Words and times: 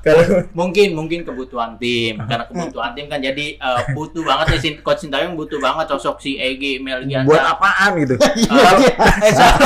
Kalau 0.00 0.24
mungkin 0.56 0.88
mungkin 0.98 1.20
kebutuhan 1.22 1.76
tim 1.76 2.16
karena 2.24 2.44
kebutuhan 2.48 2.90
tim 2.96 3.06
kan 3.06 3.20
jadi 3.20 3.46
eh, 3.54 3.80
butuh 3.92 4.24
banget 4.24 4.56
nih 4.56 4.60
Sin- 4.60 4.80
coach 4.80 5.04
Sintayong 5.04 5.36
butuh 5.36 5.60
banget 5.60 5.86
sosok 5.92 6.20
si 6.20 6.40
Egi 6.40 6.80
Melgianta 6.80 7.28
buat 7.28 7.44
apaan 7.44 8.00
gitu? 8.00 8.14
eh 9.26 9.32
salah 9.36 9.60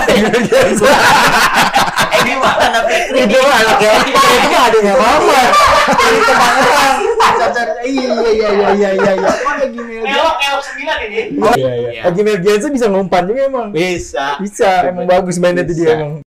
Egi 2.14 2.34
mana 2.38 2.80
Fikri 2.86 3.26
Itu 3.26 3.38
anaknya 3.42 3.92
itu 4.06 4.56
adanya 4.56 4.94
mama. 4.94 5.40
Kebangetan. 6.24 7.66
Iya 7.84 8.12
iya 8.32 8.48
iya 8.54 8.68
iya 8.72 8.90
iya 8.96 9.12
iya. 9.18 9.30
Mana 9.44 9.64
gini 9.68 9.94
Elok 10.02 10.36
elok 10.40 10.62
sembilan 10.64 10.96
ini 11.04 11.20
Oh 11.36 11.52
iya 11.54 11.72
iya. 11.74 11.90
Iya. 11.90 12.02
Lagi 12.08 12.20
Mel 12.22 12.38
Jensen 12.40 12.70
bisa 12.72 12.86
ngumpan 12.88 13.22
juga 13.28 13.40
emang. 13.46 13.68
bisa 13.70 14.38
Bisa, 14.40 14.88
emang 14.88 15.04
bagus 15.06 15.36
mainnya 15.36 15.62
tuh 15.66 15.74
dia 15.76 15.98
emang. 15.98 16.23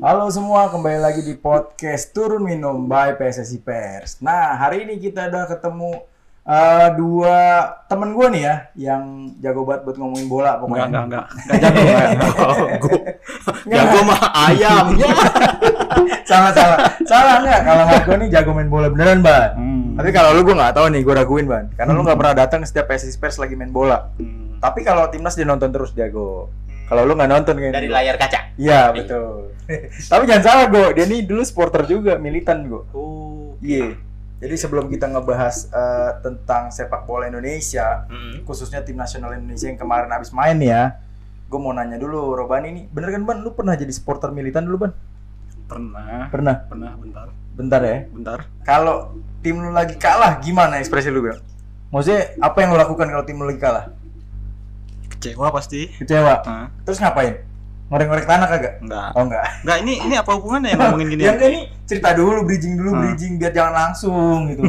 Halo 0.00 0.32
semua, 0.32 0.72
kembali 0.72 0.96
lagi 0.96 1.20
di 1.20 1.36
podcast 1.36 2.16
Turun 2.16 2.40
Minum 2.40 2.88
by 2.88 3.20
PSSI 3.20 3.60
Pers. 3.60 4.24
Nah, 4.24 4.56
hari 4.56 4.88
ini 4.88 4.96
kita 4.96 5.28
udah 5.28 5.44
ketemu 5.44 5.92
eh, 6.48 6.88
dua 6.96 7.68
temen 7.84 8.16
gue 8.16 8.26
nih 8.32 8.42
ya, 8.48 8.54
yang 8.80 9.28
jago 9.44 9.68
banget 9.68 9.84
buat 9.84 9.96
ngomongin 10.00 10.24
bola 10.24 10.56
pokoknya. 10.56 10.88
Enggak, 10.88 11.04
enggak, 11.04 11.24
enggak. 11.28 11.52
Enggak 11.52 11.72
jago. 11.76 12.88
enggak. 13.68 13.76
jago 13.76 13.98
mah 14.08 14.20
ayam 14.48 14.86
Salah, 16.32 16.52
salah. 16.56 16.78
salah 17.04 17.34
enggak? 17.44 17.60
Kalau 17.60 17.84
gue 17.92 18.16
nih 18.24 18.28
jago 18.32 18.50
main 18.56 18.72
bola 18.72 18.88
beneran, 18.88 19.20
Ban. 19.20 19.52
Hmm. 19.52 20.00
Tapi 20.00 20.16
kalau 20.16 20.32
lu 20.32 20.48
gue 20.48 20.56
nggak 20.56 20.80
tahu 20.80 20.86
nih, 20.96 21.04
gue 21.04 21.12
raguin, 21.12 21.44
Ban. 21.44 21.68
Karena 21.76 21.92
lu 21.92 22.00
nggak 22.08 22.16
pernah 22.16 22.34
datang 22.40 22.64
setiap 22.64 22.88
PSSI 22.88 23.20
Pers 23.20 23.36
lagi 23.36 23.52
main 23.52 23.68
bola. 23.68 24.08
Hmm. 24.16 24.56
Tapi 24.64 24.80
kalau 24.80 25.12
timnas 25.12 25.36
dia 25.36 25.44
nonton 25.44 25.68
terus 25.68 25.92
jago. 25.92 26.48
Kalau 26.90 27.06
lu 27.06 27.14
nggak 27.14 27.30
nonton 27.30 27.54
kayaknya. 27.54 27.76
dari 27.78 27.88
layar 27.88 28.18
kaca 28.18 28.50
Iya 28.58 28.90
betul. 28.90 29.54
Tapi 30.10 30.22
jangan 30.26 30.42
salah 30.42 30.66
Go, 30.66 30.90
dia 30.90 31.06
nih 31.06 31.22
dulu 31.22 31.40
supporter 31.40 31.86
juga, 31.86 32.18
militan 32.18 32.66
Go. 32.66 32.82
oh 32.90 33.54
Iya. 33.62 33.94
Jadi 34.40 34.54
sebelum 34.56 34.88
kita 34.88 35.06
ngebahas 35.06 35.68
eh, 35.68 36.10
tentang 36.20 36.68
sepak 36.68 37.04
bola 37.04 37.28
Indonesia, 37.28 38.08
Hmm. 38.08 38.42
khususnya 38.42 38.80
tim 38.80 38.96
nasional 38.96 39.32
Indonesia 39.32 39.68
yang 39.68 39.76
kemarin 39.76 40.08
habis 40.08 40.32
main 40.32 40.58
ya, 40.58 40.96
gue 41.46 41.56
mau 41.56 41.70
nanya 41.70 41.94
dulu, 41.94 42.32
Robani 42.32 42.72
nih, 42.72 42.84
bener 42.88 43.12
kan 43.12 43.22
Ban, 43.22 43.38
lu 43.38 43.52
pernah 43.52 43.76
jadi 43.76 43.92
supporter 43.92 44.32
militan 44.32 44.64
dulu 44.64 44.88
Ban? 44.88 44.92
Pernah. 45.66 46.26
Pernah. 46.32 46.56
Pernah, 46.66 46.90
bentar. 46.96 47.26
Bentar 47.52 47.80
ya. 47.84 47.98
Bentar. 48.08 48.38
Kalau 48.64 49.12
tim 49.38 49.60
lu 49.60 49.70
lagi 49.70 49.94
kalah, 49.94 50.40
gimana 50.40 50.80
ekspresi 50.80 51.12
lu 51.12 51.20
Bang? 51.20 51.38
Maksudnya 51.90 52.34
apa 52.40 52.56
yang 52.58 52.72
lu 52.72 52.78
lakukan 52.78 53.06
kalau 53.06 53.22
tim 53.22 53.36
lu 53.36 53.46
lagi 53.46 53.60
kalah? 53.60 53.92
Kecewa 55.20 55.52
pasti. 55.52 55.84
Kecewa. 55.94 56.40
Nah, 56.42 56.66
Terus 56.82 56.96
ngapain? 56.96 57.44
Ngorek-ngorek 57.90 58.22
tanah 58.22 58.46
kagak? 58.46 58.74
enggak. 58.80 59.08
Oh 59.12 59.26
enggak. 59.26 59.44
Enggak, 59.60 59.78
ini 59.82 59.92
ini 60.00 60.14
apa 60.14 60.30
hubungannya 60.32 60.70
yang 60.70 60.78
ngomongin 60.80 61.08
gini? 61.10 61.22
Yang 61.26 61.36
ini 61.44 61.60
cerita 61.84 62.14
dulu, 62.14 62.46
bridging 62.46 62.78
dulu, 62.78 62.90
Hmm. 62.94 63.02
bridging 63.02 63.32
biar 63.34 63.50
jangan 63.50 63.74
langsung 63.74 64.46
gitu. 64.46 64.62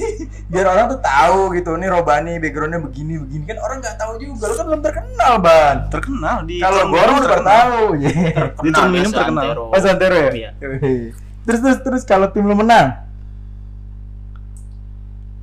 biar 0.50 0.66
orang 0.66 0.90
tuh 0.90 0.98
tahu 0.98 1.54
gitu, 1.54 1.70
nih 1.72 1.86
Robani 1.86 2.34
backgroundnya 2.36 2.82
begini 2.82 3.14
begini 3.16 3.46
kan 3.46 3.62
orang 3.62 3.78
nggak 3.78 3.94
tahu 3.94 4.12
juga, 4.18 4.44
lu 4.44 4.54
kan 4.54 4.64
belum 4.66 4.82
terkenal 4.82 5.32
ban. 5.38 5.76
Terkenal 5.86 6.36
di 6.42 6.56
Kalau 6.58 6.80
orang 6.90 7.14
udah 7.14 7.28
terkenal. 7.30 7.46
tahu, 7.46 7.78
ya. 8.02 8.10
Di 8.58 8.68
Turun 8.68 8.90
Minum 8.90 9.12
terkenal. 9.14 9.46
Pas 9.70 9.80
Santero 9.80 10.16
ya. 10.18 10.30
Iya. 10.34 10.50
Terus 11.46 11.60
terus 11.62 11.78
terus 11.80 12.02
kalau 12.02 12.26
tim 12.26 12.42
lu 12.42 12.58
menang, 12.58 13.06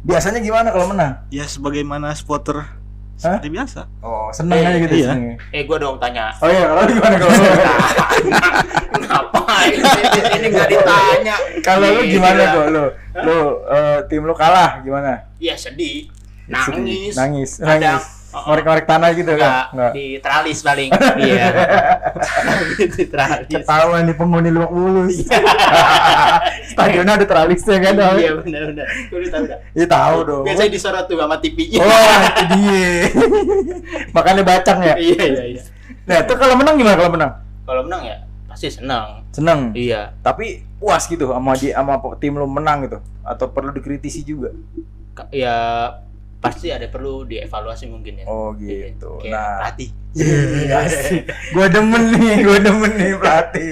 biasanya 0.03 0.43
gimana 0.43 0.67
kalau 0.67 0.91
menang? 0.91 1.23
Ya 1.29 1.45
sebagaimana 1.45 2.11
supporter 2.11 2.67
seperti 3.21 3.47
biasa. 3.49 3.81
Oh 4.01 4.27
seneng 4.29 4.57
Eh, 4.57 4.65
aja 4.65 4.77
gitu. 4.79 4.95
iya. 4.95 5.07
seneng. 5.07 5.23
eh 5.49 5.61
gua 5.63 5.77
dong 5.77 5.97
tanya 5.97 6.33
Oh 6.35 6.47
iya, 6.47 6.65
kalau 6.65 6.81
lu 6.81 6.91
gimana 6.91 7.15
kalau 7.15 7.29
lu? 7.29 7.45
ngapain 9.01 9.71
di 9.77 10.21
sini 10.23 10.47
nggak 10.47 10.67
ditanya 10.67 11.35
kalau 11.61 11.87
lu 11.87 12.01
gimana 12.03 12.41
kok 12.49 12.65
lu? 12.67 12.85
Lu 13.21 13.37
eh, 13.67 13.97
tim 14.07 14.23
lu 14.23 14.33
kalah 14.33 14.81
gimana? 14.81 15.11
Iya 15.37 15.53
sedih, 15.55 16.09
Sedih. 16.47 16.81
nangis, 16.81 17.13
nangis, 17.13 17.51
Kadang, 17.57 17.99
nangis. 17.99 18.05
Ngorek-ngorek 18.31 18.85
tanah 18.87 19.09
gitu 19.11 19.31
enggak, 19.35 19.51
kan? 19.51 19.75
Enggak. 19.75 19.91
di 19.91 20.05
teralis 20.23 20.59
paling, 20.63 20.89
iya, 21.27 21.45
di 22.95 23.05
teralis. 23.11 23.51
Ketahuan 23.51 24.07
nih 24.07 24.15
penghuni 24.15 24.49
Lebak 24.55 24.71
Bulus. 24.71 25.27
Stadionnya 26.71 27.13
ada 27.19 27.25
teralisnya 27.27 27.77
kan? 27.83 27.93
Iya 28.15 28.31
benar 28.39 28.61
benar, 28.71 28.87
gue 28.87 29.17
udah 29.19 29.31
tahu. 29.35 29.43
Iya 29.75 29.87
tahu 29.91 30.17
dong. 30.23 30.43
Biasanya 30.47 30.71
disorot 30.71 31.05
tuh 31.11 31.19
sama 31.19 31.35
TV-nya. 31.43 31.79
Oh, 31.83 31.91
itu 31.91 32.43
dia. 32.55 32.91
Makanya 34.15 34.43
bacang 34.47 34.79
ya. 34.79 34.95
Iya 34.95 35.23
iya 35.27 35.43
iya. 35.57 35.61
Nah, 36.07 36.17
itu 36.23 36.33
kalau 36.39 36.55
menang 36.55 36.75
gimana 36.79 36.95
kalau 36.95 37.11
menang? 37.11 37.31
Kalau 37.67 37.81
menang 37.83 38.01
ya 38.07 38.17
pasti 38.47 38.67
senang. 38.71 39.27
Seneng. 39.31 39.75
Iya. 39.75 40.15
Tapi 40.23 40.63
puas 40.79 41.03
gitu 41.07 41.31
sama 41.31 41.55
di 41.59 41.71
sama 41.71 41.99
tim 42.19 42.35
lu 42.35 42.47
menang 42.47 42.87
gitu 42.87 42.99
atau 43.27 43.45
perlu 43.51 43.75
dikritisi 43.75 44.23
juga? 44.23 44.55
Ya 45.31 45.55
pasti 46.41 46.73
ada 46.73 46.89
perlu 46.89 47.21
dievaluasi 47.23 47.85
mungkin 47.85 48.21
ya. 48.21 48.25
Oh 48.25 48.51
gitu. 48.53 49.21
Kayak 49.21 49.29
Nah, 49.29 49.49
pelatih. 49.61 49.89
Iya 50.11 50.79
sih. 50.89 51.21
Gua 51.53 51.69
demen 51.69 52.03
nih, 52.11 52.41
gua 52.41 52.57
demen 52.57 52.91
nih 52.91 53.13
pelatih. 53.15 53.71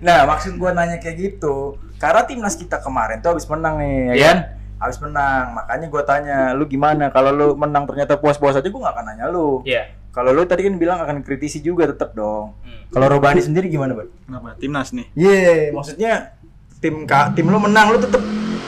Nah, 0.00 0.24
maksud 0.24 0.56
gua 0.56 0.72
nanya 0.72 0.96
kayak 0.96 1.14
gitu, 1.14 1.76
karena 1.96 2.24
timnas 2.24 2.56
kita 2.56 2.80
kemarin 2.80 3.20
tuh 3.20 3.36
habis 3.36 3.44
menang 3.46 3.76
nih, 3.76 3.94
ya 4.02 4.14
Iya. 4.14 4.26
kan? 4.26 4.38
Habis 4.76 4.98
menang. 4.98 5.44
Makanya 5.54 5.86
gua 5.86 6.02
tanya, 6.02 6.38
lu 6.52 6.64
gimana? 6.64 7.08
Kalau 7.08 7.30
lu 7.30 7.46
menang 7.54 7.84
ternyata 7.84 8.16
puas-puas 8.16 8.56
aja 8.56 8.66
gua 8.66 8.88
gak 8.88 8.94
akan 8.96 9.04
nanya 9.06 9.26
lu. 9.28 9.60
Iya. 9.62 9.92
Kalau 10.08 10.32
lu 10.32 10.42
tadi 10.42 10.64
kan 10.64 10.74
bilang 10.74 10.98
akan 10.98 11.20
kritisi 11.20 11.60
juga 11.60 11.84
tetap 11.84 12.16
dong. 12.16 12.56
Hmm. 12.64 12.88
Kalau 12.88 13.12
Robani 13.12 13.38
sendiri 13.38 13.68
gimana, 13.68 13.92
Bang? 13.92 14.08
Kenapa? 14.24 14.56
Timnas 14.56 14.88
nih. 14.90 15.04
Iya, 15.12 15.70
maksudnya 15.70 16.32
tim 16.80 17.04
ka, 17.04 17.28
tim 17.36 17.44
lu 17.44 17.56
menang 17.56 17.92
lu 17.92 18.00
tetap 18.00 18.24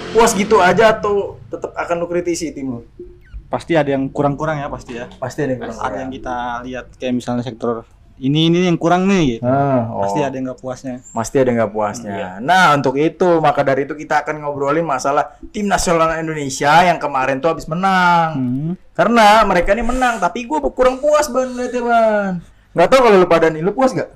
puas 0.08 0.32
gitu 0.32 0.60
aja 0.60 0.92
atau 0.92 1.40
tetap 1.48 1.72
akan 1.72 1.96
lu 1.96 2.06
kritisi 2.06 2.52
tim 2.52 2.68
lu? 2.68 2.80
Pasti 3.48 3.72
ada 3.74 3.88
yang 3.88 4.12
kurang-kurang 4.12 4.60
ya 4.60 4.68
pasti 4.68 4.96
ya. 4.96 5.08
Pasti 5.16 5.44
ada 5.44 5.56
yang 5.56 5.60
kurang. 5.64 5.78
Ada 5.80 5.96
yang 6.04 6.10
kita 6.12 6.36
lihat 6.68 6.86
kayak 7.00 7.14
misalnya 7.16 7.44
sektor 7.44 7.88
ini 8.18 8.50
ini 8.50 8.66
yang 8.66 8.76
kurang 8.76 9.06
nih 9.06 9.38
gitu. 9.38 9.46
Ah, 9.46 9.86
oh. 9.94 10.02
Pasti 10.02 10.20
ada 10.20 10.34
yang 10.34 10.50
nggak 10.50 10.60
puasnya. 10.60 10.96
Pasti 11.14 11.36
ada 11.38 11.50
nggak 11.54 11.70
puasnya. 11.70 12.42
Nah, 12.42 12.74
untuk 12.74 12.98
itu 12.98 13.38
maka 13.38 13.62
dari 13.62 13.86
itu 13.86 13.94
kita 13.94 14.26
akan 14.26 14.42
ngobrolin 14.42 14.82
masalah 14.82 15.38
tim 15.54 15.70
nasional 15.70 16.10
Indonesia 16.18 16.82
yang 16.82 16.98
kemarin 16.98 17.38
tuh 17.38 17.54
habis 17.54 17.70
menang. 17.70 18.30
Hmm. 18.34 18.72
Karena 18.92 19.46
mereka 19.46 19.70
ini 19.72 19.86
menang, 19.86 20.18
tapi 20.18 20.44
gue 20.50 20.58
kurang 20.74 20.98
puas 20.98 21.30
ban 21.30 21.46
liatnya 21.54 21.82
ban. 21.86 22.32
Nggak 22.74 22.88
tahu 22.90 23.00
kalau 23.06 23.16
lu 23.22 23.28
pada 23.30 23.46
nih, 23.48 23.62
lu 23.62 23.70
puas 23.70 23.94
gak? 23.94 24.10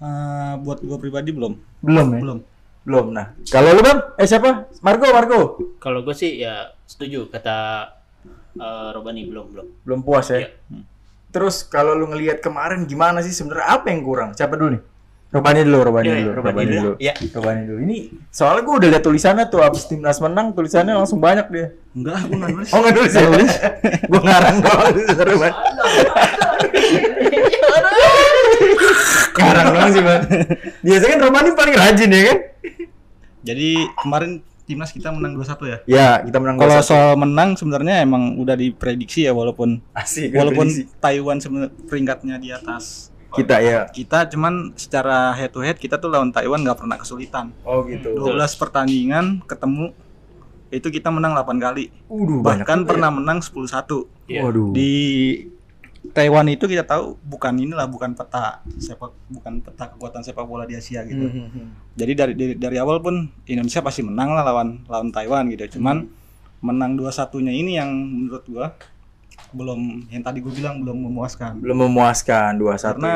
Eh, 0.00 0.52
buat 0.64 0.80
gue 0.80 0.96
pribadi 0.96 1.30
belum. 1.32 1.60
Belum 1.84 2.06
ya. 2.16 2.20
Belum. 2.24 2.38
Belum. 2.86 3.06
Nah, 3.12 3.36
kalau 3.52 3.76
lu 3.76 3.82
bang, 3.84 3.98
eh 4.16 4.24
siapa? 4.24 4.72
Marco, 4.80 5.06
Marco. 5.12 5.40
Kalau 5.76 6.00
gue 6.00 6.16
sih 6.16 6.40
ya 6.40 6.72
setuju 6.88 7.28
kata 7.28 7.88
eh, 8.56 8.88
Robani 8.92 9.22
belum 9.28 9.46
belum. 9.52 9.66
Belum 9.84 10.00
puas 10.02 10.26
ya. 10.32 10.44
Iya. 10.44 10.50
Terus 11.30 11.68
kalau 11.68 11.92
lu 11.92 12.08
ngelihat 12.08 12.40
kemarin 12.40 12.88
gimana 12.88 13.20
sih 13.20 13.32
sebenarnya 13.32 13.76
apa 13.76 13.92
yang 13.92 14.00
kurang? 14.00 14.32
Siapa 14.32 14.56
dulu 14.56 14.78
nih? 14.78 14.82
Robani 15.26 15.60
dulu, 15.66 15.78
Robani 15.82 16.06
Iya, 16.06 16.14
dulu, 16.14 16.22
iya, 16.22 16.36
Robani 16.38 16.64
dulu. 16.64 16.92
Iya. 16.96 17.14
Robani 17.34 17.62
dulu. 17.66 17.78
Ini 17.82 17.96
soalnya 18.30 18.62
gue 18.62 18.74
udah 18.78 18.88
lihat 18.94 19.02
tulisannya 19.04 19.44
tuh 19.50 19.60
abis 19.60 19.84
timnas 19.90 20.18
menang 20.22 20.54
tulisannya 20.54 20.94
langsung 20.96 21.18
banyak 21.18 21.46
dia. 21.50 21.66
Enggak, 21.92 22.30
gue 22.30 22.36
nggak 22.40 22.50
nulis. 22.54 22.68
Oh 22.72 22.78
nggak 22.80 22.94
nulis 22.94 23.12
ya? 23.12 23.26
gue 24.10 24.20
ngarang 24.22 24.56
doang 24.62 24.80
banget. 25.36 25.54
ngarang 29.36 29.66
doang 29.74 29.90
sih 29.92 30.02
bang. 30.02 30.22
Biasanya 30.86 31.10
kan 31.10 31.20
Romani 31.20 31.50
paling 31.52 31.74
rajin 31.74 32.10
ya 32.14 32.22
kan? 32.22 32.38
Jadi 33.46 33.68
kemarin 34.00 34.32
timnas 34.66 34.90
kita 34.90 35.14
menang 35.14 35.38
2-1 35.38 35.70
ya. 35.70 35.78
Ya 35.86 36.08
kita 36.26 36.42
menang 36.42 36.58
Kalau 36.58 36.82
2-1. 36.82 36.90
soal 36.90 37.14
menang 37.14 37.54
sebenarnya 37.54 38.02
emang 38.02 38.34
udah 38.36 38.58
diprediksi 38.58 39.24
ya 39.24 39.32
walaupun 39.32 39.78
asik 39.94 40.34
walaupun 40.34 40.66
prediksi. 40.66 40.98
Taiwan 40.98 41.38
sebenarnya 41.38 41.70
peringkatnya 41.86 42.36
di 42.42 42.50
atas 42.50 43.14
kita 43.36 43.60
ya. 43.60 43.84
kita 43.92 44.32
cuman 44.32 44.72
secara 44.74 45.30
head 45.36 45.52
to 45.52 45.60
head 45.60 45.76
kita 45.76 46.00
tuh 46.00 46.08
lawan 46.08 46.32
Taiwan 46.32 46.66
nggak 46.66 46.82
pernah 46.82 46.96
kesulitan. 46.98 47.54
Oh 47.62 47.86
gitu. 47.86 48.16
12 48.16 48.36
pertandingan 48.58 49.44
ketemu 49.46 49.92
itu 50.74 50.88
kita 50.90 51.14
menang 51.14 51.38
8 51.38 51.62
kali. 51.62 51.94
Banyak. 52.10 52.42
Bahkan 52.42 52.78
pernah 52.90 53.10
menang 53.14 53.38
10-1. 53.38 54.08
Iya. 54.26 54.40
Waduh. 54.42 54.74
Di 54.74 54.92
Taiwan 56.12 56.46
itu 56.52 56.68
kita 56.68 56.84
tahu 56.84 57.16
bukan 57.24 57.56
inilah 57.56 57.88
bukan 57.88 58.12
peta 58.12 58.60
sepak 58.76 59.14
bukan 59.32 59.64
peta 59.64 59.90
kekuatan 59.94 60.22
sepak 60.22 60.44
bola 60.44 60.68
di 60.68 60.76
Asia 60.76 61.02
gitu. 61.08 61.26
Mhm. 61.26 61.96
Jadi 61.96 62.12
dari, 62.12 62.32
dari 62.36 62.54
dari 62.54 62.76
awal 62.76 63.00
pun 63.00 63.26
Indonesia 63.48 63.80
pasti 63.80 64.04
menang 64.04 64.34
lah 64.36 64.44
lawan 64.44 64.84
lawan 64.86 65.08
Taiwan 65.10 65.48
gitu. 65.50 65.78
Cuman 65.78 66.06
menang 66.60 66.96
2-1-nya 66.96 67.52
ini 67.52 67.78
yang 67.78 67.90
menurut 67.92 68.44
gua 68.48 68.74
belum 69.54 70.10
yang 70.10 70.22
tadi 70.24 70.42
gue 70.42 70.52
bilang 70.52 70.82
belum 70.82 71.08
memuaskan. 71.08 71.62
Belum 71.62 71.88
memuaskan 71.88 72.58
2-1. 72.58 72.98
Karena 72.98 73.14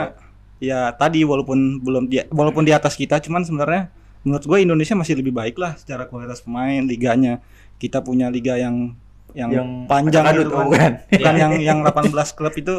ya 0.60 0.92
tadi 0.94 1.24
walaupun 1.24 1.80
belum 1.80 2.08
di 2.08 2.20
walaupun 2.28 2.64
di 2.64 2.72
atas 2.72 2.94
kita 2.94 3.20
cuman 3.20 3.44
sebenarnya 3.44 3.88
menurut 4.20 4.44
gue 4.44 4.58
Indonesia 4.60 4.92
masih 4.92 5.16
lebih 5.16 5.32
baik 5.32 5.56
lah 5.56 5.76
secara 5.76 6.06
kualitas 6.06 6.44
pemain 6.44 6.84
liganya. 6.84 7.40
Kita 7.80 8.04
punya 8.04 8.28
liga 8.28 8.60
yang 8.60 8.92
yang, 9.34 9.50
Yang 9.50 9.68
panjang 9.86 10.24
adut, 10.26 10.46
gitu 10.46 10.52
oh, 10.52 10.56
kan. 10.56 10.66
bukan. 10.66 10.92
Bukan 11.12 11.34
yang 11.42 11.52
yang 11.60 11.78
18 11.82 12.36
klub 12.36 12.54
itu 12.54 12.74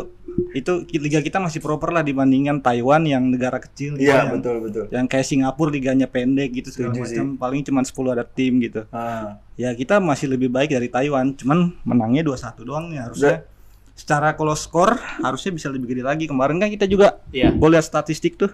itu 0.56 0.71
liga 0.95 1.19
kita 1.19 1.44
masih 1.44 1.59
proper 1.59 1.92
lah 1.92 2.01
dibandingkan 2.01 2.63
Taiwan 2.63 3.03
yang 3.03 3.27
negara 3.27 3.59
kecil 3.59 4.00
gitu, 4.00 4.07
Iya, 4.07 4.24
yang, 4.24 4.39
betul 4.39 4.56
betul. 4.63 4.86
yang 4.88 5.06
kayak 5.06 5.27
Singapura 5.27 5.69
liganya 5.69 6.07
pendek 6.07 6.56
gitu 6.56 6.71
segala 6.71 6.95
macam 6.95 7.36
paling 7.36 7.62
cuma 7.68 7.83
10 7.83 8.15
ada 8.15 8.24
tim 8.24 8.53
gitu. 8.63 8.88
Ah. 8.89 9.44
Ya 9.59 9.75
kita 9.75 10.00
masih 10.00 10.31
lebih 10.31 10.48
baik 10.48 10.71
dari 10.71 10.88
Taiwan, 10.88 11.36
cuman 11.36 11.75
menangnya 11.83 12.24
2-1 12.24 12.63
doang 12.63 12.88
nih 12.89 13.00
harusnya. 13.04 13.44
Secara 13.92 14.33
kalau 14.33 14.56
skor 14.56 14.97
harusnya 15.19 15.51
bisa 15.51 15.68
lebih 15.68 15.92
gede 15.94 16.01
lagi. 16.01 16.25
Kemarin 16.25 16.57
kan 16.57 16.71
kita 16.71 16.88
juga 16.88 17.19
Iya. 17.30 17.51
boleh 17.54 17.77
lihat 17.77 17.86
statistik 17.86 18.39
tuh. 18.39 18.50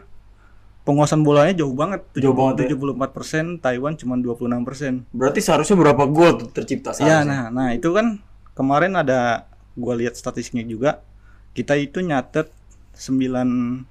Penguasaan 0.87 1.19
bolanya 1.19 1.51
jauh 1.51 1.75
banget, 1.75 2.07
Jauh 2.15 2.31
banget 2.31 2.71
ya. 2.71 2.79
74%, 2.79 3.59
Taiwan 3.59 3.99
cuma 3.99 4.15
26%. 4.15 5.03
Berarti 5.11 5.39
seharusnya 5.43 5.75
berapa 5.75 6.07
gol 6.07 6.47
tercipta 6.47 6.95
Iya, 6.95 7.27
seharusnya? 7.27 7.27
nah, 7.27 7.43
nah 7.51 7.67
itu 7.75 7.91
kan 7.91 8.23
kemarin 8.55 8.95
ada 8.95 9.51
gua 9.75 9.99
lihat 9.99 10.15
statistiknya 10.15 10.63
juga. 10.63 11.03
Kita 11.51 11.75
itu 11.75 11.99
nyatet 11.99 12.47
9 12.95 13.83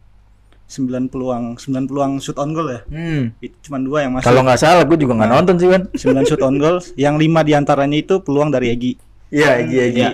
9 0.66 1.06
peluang 1.06 1.54
9 1.60 1.86
peluang 1.86 2.18
shoot 2.18 2.34
on 2.40 2.50
goal 2.50 2.66
ya. 2.66 2.80
Hmm. 2.90 3.30
Itu 3.38 3.54
cuma 3.70 3.78
dua 3.78 4.02
yang 4.02 4.18
masuk. 4.18 4.26
Kalau 4.26 4.42
nggak 4.42 4.58
salah, 4.58 4.82
gue 4.82 4.98
juga 4.98 5.14
nggak 5.14 5.30
nonton 5.30 5.54
sih 5.62 5.68
kan. 5.70 5.82
9 5.94 6.26
shoot 6.26 6.42
on 6.42 6.56
goal, 6.58 6.82
yang 6.98 7.14
5 7.14 7.22
di 7.46 7.52
antaranya 7.54 7.98
itu 8.00 8.18
peluang 8.18 8.50
dari 8.50 8.74
Egi. 8.74 8.92
Iya, 9.30 9.62
Egi 9.62 9.76
Egi. 9.78 10.02
Iya. 10.02 10.10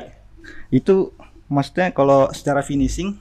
Itu 0.69 1.17
maksudnya 1.49 1.95
kalau 1.95 2.29
secara 2.37 2.61
finishing 2.61 3.17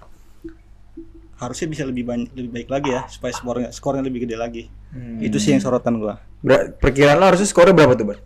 harusnya 1.42 1.68
bisa 1.68 1.84
lebih 1.84 2.06
banyak 2.06 2.30
lebih 2.32 2.52
baik 2.54 2.70
lagi 2.70 2.90
ya 2.92 3.02
supaya 3.10 3.34
skornya 3.34 3.70
skornya 3.72 4.06
lebih 4.06 4.24
gede 4.24 4.38
lagi. 4.38 4.64
Hmm. 4.94 5.18
Itu 5.18 5.42
sih 5.42 5.52
yang 5.52 5.60
sorotan 5.60 5.98
gua. 5.98 6.22
Ber- 6.40 6.78
perkiraan 6.78 7.18
lo 7.18 7.26
harusnya 7.26 7.50
skornya 7.50 7.74
berapa 7.74 7.94
tuh, 7.94 8.06
Bar? 8.08 8.18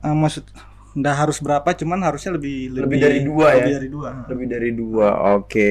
Ah, 0.00 0.16
maksud 0.16 0.48
nggak 0.92 1.16
harus 1.18 1.38
berapa, 1.38 1.68
cuman 1.70 2.00
harusnya 2.02 2.32
lebih 2.32 2.72
Lebih 2.74 2.98
dari 2.98 3.18
dua 3.20 3.46
ya? 3.50 3.56
Lebih 3.58 3.72
dari 3.74 3.88
dua. 3.88 4.08
Lebih 4.26 4.46
dari 4.48 4.70
dua. 4.72 5.08
Oke. 5.36 5.70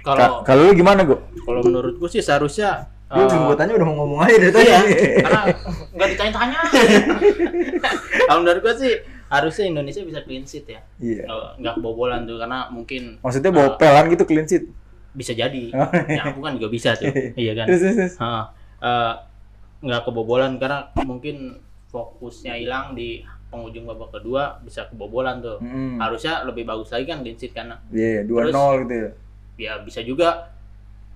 Kalau 0.00 0.16
Ka- 0.16 0.42
Kalau 0.46 0.62
lu 0.64 0.72
gimana, 0.72 1.02
Go? 1.02 1.18
kalau 1.42 1.60
menurut 1.60 1.94
gue 1.96 2.08
sih 2.08 2.22
seharusnya 2.22 2.86
eh, 3.08 3.18
belum 3.18 3.44
gua 3.44 3.56
tanya 3.56 3.74
udah 3.74 3.86
mau 3.86 3.96
ngomong 3.98 4.20
aja 4.20 4.36
dari 4.36 4.52
tadi. 4.52 4.64
Iya, 4.64 4.78
karena 5.18 5.40
nggak 5.92 6.08
ditanya-tanya. 6.12 6.58
Kalau 8.24 8.40
menurut 8.40 8.60
gue 8.60 8.74
sih 8.76 8.92
harusnya 9.28 9.64
Indonesia 9.66 10.00
bisa 10.02 10.20
clean 10.22 10.44
sheet 10.44 10.66
ya. 10.66 10.80
Iya. 10.98 11.24
Eh, 11.24 11.48
Nggak 11.58 11.74
kebobolan 11.76 12.24
tuh 12.24 12.36
karena 12.36 12.68
mungkin 12.68 13.20
Maksudnya 13.20 13.50
bawa 13.50 13.68
pelan 13.76 14.04
gitu 14.08 14.24
clean 14.24 14.46
sheet. 14.46 14.64
Bisa 15.18 15.34
jadi. 15.34 15.74
Oh, 15.74 15.90
Ya 16.06 16.22
aku 16.30 16.38
kan 16.38 16.54
juga 16.54 16.70
bisa 16.70 16.94
tuh. 16.94 17.10
iya 17.34 17.52
kan. 17.52 17.66
Terus, 17.66 17.82
terus, 17.82 18.14
eh, 18.14 19.12
nggak 19.78 20.02
kebobolan 20.06 20.56
karena 20.56 20.94
mungkin 21.02 21.58
fokusnya 21.90 22.54
hilang 22.54 22.94
di 22.94 23.26
penghujung 23.48 23.88
babak 23.88 24.14
kedua 24.14 24.62
bisa 24.62 24.86
kebobolan 24.86 25.42
tuh. 25.42 25.58
Hmm. 25.58 25.98
Harusnya 25.98 26.46
lebih 26.46 26.62
bagus 26.62 26.92
lagi 26.92 27.04
kan 27.04 27.20
clean 27.20 27.34
sheet 27.34 27.50
karena 27.50 27.80
Iya, 27.90 28.22
2-0 28.22 28.86
gitu 28.86 28.94
ya. 28.94 29.10
ya 29.58 29.72
bisa 29.82 30.00
juga 30.06 30.54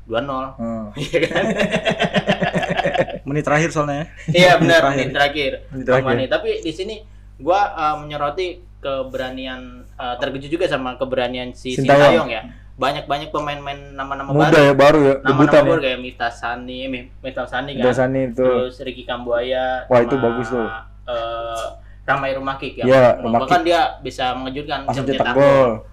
2-0. 0.09 0.59
Hmm. 0.59 0.87
Iya 0.99 1.19
kan? 1.29 1.45
Menit 3.29 3.45
terakhir 3.47 3.71
soalnya. 3.71 3.95
ya. 3.95 4.05
Iya 4.35 4.53
benar 4.59 4.81
Terakhir. 4.83 4.99
menit 4.99 5.15
terakhir. 5.15 5.53
Menit 5.71 5.87
terakhir. 5.87 6.07
Mani. 6.11 6.25
Tapi 6.27 6.51
di 6.61 6.73
sini 6.75 6.97
gua 7.39 7.71
uh, 7.73 7.97
menyoroti 8.03 8.47
keberanian 8.83 9.87
uh, 9.95 10.19
terkejut 10.19 10.51
juga 10.51 10.67
sama 10.67 10.99
keberanian 10.99 11.55
si 11.55 11.79
Sintayong. 11.79 12.27
Sintayong 12.27 12.29
ya. 12.29 12.43
Banyak-banyak 12.83 13.31
pemain-pemain 13.31 13.95
nama-nama 13.95 14.29
Muda 14.29 14.51
baru. 14.51 14.59
ya 14.61 14.75
baru 14.75 14.99
ya, 15.01 15.15
Nama-nama 15.23 15.63
baru 15.65 15.79
ya. 15.79 15.85
kayak 15.85 16.01
Miftah 16.01 16.33
Sani, 16.33 16.77
eh, 16.81 16.89
Mi- 16.89 17.11
Miftah 17.17 17.47
Sani 17.47 17.71
kan. 17.73 17.85
Dasani 17.87 18.21
itu. 18.27 18.43
Terus 18.43 18.75
Ricky 18.83 19.05
Kambuaya. 19.05 19.87
Wah, 19.87 20.01
itu 20.01 20.17
bagus 20.17 20.51
tuh. 20.51 20.67
eh, 21.05 21.67
Ramai 22.03 22.35
Rumakik 22.35 22.75
ya. 22.77 22.85
Iya, 22.85 23.05
Rumah 23.19 23.39
Bahkan 23.41 23.61
dia 23.63 23.81
bisa 24.01 24.35
mengejutkan 24.35 24.83
Langsung 24.85 25.07
cetak 25.07 25.31
gol. 25.33 25.87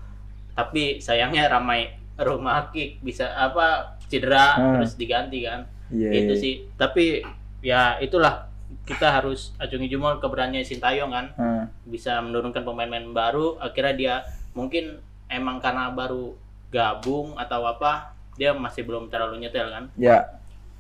Tapi 0.51 0.97
sayangnya 0.97 1.45
Ramai 1.47 1.93
Rumakik 2.15 2.99
bisa 2.99 3.29
apa 3.31 3.95
cedera 4.03 4.57
Hmm. 4.57 4.73
terus 4.75 4.93
diganti 4.95 5.45
kan 5.45 5.69
Iya. 5.87 6.09
itu 6.11 6.33
iya. 6.33 6.41
sih 6.41 6.53
tapi 6.75 7.21
ya 7.61 7.95
itulah 7.99 8.49
kita 8.83 9.07
harus 9.11 9.53
acungi 9.55 9.85
jempol 9.85 10.17
keberanian 10.17 10.61
Sintayong 10.61 11.09
kan 11.09 11.25
Hmm. 11.31 11.63
bisa 11.83 12.17
menurunkan 12.17 12.61
pemain-pemain 12.61 13.05
baru 13.07 13.55
akhirnya 13.57 13.93
dia 13.93 14.15
mungkin 14.51 14.97
emang 15.27 15.57
karena 15.57 15.87
baru 15.89 16.33
gabung 16.69 17.33
atau 17.35 17.65
apa 17.65 18.13
dia 18.33 18.53
masih 18.53 18.81
belum 18.81 19.07
terlalu 19.07 19.41
nyetel 19.41 19.67
kan 19.67 19.85
Ya. 19.95 20.37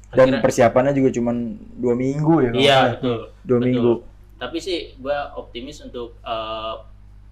Dan 0.09 0.25
Akhirnya- 0.31 0.41
persiapannya 0.41 0.89
juga 0.91 1.09
cuma 1.11 1.29
dua 1.75 1.93
minggu 1.93 2.35
ya. 2.41 2.51
iya 2.51 2.77
betul 2.93 3.29
Dua 3.39 3.57
betul. 3.57 3.59
minggu. 3.61 3.93
tapi 4.35 4.57
sih 4.57 4.77
gua 4.95 5.35
optimis 5.35 5.77
untuk 5.79 6.15
eh, 6.19 6.73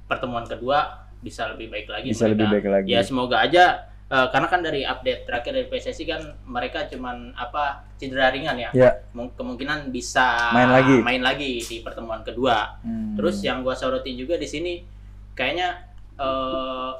pertemuan 0.05 0.43
kedua 0.43 0.85
bisa 1.17 1.47
lebih 1.47 1.67
baik 1.67 1.87
lagi 1.87 2.07
Bisa 2.07 2.27
lebih 2.27 2.45
baik 2.45 2.65
lagi. 2.65 2.89
ya 2.89 3.01
semoga 3.01 3.39
aja 3.39 3.81
eh, 4.05 4.27
karena 4.27 4.47
kan 4.47 4.59
dari 4.59 4.83
update 4.83 5.23
terakhir 5.23 5.51
dari 5.53 5.67
PSSI 5.67 6.03
kan 6.05 6.21
mereka 6.43 6.85
cuman 6.85 7.33
apa 7.33 7.81
cedera 7.95 8.29
ringan 8.29 8.55
ya 8.57 8.69
Ya. 8.71 8.91
Mung- 9.09 9.33
kemungkinan 9.33 9.89
bisa 9.89 10.51
Main 10.51 10.69
lagi. 10.69 10.95
main 10.99 11.21
lagi 11.21 11.59
di 11.59 11.79
pertemuan 11.79 12.21
kedua. 12.21 12.77
Hmm. 12.79 13.15
Terus 13.15 13.39
ya- 13.39 13.51
yang 13.51 13.61
gua 13.61 13.73
sorotin 13.73 14.13
juga 14.15 14.35
di 14.35 14.45
sini 14.45 14.85
kayaknya 15.33 15.81
eh, 16.15 16.91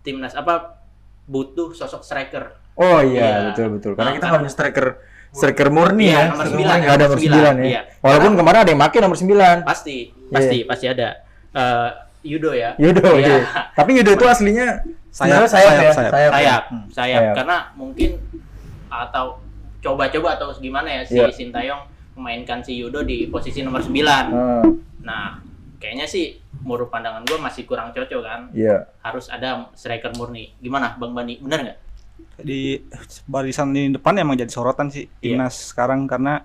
timnas 0.00 0.32
apa 0.32 0.79
butuh 1.24 1.72
sosok 1.72 2.00
striker. 2.00 2.56
Oh 2.74 3.00
iya, 3.00 3.20
Iya. 3.20 3.38
betul 3.52 3.66
betul. 3.76 3.92
Karena 3.92 4.10
Nah, 4.10 4.16
kita 4.16 4.22
kan- 4.22 4.30
nggak 4.30 4.42
punya 4.42 4.52
striker 4.52 4.86
striker 5.30 5.68
murni 5.68 6.06
Iya, 6.06 6.10
ya. 6.10 6.22
nomor 6.24 6.34
Striker 6.34 6.50
sembilan, 6.50 6.70
murni 6.70 6.82
nggak 6.82 6.90
ada 6.90 6.98
nomor 6.98 7.10
nomor 7.10 7.20
sembilan, 7.22 7.54
9 7.54 7.62
ya. 7.62 7.70
iya. 7.70 7.80
Walaupun 8.00 8.32
kemarin 8.34 8.58
ada 8.58 8.70
yang 8.70 8.82
makin 8.82 9.00
nomor 9.00 9.18
9. 9.18 9.56
Pasti, 9.62 9.96
pasti, 10.26 10.58
pasti 10.64 10.86
ada. 10.86 11.08
Eh, 11.50 11.90
Yudo 12.22 12.50
ya. 12.52 12.70
Yudo, 12.76 13.10
Iya. 13.14 13.26
iya. 13.26 13.38
Tapi 13.72 13.90
Yudo 13.96 14.10
itu 14.12 14.26
aslinya 14.28 14.68
Sayap, 15.08 15.16
sebenarnya 15.40 15.48
sayap, 15.48 15.66
sayap, 15.66 15.80
ya. 15.80 15.92
sayap. 15.92 16.12
Sayap. 16.12 16.32
sayap, 16.32 16.62
Hmm. 16.68 16.84
sayap, 16.88 17.20
Sayap. 17.20 17.34
karena 17.34 17.56
mungkin 17.74 18.10
atau 18.86 19.26
coba-coba 19.80 20.28
atau 20.34 20.48
gimana 20.54 20.88
ya 20.90 21.02
si 21.02 21.16
Iya. 21.16 21.30
Sintayong 21.30 21.82
memainkan 22.12 22.60
si 22.60 22.76
Yudo 22.76 23.00
di 23.00 23.26
posisi 23.26 23.62
nomor 23.62 23.80
9. 23.80 24.24
Hmm, 24.28 24.66
Nah, 25.00 25.40
kayaknya 25.80 26.04
sih 26.04 26.36
menurut 26.60 26.92
pandangan 26.92 27.24
gua 27.24 27.40
masih 27.40 27.64
kurang 27.64 27.90
cocok 27.90 28.20
kan. 28.22 28.40
Iya. 28.52 28.86
harus 29.00 29.26
ada 29.26 29.72
striker 29.72 30.12
murni. 30.14 30.52
Gimana 30.60 30.94
Bang 30.94 31.16
Bani? 31.16 31.40
Bener 31.40 31.58
nggak? 31.64 31.78
Di 32.40 32.84
barisan 33.24 33.72
di 33.72 33.88
depan 33.90 34.12
emang 34.16 34.36
jadi 34.36 34.52
sorotan 34.52 34.92
sih 34.92 35.08
Iya. 35.18 35.40
timnas 35.40 35.72
sekarang 35.72 36.04
karena 36.04 36.44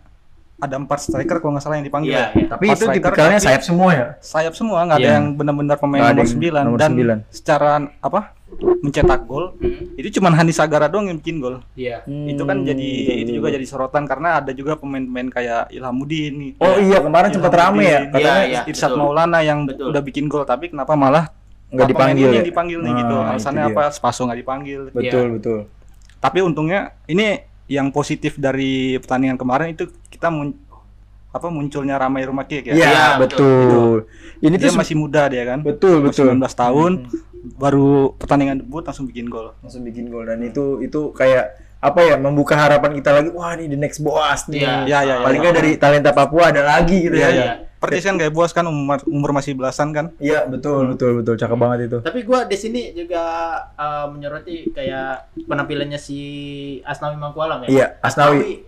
ada 0.56 0.80
empat 0.80 1.04
striker 1.04 1.44
kalau 1.44 1.60
nggak 1.60 1.64
salah 1.68 1.76
yang 1.76 1.88
dipanggil. 1.88 2.16
Iya, 2.16 2.24
ya. 2.24 2.28
iya. 2.32 2.48
Tapi 2.48 2.64
itu 2.72 2.76
striker, 2.80 2.96
tipikalnya 3.12 3.40
sayap 3.44 3.64
semua 3.64 3.90
ya. 3.92 4.06
sayap 4.24 4.54
semua 4.56 4.80
nggak 4.88 4.98
ada 4.98 5.10
Iya. 5.12 5.16
yang 5.20 5.26
benar-benar 5.36 5.76
pemain 5.84 6.00
nomor 6.00 6.16
yang 6.16 6.32
9 6.32 6.64
nomor 6.64 6.80
dan 6.80 6.92
9. 6.96 7.20
secara 7.28 7.72
apa 8.00 8.22
mencetak 8.57 9.24
gol 9.24 9.56
Hmm. 9.56 9.96
itu 9.96 10.10
cuma 10.13 10.30
Hani 10.30 10.50
Sagara 10.50 10.86
doang 10.86 11.06
yang 11.06 11.18
bikin 11.18 11.38
gol 11.38 11.62
Iya. 11.74 12.04
itu 12.06 12.42
kan 12.42 12.57
Hmm, 12.57 12.66
jadi 12.66 12.88
betul, 12.88 13.13
itu 13.13 13.24
betul. 13.24 13.36
juga 13.36 13.48
jadi 13.52 13.66
sorotan 13.66 14.03
karena 14.03 14.29
ada 14.38 14.51
juga 14.51 14.75
pemain-pemain 14.75 15.29
kayak 15.29 15.63
Ilhamuddin 15.70 16.56
Oh 16.58 16.75
iya, 16.77 17.00
kemarin 17.00 17.29
sempat 17.29 17.51
rame 17.51 17.84
ya. 17.84 18.00
Katanya 18.08 18.34
Iya, 18.38 18.46
iya. 18.46 18.62
Irsad 18.65 18.89
betul. 18.89 19.00
Maulana 19.01 19.39
yang 19.39 19.60
Betul. 19.63 19.89
udah 19.89 20.01
bikin 20.01 20.25
gol 20.25 20.44
tapi 20.44 20.68
kenapa 20.68 20.94
malah 20.94 21.29
nggak 21.68 21.88
dipanggil. 21.88 22.24
ini 22.24 22.32
ya? 22.32 22.38
yang 22.38 22.48
dipanggil 22.48 22.79
nih 22.79 22.94
gitu 22.96 23.15
Nah, 23.15 23.29
alasannya 23.32 23.62
itu 23.62 23.68
dia. 23.68 23.75
apa 23.75 23.84
Spaso 23.89 24.22
nggak 24.24 24.39
dipanggil 24.39 24.79
Betul, 24.89 25.25
betul. 25.34 25.60
tapi 26.18 26.39
untungnya 26.39 26.79
ini 27.06 27.25
yang 27.65 27.89
positif 27.89 28.38
dari 28.38 28.96
pertandingan 28.96 29.36
kemarin 29.36 29.72
itu 29.72 29.84
kita 30.06 30.29
mun- 30.29 30.56
apa 31.29 31.48
munculnya 31.48 31.98
Ramai 31.98 32.24
Rumaki 32.24 32.62
ya 32.62 32.72
Iya, 32.72 32.75
Iya, 32.77 33.06
betul. 33.20 34.08
Ini 34.38 34.56
dia 34.56 34.70
tuh 34.70 34.77
masih 34.77 34.96
muda 34.96 35.27
dia 35.27 35.44
kan 35.44 35.60
betul, 35.60 36.00
betul. 36.01 36.32
19 36.32 36.56
tahun 36.56 36.91
baru 37.54 38.14
pertandingan 38.14 38.60
debut 38.60 38.82
langsung 38.82 39.06
bikin 39.06 39.28
gol 39.28 39.54
langsung 39.60 39.82
bikin 39.82 40.08
gol 40.08 40.25
dan 40.25 40.42
itu 40.42 40.80
itu 40.80 41.12
kayak 41.12 41.54
apa 41.78 42.02
ya 42.02 42.16
membuka 42.18 42.54
harapan 42.54 42.98
kita 42.98 43.14
lagi 43.14 43.30
wah 43.30 43.54
ini 43.54 43.70
the 43.70 43.78
next 43.78 44.02
boss 44.02 44.50
nih 44.50 44.64
Iya. 44.64 44.74
ya 44.84 45.00
ya, 45.00 45.14
ya. 45.14 45.16
paling 45.22 45.40
nggak 45.40 45.56
dari 45.56 45.72
talenta 45.75 46.12
Papua 46.12 46.50
ada 46.50 46.62
lagi 46.62 46.98
gitu 47.04 47.14
Iya, 47.14 47.30
ya 47.30 47.36
iya. 47.36 47.54
Persis 47.75 48.02
kan 48.02 48.18
kayak 48.18 48.34
bos 48.34 48.50
kan 48.50 48.66
umur, 48.66 48.98
umur 49.06 49.30
masih 49.30 49.54
belasan 49.54 49.94
kan 49.94 50.10
iya 50.18 50.42
betul 50.44 50.90
betul 50.90 51.22
betul 51.22 51.38
cakep 51.38 51.54
banget 51.54 51.80
itu 51.86 51.98
Tapi 52.02 52.20
gua 52.25 52.42
di 52.44 52.58
sini 52.58 52.90
juga 52.92 53.22
uh, 53.78 54.10
menyoroti 54.10 54.74
kayak 54.74 55.30
penampilannya 55.46 56.00
si 56.00 56.18
Asnawi 56.82 57.14
Mangkualam 57.16 57.62
ya. 57.64 57.70
iya 57.70 57.88
Asnawi 58.02 58.66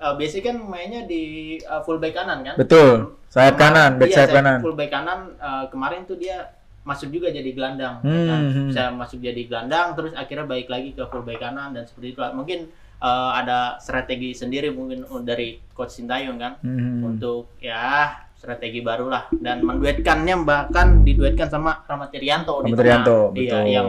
uh, 0.00 0.16
biasanya 0.16 0.42
kan 0.48 0.56
mainnya 0.64 1.04
di 1.04 1.22
uh, 1.60 1.84
fullback 1.84 2.16
kanan 2.16 2.40
kan? 2.40 2.54
betul 2.56 3.20
sayap 3.28 3.58
kanan 3.58 3.98
back 3.98 4.08
Iya, 4.08 4.16
sayap 4.16 4.30
kanan 4.32 4.58
Fullback 4.62 4.88
kanan 4.88 5.18
uh, 5.36 5.64
kemarin 5.68 6.06
tuh 6.06 6.16
dia 6.16 6.54
masuk 6.84 7.08
juga 7.08 7.28
jadi 7.28 7.50
gelandang. 7.50 8.00
Hmm, 8.00 8.12
ya 8.12 8.22
kan? 8.28 8.40
hmm. 8.46 8.66
Bisa 8.68 8.82
masuk 8.92 9.18
jadi 9.18 9.42
gelandang 9.44 9.96
terus 9.96 10.12
akhirnya 10.12 10.44
balik 10.44 10.68
lagi 10.68 10.92
ke 10.92 11.02
fullback 11.04 11.40
kanan 11.40 11.72
dan 11.72 11.84
seperti 11.84 12.12
itu. 12.12 12.20
Mungkin 12.20 12.68
uh, 13.00 13.32
ada 13.34 13.76
strategi 13.78 14.32
sendiri 14.32 14.68
mungkin 14.68 15.02
dari 15.24 15.60
coach 15.72 15.96
Sintayong 15.96 16.36
kan 16.36 16.52
Hmm. 16.60 17.00
untuk 17.02 17.56
ya 17.58 18.12
strategi 18.36 18.84
baru 18.84 19.08
lah 19.08 19.24
dan 19.34 19.64
menduetkannya 19.64 20.44
bahkan 20.44 21.00
diduetkan 21.00 21.48
sama 21.48 21.80
Rahmat 21.82 22.12
Irianto 22.12 22.60
Rahmat 22.60 22.76
Irianto. 22.76 23.18
Iya, 23.32 23.40
betul. 23.56 23.64
yang 23.66 23.88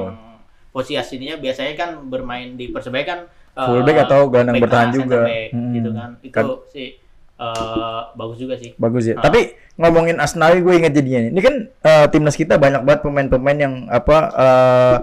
posisi 0.72 0.96
aslinya 0.96 1.36
biasanya 1.36 1.74
kan 1.76 1.90
bermain 2.08 2.56
di 2.56 2.72
Persebaya 2.72 3.04
kan 3.04 3.20
uh, 3.56 3.68
Fullback 3.68 4.08
atau 4.08 4.32
gelandang 4.32 4.64
bertahan 4.64 4.90
juga. 4.92 5.28
Hmm. 5.52 5.72
gitu 5.72 5.90
kan 5.92 6.10
itu 6.24 6.32
Kan- 6.32 6.64
sih 6.72 6.90
eh, 7.36 8.02
bagus 8.16 8.38
juga 8.40 8.56
sih. 8.56 8.72
Bagus 8.76 9.04
ya. 9.08 9.16
Ah. 9.20 9.28
Tapi 9.28 9.56
ngomongin 9.76 10.18
Asnawi 10.20 10.64
gue 10.64 10.74
inget 10.80 10.94
jadinya 10.96 11.20
nih. 11.28 11.32
Ini 11.36 11.42
kan 11.44 11.56
eh, 11.70 12.06
timnas 12.12 12.36
kita 12.36 12.56
banyak 12.56 12.82
banget 12.84 13.02
pemain-pemain 13.04 13.58
yang 13.60 13.74
apa 13.92 14.18
eh, 14.34 14.96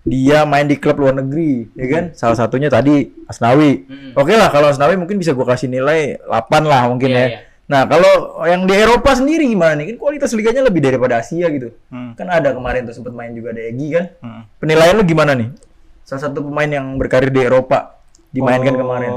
dia 0.00 0.48
main 0.48 0.64
di 0.64 0.80
klub 0.80 0.96
luar 0.96 1.12
negeri, 1.12 1.68
ya 1.76 1.86
kan? 1.92 2.04
Salah 2.16 2.36
satunya 2.38 2.72
tadi 2.72 3.12
Asnawi. 3.28 3.84
Hmm. 3.84 4.12
Oke 4.16 4.32
lah 4.32 4.48
kalau 4.48 4.72
Asnawi 4.72 4.96
mungkin 4.96 5.20
bisa 5.20 5.36
gue 5.36 5.44
kasih 5.44 5.68
nilai 5.68 6.16
8 6.24 6.64
lah 6.64 6.88
mungkin 6.88 7.12
Iya, 7.12 7.20
ya. 7.20 7.26
iya. 7.28 7.40
Nah, 7.70 7.86
kalau 7.86 8.42
yang 8.50 8.66
di 8.66 8.74
Eropa 8.74 9.14
sendiri 9.14 9.46
gimana 9.46 9.78
nih? 9.78 9.94
Kan 9.94 9.96
kualitas 10.02 10.34
liganya 10.34 10.66
lebih 10.66 10.82
daripada 10.82 11.22
Asia 11.22 11.46
gitu. 11.54 11.70
Hmm. 11.86 12.18
Kan 12.18 12.26
ada 12.26 12.50
kemarin 12.50 12.82
tuh 12.82 12.98
sempat 12.98 13.14
main 13.14 13.30
juga 13.30 13.54
ada 13.54 13.62
Egi 13.62 13.88
kan. 13.94 14.04
Hmm. 14.18 14.42
Penilaian 14.58 14.98
lu 14.98 15.06
gimana 15.06 15.38
nih? 15.38 15.54
Salah 16.02 16.26
satu 16.26 16.42
pemain 16.42 16.66
yang 16.66 16.98
berkarir 16.98 17.30
di 17.30 17.38
Eropa 17.46 18.02
dimainkan 18.34 18.74
Kalau 18.74 18.82
kemarin. 18.82 19.10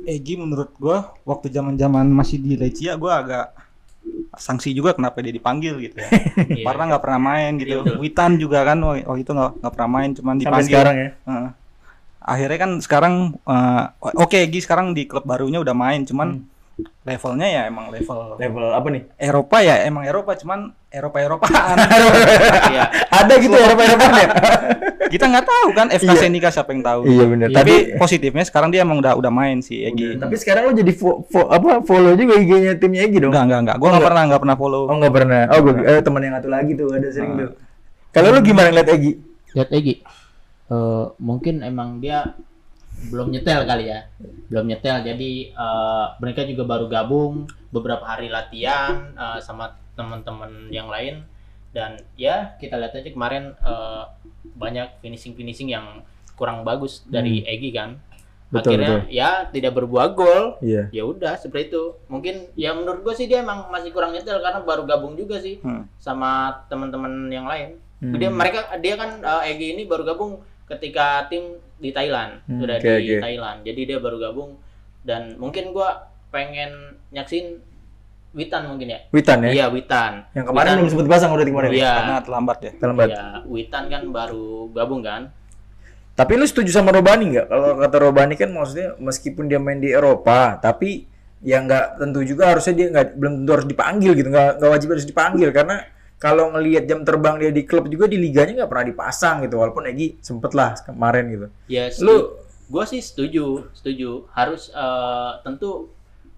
Egi 0.00 0.34
menurut 0.38 0.70
gua 0.78 1.12
waktu 1.22 1.50
zaman-zaman 1.50 2.06
masih 2.08 2.40
di 2.40 2.56
Lecia 2.56 2.96
gua 2.96 3.20
agak 3.20 3.46
sanksi 4.32 4.72
juga 4.72 4.96
kenapa 4.96 5.20
dia 5.20 5.34
dipanggil 5.34 5.76
gitu 5.82 6.00
ya. 6.00 6.08
Iya. 6.60 6.64
Karena 6.64 6.82
nggak 6.94 7.02
pernah 7.04 7.20
main 7.20 7.52
Iya, 7.58 7.60
gitu. 7.66 7.76
betul. 7.84 7.96
Witan 8.00 8.32
juga 8.40 8.58
kan 8.64 8.78
oh, 8.80 9.16
itu 9.18 9.30
nggak 9.30 9.50
nggak 9.60 9.72
pernah 9.74 9.90
main 9.90 10.10
cuman 10.16 10.34
Sampai 10.38 10.44
dipanggil. 10.46 10.68
sekarang 10.70 10.96
ya. 10.96 11.10
Akhirnya 12.20 12.58
kan 12.60 12.70
sekarang 12.80 13.14
eh, 13.44 13.84
oke 14.00 14.36
Egi 14.36 14.60
sekarang 14.62 14.92
di 14.94 15.04
klub 15.08 15.24
barunya 15.26 15.58
udah 15.60 15.74
main 15.74 16.06
cuman 16.06 16.44
levelnya 17.00 17.46
ya 17.46 17.62
emang 17.64 17.88
level 17.88 18.36
Level 18.36 18.66
apa 18.70 18.88
nih? 18.88 19.02
Eropa 19.16 19.56
ya 19.58 19.82
emang 19.82 20.02
Eropa 20.02 20.32
cuman 20.34 20.60
Eropa 20.86 21.18
Eropaan 21.18 21.76
Iya. 22.70 22.82
ada 23.06 23.34
gitu 23.36 23.52
Eropa-Eropa 23.52 24.06
ya? 24.12 24.28
kita 25.12 25.26
nggak 25.26 25.42
tahu 25.42 25.66
kan 25.72 25.86
FK 25.88 26.10
Senika 26.16 26.48
siapa 26.48 26.70
yang 26.70 26.80
tahu 26.80 27.00
Iya 27.04 27.24
benar. 27.26 27.48
tapi 27.50 27.72
positifnya 27.96 28.42
sekarang 28.42 28.68
dia 28.68 28.80
emang 28.80 28.98
udah 28.98 29.14
udah 29.14 29.28
main 29.28 29.58
si 29.58 29.80
Egi 29.80 30.14
tapi 30.16 30.34
sekarang 30.34 30.66
lu 30.66 30.76
jadi 30.76 30.92
fo- 30.92 31.22
fo- 31.24 31.46
apa 31.46 31.82
follow 31.82 32.14
juga 32.14 32.36
IG-nya 32.36 32.76
timnya 32.76 33.02
Egi 33.02 33.18
dong? 33.18 33.30
enggak 33.30 33.44
enggak 33.44 33.60
enggak 33.60 33.76
gua 33.76 33.88
nggak 33.90 34.04
pernah 34.04 34.22
nggak 34.24 34.40
pernah 34.40 34.56
follow 34.56 34.82
Oh 34.82 34.94
enggak 34.94 35.12
pernah. 35.12 35.40
Oh 35.48 35.58
gue 35.60 35.74
eh, 35.82 36.00
teman 36.00 36.20
yang 36.20 36.34
satu 36.36 36.48
lagi 36.48 36.72
tuh 36.72 36.88
ada 36.90 37.08
sering 37.08 37.32
tuh. 37.36 37.50
Kalau 38.10 38.28
lu 38.30 38.40
gimana 38.40 38.68
ngeliat 38.68 38.88
Egi? 38.88 39.12
Lihat 39.52 39.68
Egi. 39.70 39.94
Eh, 40.68 41.04
mungkin 41.18 41.54
emang 41.60 41.98
dia 41.98 42.34
belum 43.08 43.32
nyetel 43.32 43.64
kali 43.64 43.88
ya. 43.88 44.04
Belum 44.52 44.68
nyetel 44.68 45.00
jadi 45.00 45.30
eh, 45.50 46.06
mereka 46.20 46.44
juga 46.44 46.68
baru 46.68 46.86
gabung 46.86 47.48
beberapa 47.72 48.04
hari 48.04 48.28
latihan 48.28 49.16
eh, 49.16 49.40
sama 49.40 49.72
teman-teman 49.96 50.68
yang 50.68 50.92
lain 50.92 51.24
dan 51.70 51.96
ya 52.18 52.58
kita 52.58 52.76
lihat 52.76 52.92
aja 52.92 53.08
kemarin 53.08 53.56
eh, 53.56 54.04
banyak 54.52 55.00
finishing-finishing 55.00 55.72
yang 55.72 56.04
kurang 56.36 56.64
bagus 56.64 57.04
dari 57.08 57.40
Egi 57.44 57.72
kan. 57.72 57.96
Betul, 58.50 58.82
Akhirnya 58.82 59.06
ya 59.06 59.46
tidak 59.46 59.78
berbuah 59.78 60.10
gol. 60.10 60.58
Iya. 60.58 60.90
Ya 60.90 61.06
udah 61.06 61.38
seperti 61.38 61.70
itu. 61.70 61.94
Mungkin 62.10 62.50
ya 62.58 62.74
menurut 62.74 63.06
gue 63.06 63.14
sih 63.14 63.30
dia 63.30 63.46
emang 63.46 63.70
masih 63.70 63.94
kurang 63.94 64.10
nyetel 64.10 64.42
karena 64.42 64.58
baru 64.66 64.82
gabung 64.90 65.14
juga 65.14 65.38
sih 65.38 65.62
Hmm. 65.62 65.86
sama 66.02 66.50
teman-teman 66.66 67.30
yang 67.30 67.46
lain. 67.46 67.78
Hmm. 68.02 68.18
Dia 68.18 68.26
mereka 68.26 68.66
dia 68.82 68.98
kan 68.98 69.22
uh, 69.22 69.46
Egi 69.46 69.78
ini 69.78 69.86
baru 69.86 70.02
gabung 70.02 70.42
ketika 70.66 71.30
tim 71.30 71.62
di 71.80 71.90
Thailand, 71.90 72.44
Hmm, 72.44 72.60
sudah 72.60 72.76
oke, 72.76 72.84
di 72.84 73.08
oke. 73.10 73.16
Thailand. 73.18 73.58
Jadi 73.64 73.80
dia 73.82 73.98
baru 73.98 74.16
gabung 74.20 74.50
dan 75.02 75.34
mungkin 75.34 75.72
gua 75.72 75.96
pengen 76.28 76.70
nyaksin 77.10 77.58
Witan 78.30 78.62
mungkin 78.64 78.86
ya. 78.86 79.00
Witan 79.10 79.42
ya? 79.42 79.50
Iya, 79.50 79.66
Witan. 79.68 80.22
Yang 80.30 80.46
kemarin 80.46 80.62
Witan- 80.62 80.78
belum 80.78 80.90
sempat 80.94 81.08
pasang 81.10 81.30
udah 81.34 81.42
di 81.42 81.50
kemarin. 81.50 81.68
ya? 81.68 81.74
Iya. 81.74 81.92
karena 81.96 82.16
terlambat 82.20 82.58
ya 82.60 82.72
Terlambat. 82.78 83.08
Iya, 83.08 83.24
Witan 83.44 83.84
kan 83.88 84.02
baru 84.06 84.48
gabung 84.70 85.02
kan. 85.02 85.22
Tapi 86.12 86.32
lu 86.36 86.44
setuju 86.44 86.70
sama 86.70 86.92
Robani 86.92 87.24
nggak? 87.28 87.46
Kalau 87.48 87.68
kata 87.76 87.96
Robani 87.98 88.34
kan 88.36 88.50
maksudnya 88.52 88.94
meskipun 88.98 89.48
dia 89.48 89.58
main 89.58 89.80
di 89.80 89.90
Eropa, 89.90 90.54
tapi 90.56 91.08
ya 91.40 91.58
nggak 91.58 91.98
tentu 91.98 92.20
juga 92.22 92.52
harusnya 92.52 92.74
dia 92.76 92.86
nggak 92.88 93.06
belum 93.16 93.32
tentu 93.40 93.50
harus 93.50 93.66
dipanggil 93.66 94.12
gitu, 94.12 94.28
nggak 94.28 94.60
nggak 94.60 94.70
wajib 94.70 94.88
harus 94.92 95.06
dipanggil 95.08 95.48
karena 95.50 95.76
kalau 96.20 96.52
ngelihat 96.52 96.84
jam 96.84 97.00
terbang 97.00 97.40
dia 97.40 97.48
di 97.48 97.64
klub 97.64 97.88
juga 97.88 98.04
di 98.04 98.20
liganya 98.20 98.62
nggak 98.62 98.70
pernah 98.70 98.86
dipasang 98.92 99.36
gitu, 99.48 99.56
walaupun 99.56 99.88
Egi 99.88 100.20
sempet 100.20 100.52
lah 100.52 100.76
kemarin 100.84 101.24
gitu. 101.32 101.46
Ya, 101.72 101.88
Lu- 102.04 102.36
gua 102.68 102.84
sih 102.84 103.00
setuju, 103.00 103.72
setuju. 103.72 104.28
Harus 104.36 104.68
eh, 104.68 105.32
tentu 105.40 105.88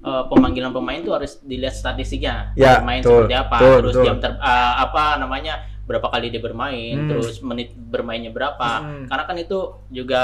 eh, 0.00 0.24
pemanggilan 0.30 0.70
pemain 0.70 1.02
tuh 1.02 1.18
harus 1.18 1.42
dilihat 1.42 1.74
statistiknya. 1.74 2.54
Ya, 2.54 2.78
bermain 2.78 3.02
betul, 3.02 3.26
seperti 3.26 3.34
apa, 3.34 3.56
betul, 3.58 3.76
terus 3.82 3.94
betul. 3.98 4.06
jam 4.06 4.16
ter 4.22 4.32
eh, 4.38 4.74
apa 4.86 5.04
namanya? 5.18 5.54
berapa 5.82 6.14
kali 6.14 6.30
dia 6.30 6.38
bermain, 6.38 6.94
Hmm. 6.94 7.08
terus 7.10 7.42
menit 7.42 7.74
bermainnya 7.74 8.30
berapa. 8.30 8.70
Hmm. 8.86 9.10
Karena 9.10 9.24
kan 9.26 9.34
itu 9.34 9.82
juga 9.90 10.22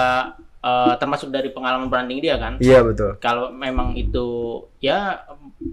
eh, 0.58 0.94
termasuk 0.98 1.28
dari 1.30 1.50
pengalaman 1.54 1.86
bertanding 1.86 2.20
dia 2.22 2.36
kan. 2.38 2.58
Iya 2.58 2.82
betul. 2.82 3.16
Kalau 3.18 3.50
memang 3.50 3.94
itu 3.94 4.26
ya 4.78 5.22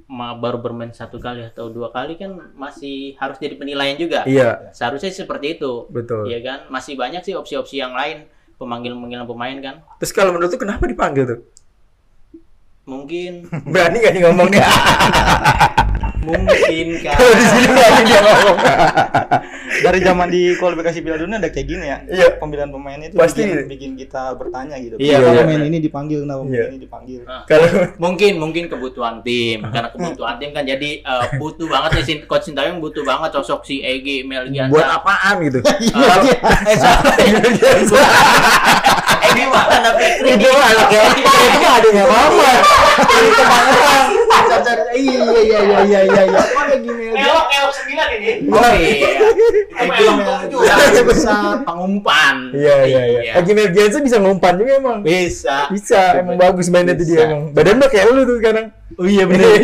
baru 0.09 0.57
bermain 0.61 0.89
satu 0.93 1.21
kali 1.21 1.45
atau 1.45 1.69
dua 1.69 1.93
kali 1.93 2.17
kan 2.17 2.33
masih 2.57 3.13
harus 3.21 3.37
jadi 3.37 3.57
penilaian 3.57 3.97
juga. 3.97 4.25
Iya 4.25 4.73
Seharusnya 4.73 5.13
seperti 5.13 5.57
itu. 5.61 5.85
betul. 5.89 6.25
Iya 6.29 6.39
kan? 6.41 6.59
Masih 6.73 6.97
banyak 6.97 7.21
sih 7.21 7.37
opsi-opsi 7.37 7.81
yang 7.81 7.93
lain 7.93 8.25
pemanggilan-pemanggilan 8.55 9.27
pemain 9.27 9.57
kan. 9.61 9.75
Terus 10.01 10.11
kalau 10.15 10.31
menurut 10.33 10.53
lu 10.53 10.59
kenapa 10.59 10.83
dipanggil 10.87 11.23
tuh? 11.27 11.39
Mungkin 12.85 13.49
Berani 13.73 13.97
gak 14.01 14.13
nih 14.13 14.21
ngomong 14.29 14.47
nih? 14.53 14.61
mungkin 16.25 16.85
kan. 17.05 17.15
Kalau 17.15 17.31
di 17.31 17.45
sini 17.45 17.65
berani 17.67 18.01
dia 18.03 18.19
ngomong. 18.19 18.57
dari 19.75 19.99
zaman 19.99 20.27
di 20.27 20.41
kualifikasi 20.55 20.97
Piala 20.97 21.17
Dunia 21.17 21.35
ada 21.37 21.47
kayak 21.47 21.67
gini 21.67 21.83
ya 21.83 21.97
Iya. 22.07 22.27
pemilihan 22.37 22.67
pemain 22.67 22.97
itu 22.97 23.13
Pasti. 23.13 23.43
bikin, 23.43 23.67
bikin 23.67 23.89
kita 23.97 24.33
bertanya 24.33 24.75
gitu 24.77 24.95
Iya, 24.95 25.19
kenapa 25.19 25.27
iya. 25.27 25.41
pemain 25.43 25.63
ini 25.63 25.77
dipanggil 25.79 26.17
kenapa 26.23 26.39
pemain 26.41 26.55
Iya. 26.55 26.65
ini 26.65 26.77
dipanggil 26.79 27.19
Kalau 27.45 27.65
mungkin 27.97 28.31
mungkin 28.37 28.63
kebutuhan 28.65 29.13
tim 29.21 29.59
karena 29.67 29.87
kebutuhan 29.89 30.35
tim 30.37 30.49
kan 30.51 30.63
jadi 30.63 30.89
eh, 30.97 31.25
butuh 31.35 31.67
banget 31.67 31.89
nih 31.93 32.03
Sin- 32.03 32.23
coach 32.25 32.43
Sintayong 32.45 32.79
butuh 32.79 33.03
banget 33.03 33.29
sosok 33.33 33.63
si 33.63 33.79
Egi 33.79 34.23
Melgiansa 34.23 34.71
buat 34.71 34.87
apaan 34.87 35.35
gitu? 35.43 35.59
Kalau 35.61 36.23
eh 36.63 36.77
Egi 39.35 39.45
mana 39.51 39.91
Fikri 39.99 40.29
Itu 40.39 40.47
mah 40.47 40.67
anaknya 40.71 41.03
itu 41.11 41.59
mah 41.59 41.73
adanya 41.75 42.03
mama. 42.07 42.51
Ini 42.95 43.29
kebangetan. 43.35 44.07
Cacar 44.45 44.79
iya 44.95 45.19
iya 45.43 45.59
iya 45.59 45.79
iya 45.83 45.99
iya 46.07 46.21
iya. 46.31 46.41
Mana 46.55 46.75
gini 46.79 47.03
Elok 47.11 47.45
elok 47.51 47.73
sembilan 47.75 48.07
ini. 48.15 48.31
Oh, 48.47 48.71
iya. 48.71 48.87
itu 48.95 49.07
elok 50.07 50.39
tujuh 50.47 51.03
besar 51.11 51.59
pengumpan. 51.67 52.35
Iya 52.55 52.77
iya 52.87 53.03
iya. 53.11 53.31
Lagi 53.35 53.51
Mel 53.51 53.69
Jensen 53.75 54.01
bisa 54.07 54.17
ngumpan 54.23 54.55
juga 54.55 54.71
emang. 54.79 55.03
bisa. 55.03 55.67
Bisa, 55.67 56.15
emang 56.23 56.39
bagus 56.39 56.71
mainnya 56.71 56.95
tuh 56.95 57.03
dia 57.03 57.15
Bisa. 57.19 57.27
emang. 57.27 57.51
Badan 57.51 57.75
lo 57.83 57.87
kayak 57.91 58.05
lu 58.15 58.23
tuh 58.23 58.37
sekarang. 58.39 58.71
Oh 58.95 59.07
iya 59.07 59.23
bener. 59.27 59.51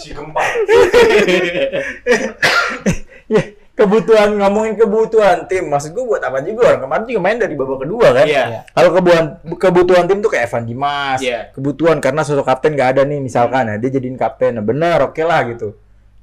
si 0.00 0.08
gempa. 0.16 0.40
Ya, 3.24 3.40
kebutuhan 3.74 4.38
ngomongin 4.38 4.74
kebutuhan 4.78 5.50
tim. 5.50 5.66
Maksud 5.66 5.90
gua 5.92 6.04
buat 6.16 6.22
apa 6.22 6.38
juga 6.46 6.72
orang 6.72 6.82
kemarin 6.86 7.04
juga 7.10 7.20
main 7.20 7.38
dari 7.42 7.54
babak 7.58 7.78
kedua 7.82 8.06
kan. 8.14 8.26
Iya. 8.26 8.44
Kalau 8.70 8.90
kebutuhan 8.94 9.24
kebutuhan 9.58 10.04
tim 10.06 10.18
tuh 10.22 10.30
kayak 10.30 10.46
Evan 10.50 10.64
Dimas. 10.64 11.20
Iya. 11.20 11.50
Kebutuhan 11.52 11.98
karena 11.98 12.22
sosok 12.22 12.46
kapten 12.46 12.78
nggak 12.78 12.90
ada 12.98 13.02
nih 13.02 13.18
misalkan 13.18 13.68
ya 13.68 13.76
dia 13.76 13.90
jadiin 13.98 14.16
kapten. 14.16 14.56
Nah, 14.56 14.64
benar 14.64 14.98
oke 15.10 15.22
lah 15.26 15.42
gitu. 15.50 15.74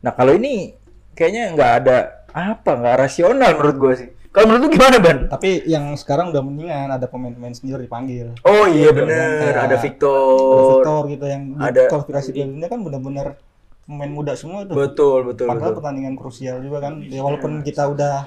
Nah 0.01 0.11
kalau 0.15 0.33
ini 0.33 0.73
kayaknya 1.13 1.51
nggak 1.53 1.71
ada 1.83 1.97
apa 2.31 2.71
nggak 2.79 2.95
rasional 2.97 3.51
menurut 3.59 3.77
gua 3.77 3.93
sih. 3.99 4.09
Kalau 4.31 4.47
menurut 4.47 4.63
lu 4.63 4.69
gimana 4.79 4.95
ban? 5.03 5.17
tapi 5.27 5.59
yang 5.67 5.91
sekarang 5.99 6.31
udah 6.31 6.39
mendingan 6.39 6.87
ada 6.87 7.03
pemain-pemain 7.03 7.51
senior 7.51 7.83
dipanggil 7.83 8.31
Oh 8.47 8.63
iya 8.63 8.95
bener 8.95 9.43
Kayak 9.43 9.51
ada 9.51 9.61
ada 9.67 9.77
Victor. 9.83 10.71
Victor 10.79 11.01
gitu 11.11 11.25
yang 11.27 11.43
Ada- 11.59 11.91
kualifikasi 11.91 12.29
kan 12.63 12.79
benar-benar 12.79 13.35
pemain 13.83 14.07
muda 14.09 14.33
semua 14.33 14.63
tuh 14.63 14.73
Betul 14.73 15.25
betul 15.25 15.45
padahal 15.45 15.69
betul. 15.69 15.77
pertandingan 15.79 16.13
krusial 16.13 16.59
juga 16.59 16.79
kan 16.81 17.01
ya 17.01 17.19
walaupun 17.19 17.59
kita 17.59 17.85
udah 17.85 18.23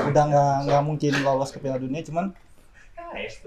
udah 0.00 0.22
nggak 0.24 0.54
nggak 0.64 0.82
mungkin 0.82 1.12
lolos 1.18 1.48
ke 1.48 1.58
Piala 1.58 1.76
Dunia 1.76 2.02
cuman 2.02 2.34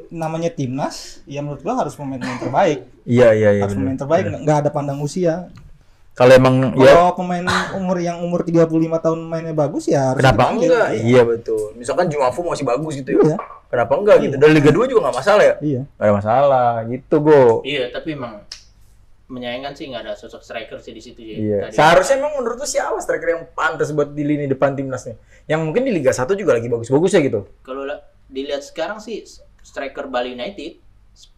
namanya 0.10 0.50
timnas 0.50 1.22
ya 1.24 1.40
menurut 1.40 1.62
gua 1.62 1.78
harus 1.78 1.94
pemain-pemain 1.94 2.40
terbaik 2.40 2.80
Iya 3.04 3.30
iya 3.32 3.50
iya. 3.52 3.62
harus 3.62 3.74
bener. 3.74 3.84
pemain 3.86 4.00
terbaik 4.00 4.24
nggak 4.26 4.42
nggak 4.42 4.58
ada 4.60 4.70
pandang 4.70 5.00
usia 5.00 5.52
Kalau 6.12 6.34
emang 6.34 6.76
ya 6.76 6.92
kalau 6.92 7.16
pemain 7.16 7.46
umur 7.74 7.96
yang 7.98 8.20
umur 8.20 8.44
35 8.44 8.68
tahun 9.00 9.20
mainnya 9.24 9.56
bagus 9.56 9.88
ya 9.88 10.12
harus 10.12 10.20
kenapa 10.20 10.44
dipanggil. 10.44 10.68
enggak? 10.68 10.88
Iya. 10.92 11.02
Iya 11.08 11.22
betul. 11.24 11.64
Misalkan 11.74 12.06
Jumafu 12.08 12.40
masih 12.44 12.66
bagus 12.68 12.94
gitu 12.96 13.10
ya. 13.14 13.24
Iya. 13.24 13.36
Kenapa 13.70 13.94
enggak 13.96 14.16
gitu? 14.20 14.36
Dan 14.36 14.50
Liga 14.52 14.72
2 14.72 14.92
juga 14.92 15.00
nggak 15.08 15.16
masalah 15.16 15.40
ya? 15.42 15.56
Iya. 15.64 15.82
Nggak 15.88 16.04
ada 16.04 16.14
masalah 16.14 16.70
gitu 16.86 17.16
go. 17.18 17.44
iya 17.64 17.84
tapi 17.88 18.10
emang 18.12 18.44
menyayangkan 19.32 19.72
sih 19.72 19.88
nggak 19.88 20.04
ada 20.04 20.14
sosok 20.14 20.40
striker 20.40 20.78
sih 20.78 20.92
di 20.92 21.00
situ 21.00 21.20
ya 21.20 21.36
Iya. 21.36 21.58
Tadi. 21.64 21.74
Seharusnya 21.74 22.16
emang 22.18 22.36
menurut 22.36 22.58
lu 22.58 22.68
siapa 22.68 23.00
striker 23.00 23.30
yang 23.30 23.44
pantas 23.50 23.90
buat 23.90 24.12
di 24.12 24.22
lini 24.22 24.46
depan 24.46 24.74
timnasnya? 24.74 25.16
Yang 25.46 25.62
mungkin 25.64 25.82
di 25.82 25.92
Liga 25.92 26.12
1 26.12 26.28
juga 26.34 26.52
lagi 26.52 26.68
bagus-bagus 26.68 27.12
ya 27.12 27.22
gitu. 27.22 27.48
kalau 27.62 27.84
la- 27.84 28.04
dilihat 28.28 28.62
sekarang 28.62 29.00
sih 29.00 29.24
striker 29.58 30.06
Bali 30.06 30.32
United 30.32 30.80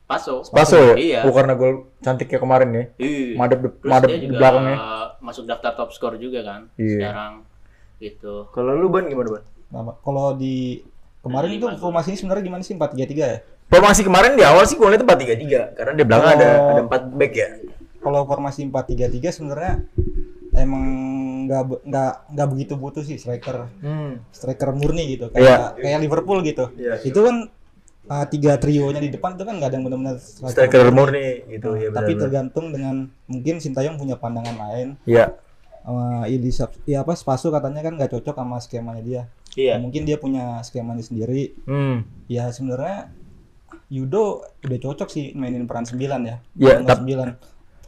Paso 0.04 0.44
Paso 0.46 0.76
ya? 0.76 0.96
iya 0.96 1.20
Oh, 1.22 1.32
karena 1.32 1.54
gol 1.54 1.74
cantiknya 2.00 2.38
kemarin 2.38 2.70
ya. 2.70 2.84
Iya. 2.98 3.34
Madep 3.36 3.60
de- 3.62 3.74
Terus 3.76 3.88
madep 3.88 4.10
dia 4.10 4.20
di 4.20 4.28
belakangnya. 4.28 4.78
masuk 5.20 5.44
daftar 5.46 5.72
top 5.74 5.90
skor 5.90 6.18
juga 6.18 6.42
kan 6.42 6.62
Iya. 6.76 6.98
sekarang 7.00 7.34
gitu 7.98 8.50
Kalau 8.50 8.74
lu 8.74 8.90
ban 8.90 9.06
gimana 9.06 9.30
ban? 9.32 9.44
Nah, 9.70 9.96
kalau 9.98 10.34
di 10.34 10.84
kemarin 11.20 11.52
itu 11.54 11.66
formasinya 11.78 12.14
sebenarnya 12.16 12.44
gimana 12.44 12.62
sih 12.62 12.74
4-3-3 12.74 13.00
ya? 13.24 13.38
Formasi 13.66 14.02
kemarin 14.02 14.36
di 14.36 14.44
awal 14.44 14.64
sih 14.64 14.76
gue 14.76 14.86
lihat 14.86 15.02
4-3-3 15.02 15.74
karena 15.74 15.94
di 15.94 16.04
belakang 16.04 16.30
ada 16.32 16.50
Oh. 16.54 16.70
ada 16.70 16.82
4 16.84 17.04
back 17.16 17.34
ya. 17.34 17.48
Kalau 18.04 18.20
formasi 18.24 18.68
4-3-3 18.68 19.00
sebenarnya 19.32 19.74
emang 20.54 20.84
nggak 21.44 21.62
nggak 21.84 22.12
nggak 22.30 22.48
begitu 22.48 22.74
butuh 22.76 23.02
sih 23.02 23.16
striker 23.16 23.68
Hmm. 23.80 24.22
striker 24.30 24.72
murni 24.72 25.18
gitu 25.18 25.28
Iya. 25.30 25.74
kayak 25.74 25.82
kayak 25.82 26.00
Liverpool 26.00 26.40
gitu. 26.42 26.66
Iya. 26.74 27.00
Itu 27.02 27.20
kan 27.22 27.36
uh, 28.06 28.26
tiga 28.28 28.56
trionya 28.58 29.00
di 29.00 29.10
depan 29.10 29.34
itu 29.34 29.44
kan 29.44 29.56
nggak 29.56 29.70
ada 29.70 29.76
yang 29.76 29.86
benar-benar 29.86 30.16
Striker 30.20 30.88
murni 30.90 31.48
gitu 31.50 31.74
ya 31.74 31.90
Tapi 31.90 32.12
benar. 32.12 32.22
tergantung 32.22 32.66
dengan 32.70 32.96
mungkin 33.26 33.56
Sintayong 33.58 33.96
punya 33.96 34.16
pandangan 34.16 34.56
lain. 34.62 34.88
Ya. 35.04 35.36
Sama 35.82 36.28
Ilisa, 36.28 36.72
ya 36.86 37.04
apa 37.04 37.12
Spasu 37.12 37.52
katanya 37.52 37.82
kan 37.82 37.96
nggak 37.96 38.12
cocok 38.14 38.36
sama 38.38 38.56
skemanya 38.60 39.02
dia. 39.02 39.22
Iya. 39.54 39.76
Mungkin 39.78 40.04
dia 40.04 40.16
punya 40.16 40.60
skemanya 40.62 41.02
sendiri. 41.02 41.56
Hmm. 41.64 42.08
Ya 42.28 42.48
sebenarnya 42.50 43.12
Yudo 43.86 44.42
udah 44.60 44.80
cocok 44.80 45.06
sih 45.08 45.26
mainin 45.34 45.64
peran 45.64 45.84
9 45.84 46.00
ya. 46.24 46.40
Ya, 46.56 46.80
Nomor 46.80 46.88
tap- 46.88 47.04
9. 47.04 47.36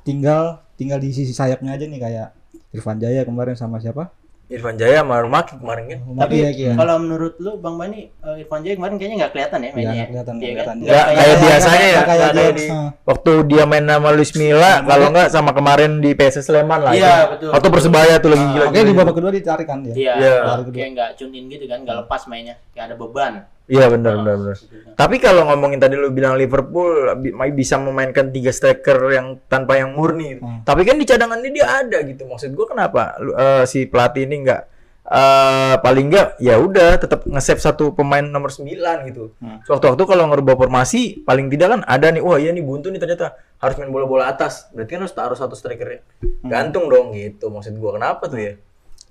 Tinggal 0.05 0.43
tinggal 0.75 1.01
di 1.01 1.09
sisi 1.09 1.33
sayapnya 1.33 1.73
aja 1.73 1.83
nih 1.83 1.97
kayak 1.97 2.27
Irfan 2.69 2.97
Jaya 2.97 3.23
kemarin 3.23 3.55
sama 3.55 3.81
siapa? 3.81 4.13
Irfan 4.45 4.77
Jaya 4.77 5.01
sama 5.01 5.17
Rumaki 5.17 5.57
kemarin 5.57 5.83
kan. 5.89 5.99
Tapi 6.21 6.35
ya, 6.37 6.49
ya. 6.53 6.73
kalau 6.77 7.01
menurut 7.01 7.33
lu 7.41 7.57
Bang 7.57 7.81
Bani 7.81 8.13
uh, 8.21 8.37
Irfan 8.37 8.61
Jaya 8.61 8.77
kemarin 8.77 8.95
kayaknya 8.95 9.17
nggak 9.17 9.31
kelihatan 9.33 9.57
ya 9.57 9.69
mainnya. 9.73 9.81
nggak 9.81 9.97
ya? 9.97 10.05
kelihatan, 10.05 10.33
nggak 10.35 10.45
Iya 10.45 10.53
kan? 10.53 10.61
kelihatan. 10.61 10.75
Nggak 10.77 10.93
Nggak 10.93 11.17
kayak 11.17 11.37
biasanya 11.41 11.73
ya, 11.81 11.89
nggak 11.89 12.05
kayak 12.05 12.05
nggak 12.05 12.29
kayak 12.29 12.53
dia. 12.53 12.59
di- 12.61 12.69
Nah. 12.69 12.89
Waktu 13.01 13.31
dia 13.49 13.63
main 13.65 13.85
sama 13.87 14.09
Luis 14.13 14.31
Milla, 14.37 14.73
kalau 14.85 15.05
enggak 15.09 15.27
sama 15.33 15.51
kemarin 15.51 15.91
di 15.97 16.09
PSS 16.13 16.45
Sleman 16.45 16.79
lah. 16.79 16.93
Iya, 16.93 17.15
betul. 17.33 17.49
Waktu 17.49 17.67
Persebaya 17.73 18.13
tuh 18.21 18.29
lagi 18.29 18.45
gila. 18.45 18.65
Oke 18.69 18.79
di 18.79 18.93
babak 18.93 19.13
kedua 19.17 19.31
ditarik 19.33 19.65
kan 19.65 19.79
dia. 19.81 19.93
Iya, 19.97 20.13
Iya. 20.13 20.35
kayak 20.69 20.89
nggak 20.93 21.09
tune 21.17 21.33
in 21.33 21.43
gitu 21.49 21.65
kan, 21.65 21.79
nggak 21.81 21.97
lepas 22.05 22.21
mainnya, 22.29 22.55
kayak 22.77 22.93
ada 22.93 22.95
beban. 22.95 23.33
Iya 23.65 23.89
benar 23.89 24.21
benar 24.21 24.35
benar. 24.37 24.55
Kan. 24.57 24.93
Tapi 24.93 25.15
kalau 25.17 25.49
ngomongin 25.49 25.81
tadi 25.81 25.97
lu 25.97 26.13
bilang 26.13 26.37
Liverpool 26.37 27.17
bisa 27.57 27.81
memainkan 27.81 28.29
tiga 28.29 28.53
striker 28.53 28.97
yang 29.09 29.41
tanpa 29.49 29.81
yang 29.81 29.97
murni. 29.97 30.37
Hmm. 30.37 30.61
Tapi 30.61 30.85
kan 30.85 31.01
di 31.01 31.05
cadangannya 31.05 31.49
dia 31.49 31.65
ada 31.81 31.97
gitu. 32.05 32.29
Maksud 32.29 32.53
gua 32.53 32.69
kenapa 32.69 33.17
lu- 33.17 33.33
eh, 33.33 33.65
si 33.65 33.89
pelatih 33.89 34.29
ini 34.29 34.45
enggak 34.45 34.61
eh 35.05 35.77
paling 35.85 36.09
enggak 36.09 36.33
ya 36.41 36.57
udah 36.57 36.97
tetap 36.97 37.29
nge-save 37.29 37.61
satu 37.61 37.93
pemain 37.93 38.25
nomor 38.25 38.49
9 38.49 39.05
gitu. 39.05 39.37
Hmm. 39.37 39.61
Waktu-waktu 39.65 40.01
kalau 40.01 40.25
ngerubah 40.33 40.57
formasi 40.57 41.21
paling 41.21 41.49
tidak 41.53 41.77
kan 41.77 41.81
ada 41.85 42.09
nih 42.09 42.25
wah 42.25 42.41
iya 42.41 42.49
nih 42.49 42.65
buntu 42.65 42.89
nih 42.89 42.97
ternyata 42.97 43.37
harus 43.61 43.77
main 43.77 43.93
bola-bola 43.93 44.25
atas. 44.29 44.69
Berarti 44.73 44.97
kan 44.97 45.01
harus 45.05 45.13
taruh 45.13 45.37
satu 45.37 45.53
strikernya. 45.53 46.01
Hmm. 46.21 46.49
Gantung 46.49 46.89
dong 46.89 47.13
gitu. 47.13 47.53
Maksud 47.53 47.77
gua 47.77 48.01
kenapa 48.01 48.25
tuh 48.25 48.41
ya? 48.41 48.53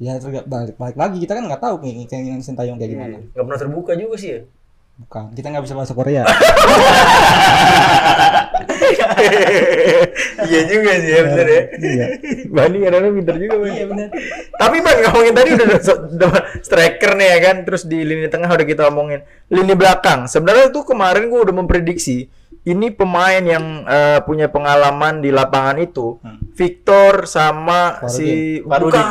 Ya 0.02 0.18
balik, 0.18 0.74
balik 0.74 0.96
lagi 0.98 1.22
kita 1.22 1.38
kan 1.38 1.46
nggak 1.46 1.62
tahu 1.62 1.78
kayak 1.78 2.10
keinginan 2.10 2.42
Sintayong 2.42 2.78
kayak 2.82 2.90
gimana. 2.98 3.16
Nggak 3.30 3.44
pernah 3.46 3.60
terbuka 3.62 3.92
juga 3.94 4.16
sih 4.18 4.30
ya. 4.34 4.40
Bukan, 4.94 5.34
kita 5.34 5.50
nggak 5.50 5.64
bisa 5.66 5.74
bahasa 5.74 5.90
Korea. 5.94 6.22
iya 10.46 10.60
juga 10.70 10.90
sih 11.02 11.10
ya 11.10 11.22
bener 11.26 11.46
ya. 11.46 11.62
Iya. 11.78 12.06
Bani 12.46 12.76
kadang 12.78 13.14
pinter 13.14 13.36
juga 13.38 13.54
Bani. 13.58 13.74
Iya 13.74 13.86
bener. 13.90 14.08
Tapi 14.54 14.76
Bang 14.82 14.98
ngomongin 15.02 15.34
tadi 15.34 15.50
udah, 15.58 15.66
udah 16.14 16.30
striker 16.62 17.10
nih 17.18 17.26
ya 17.26 17.38
kan, 17.42 17.56
terus 17.66 17.82
di 17.86 17.98
lini 18.02 18.26
tengah 18.30 18.50
udah 18.50 18.66
kita 18.66 18.86
omongin. 18.86 19.22
Lini 19.50 19.74
belakang, 19.74 20.26
sebenarnya 20.30 20.70
tuh 20.70 20.86
kemarin 20.86 21.26
gua 21.26 21.42
udah 21.42 21.54
memprediksi 21.54 22.30
ini 22.64 22.88
pemain 22.94 23.42
yang 23.44 23.84
eh, 23.84 24.18
punya 24.24 24.48
pengalaman 24.48 25.20
di 25.20 25.28
lapangan 25.34 25.76
itu, 25.82 26.16
Hmm. 26.22 26.38
Victor 26.54 27.26
sama 27.26 27.98
si 28.08 28.62
Farudin. 28.62 28.94
bukan 28.94 29.06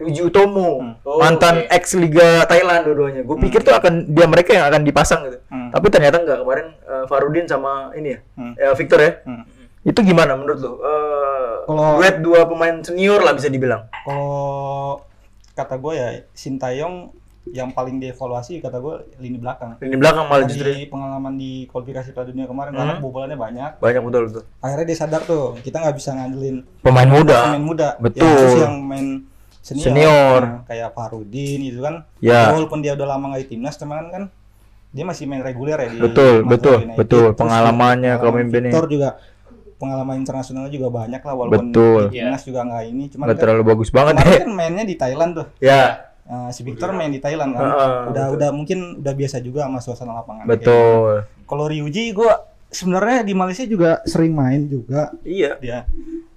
Ryuji 0.00 0.22
Utomo, 0.24 0.96
Oh, 1.04 1.20
mantan 1.20 1.60
oke. 1.60 1.68
ex 1.70 1.92
Liga 1.92 2.42
Thailand 2.44 2.82
dua-duanya. 2.82 3.20
Gue 3.20 3.36
pikir 3.38 3.60
tuh 3.60 3.72
akan 3.72 4.08
dia 4.08 4.24
mereka 4.24 4.50
yang 4.50 4.64
akan 4.64 4.80
dipasang 4.80 5.20
gitu. 5.24 5.38
Hmm. 5.46 5.68
Tapi 5.68 5.86
ternyata 5.86 6.16
enggak 6.18 6.38
kemarin 6.40 6.66
eh, 6.80 7.04
Farudin 7.04 7.44
sama 7.44 7.92
ini 7.92 8.08
ya, 8.10 8.18
Hmm. 8.34 8.52
eh, 8.54 8.72
Victor 8.72 8.98
ya. 8.98 9.12
Hmm. 9.22 9.44
Itu 9.82 10.00
gimana 10.00 10.34
menurut 10.34 10.58
lo? 10.58 10.72
Eh, 10.74 11.54
Kalau- 11.66 11.96
duet 11.96 12.16
dua 12.18 12.40
pemain 12.44 12.80
senior 12.80 13.20
lah 13.20 13.32
bisa 13.32 13.46
dibilang. 13.46 13.84
Kalau 14.02 15.04
kata 15.52 15.76
gue 15.76 15.92
ya 15.92 16.08
Sintayong 16.32 17.12
yang 17.48 17.68
paling 17.70 17.96
dievaluasi 17.98 18.60
kata 18.60 18.78
gue 18.78 18.94
lini 19.16 19.36
belakang. 19.36 19.76
Lini 19.78 19.96
belakang 19.96 20.24
malah 20.24 20.44
justru 20.44 20.64
Dari 20.66 20.84
pengalaman 20.86 21.34
di 21.34 21.64
kualifikasi 21.66 22.10
Piala 22.10 22.26
Dunia 22.26 22.44
kemarin 22.44 22.72
karena 22.72 22.94
Hmm. 22.94 23.00
kebobolannya 23.00 23.36
banyak. 23.36 23.70
banyak 23.78 24.02
betul 24.02 24.22
betul. 24.26 24.42
Akhirnya 24.60 24.86
dia 24.86 24.98
sadar 24.98 25.20
tuh 25.22 25.56
kita 25.58 25.76
nggak 25.78 25.96
bisa 25.96 26.10
ngandelin 26.14 26.56
Pemain 26.80 27.08
muda. 27.08 27.36
pemain 27.46 27.64
muda. 27.64 27.88
Betul. 27.96 28.22
Ya, 28.22 28.32
khusus 28.38 28.60
yang 28.60 28.76
main 28.82 29.06
senior, 29.60 29.84
Senior. 29.86 30.40
Nah, 30.42 30.62
kayak 30.64 30.88
Farudin 30.92 31.60
itu 31.60 31.80
kan. 31.80 32.04
Ya. 32.18 32.50
Walaupun 32.50 32.80
dia 32.80 32.96
udah 32.96 33.06
lama 33.06 33.32
nggak 33.32 33.42
di 33.44 33.48
timnas, 33.52 33.76
cuman 33.76 34.08
kan 34.08 34.22
dia 34.90 35.04
masih 35.06 35.24
main 35.24 35.40
reguler 35.40 35.78
ya 35.78 35.88
di 35.88 35.98
Betul, 36.02 36.42
betul, 36.42 36.82
United. 36.82 36.98
betul. 36.98 37.24
Terus 37.30 37.38
Pengalamannya, 37.38 38.12
pengalaman 38.12 38.32
kepemimpinan. 38.34 38.70
Victor 38.72 38.86
juga 38.88 39.08
pengalaman 39.80 40.16
internasionalnya 40.20 40.68
juga 40.68 40.88
banyak 40.92 41.22
lah 41.24 41.34
walaupun 41.34 41.66
Betul. 41.72 42.00
di 42.12 42.20
timnas 42.20 42.42
juga 42.44 42.60
nggak 42.68 42.84
ini 42.84 43.04
cuman 43.08 43.24
Nggak 43.24 43.36
kan, 43.36 43.42
terlalu 43.48 43.62
bagus 43.64 43.88
banget 43.88 44.12
kemarin 44.12 44.28
ya. 44.28 44.40
kan 44.44 44.52
mainnya 44.52 44.84
di 44.84 44.96
Thailand 44.96 45.30
tuh 45.32 45.46
Ya, 45.56 45.84
Nah, 46.30 46.52
si 46.52 46.60
Victor 46.62 46.92
main 46.92 47.08
di 47.08 47.16
Thailand 47.16 47.56
kan 47.56 47.64
Heeh, 47.64 47.96
udah 48.12 48.26
udah 48.36 48.48
mungkin 48.52 49.00
udah 49.00 49.14
biasa 49.16 49.40
juga 49.40 49.64
sama 49.66 49.80
suasana 49.80 50.12
lapangan 50.20 50.44
betul. 50.44 51.24
Kalau 51.42 51.64
Ryuji 51.64 52.12
gua 52.12 52.44
sebenarnya 52.68 53.24
di 53.24 53.32
Malaysia 53.32 53.64
juga 53.64 54.04
sering 54.04 54.36
main 54.36 54.68
juga 54.68 55.16
Iya, 55.24 55.56
dia 55.56 55.88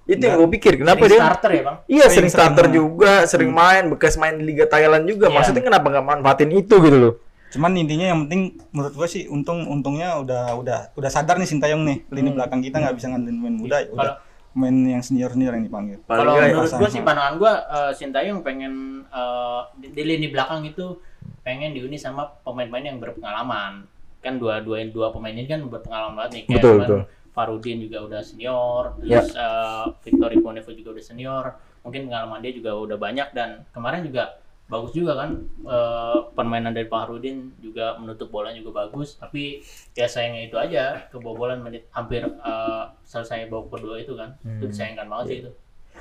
itu 0.04 0.20
yang 0.20 0.36
gue 0.36 0.50
pikir. 0.60 0.72
Kenapa 0.80 1.04
Sering 1.04 1.12
dia? 1.12 1.20
starter 1.24 1.50
ya, 1.50 1.62
Bang? 1.64 1.76
Iya, 1.88 2.06
sering 2.06 2.12
Sering- 2.12 2.32
starter 2.32 2.64
sering 2.64 2.72
main. 2.72 2.80
juga, 2.80 3.12
sering 3.24 3.50
main, 3.52 3.82
bekas 3.88 4.14
main 4.20 4.34
di 4.36 4.44
Liga 4.44 4.64
Thailand 4.68 5.04
juga. 5.08 5.26
Iya. 5.28 5.36
Maksudnya 5.40 5.62
kenapa 5.64 5.86
nggak 5.88 6.04
manfaatin 6.04 6.50
itu 6.52 6.76
gitu 6.80 6.98
loh? 7.00 7.14
cuman 7.54 7.70
intinya 7.78 8.10
yang 8.10 8.26
penting 8.26 8.58
menurut 8.74 8.98
gua 8.98 9.06
sih 9.06 9.30
untung 9.30 9.62
untungnya 9.70 10.18
udah 10.18 10.58
udah 10.58 10.78
udah 10.98 11.06
sadar 11.06 11.38
nih 11.38 11.46
Sintayong 11.46 11.86
nih 11.86 12.02
lini 12.10 12.34
belakang 12.34 12.58
kita 12.58 12.82
nggak 12.82 12.98
bisa 12.98 13.14
ngandelin 13.14 13.38
pemain 13.38 13.54
muda 13.54 13.76
ya 13.78 13.88
udah 13.94 14.14
main 14.58 14.74
yang 14.82 14.98
senior 15.06 15.30
senior 15.30 15.54
yang 15.54 15.62
dipanggil 15.62 16.02
Kalau 16.02 16.34
nggak 16.34 16.50
menurut 16.50 16.74
gua 16.74 16.90
sih 16.90 17.06
pandangan 17.06 17.34
gua 17.38 17.52
eh, 17.62 17.92
Sintayong 17.94 18.42
pengen 18.42 19.06
eh, 19.06 19.60
di, 19.78 19.86
di 19.94 20.02
lini 20.02 20.34
belakang 20.34 20.66
itu 20.66 20.98
pengen 21.46 21.70
diuni 21.78 21.94
sama 21.94 22.26
pemain-pemain 22.42 22.90
yang 22.90 22.98
berpengalaman. 22.98 23.86
Kan 24.18 24.40
dua 24.40 24.58
dua 24.58 24.82
dua 24.90 25.14
pemain 25.14 25.30
ini 25.30 25.46
kan 25.46 25.62
berpengalaman 25.62 26.14
banget 26.16 26.30
nih 26.34 26.42
kayak 26.48 26.58
Betul, 26.58 26.74
betul. 26.82 27.00
Farudin 27.34 27.82
juga 27.82 27.98
udah 28.00 28.20
senior, 28.22 28.94
Ya. 29.02 29.18
terus 29.20 29.34
eh, 29.34 29.84
Victor 30.00 30.30
Iponevo 30.30 30.70
juga 30.70 30.94
udah 30.94 31.04
senior. 31.04 31.44
Mungkin 31.82 32.08
pengalaman 32.08 32.40
dia 32.40 32.54
juga 32.54 32.72
udah 32.72 32.96
banyak 32.96 33.28
dan 33.34 33.66
kemarin 33.70 34.06
juga 34.06 34.38
bagus 34.64 34.96
juga 34.96 35.12
kan 35.14 35.30
eh, 35.60 36.18
permainan 36.32 36.72
dari 36.72 36.88
Farudin 36.88 37.52
juga 37.58 38.00
menutup 38.00 38.32
bolanya 38.32 38.56
juga 38.56 38.80
bagus 38.82 39.12
tapi 39.14 39.60
ya 39.92 40.08
sayangnya 40.08 40.48
itu 40.48 40.56
aja 40.56 41.04
kebobolan 41.10 41.60
menit 41.60 41.84
hampir 41.92 42.24
eh, 42.24 42.84
selesai 43.04 43.44
babak 43.46 43.76
kedua 43.76 44.00
itu 44.00 44.16
kan 44.16 44.40
itu 44.40 44.64
disayangkan 44.64 45.04
banget 45.04 45.26
sih 45.28 45.38
itu 45.44 45.50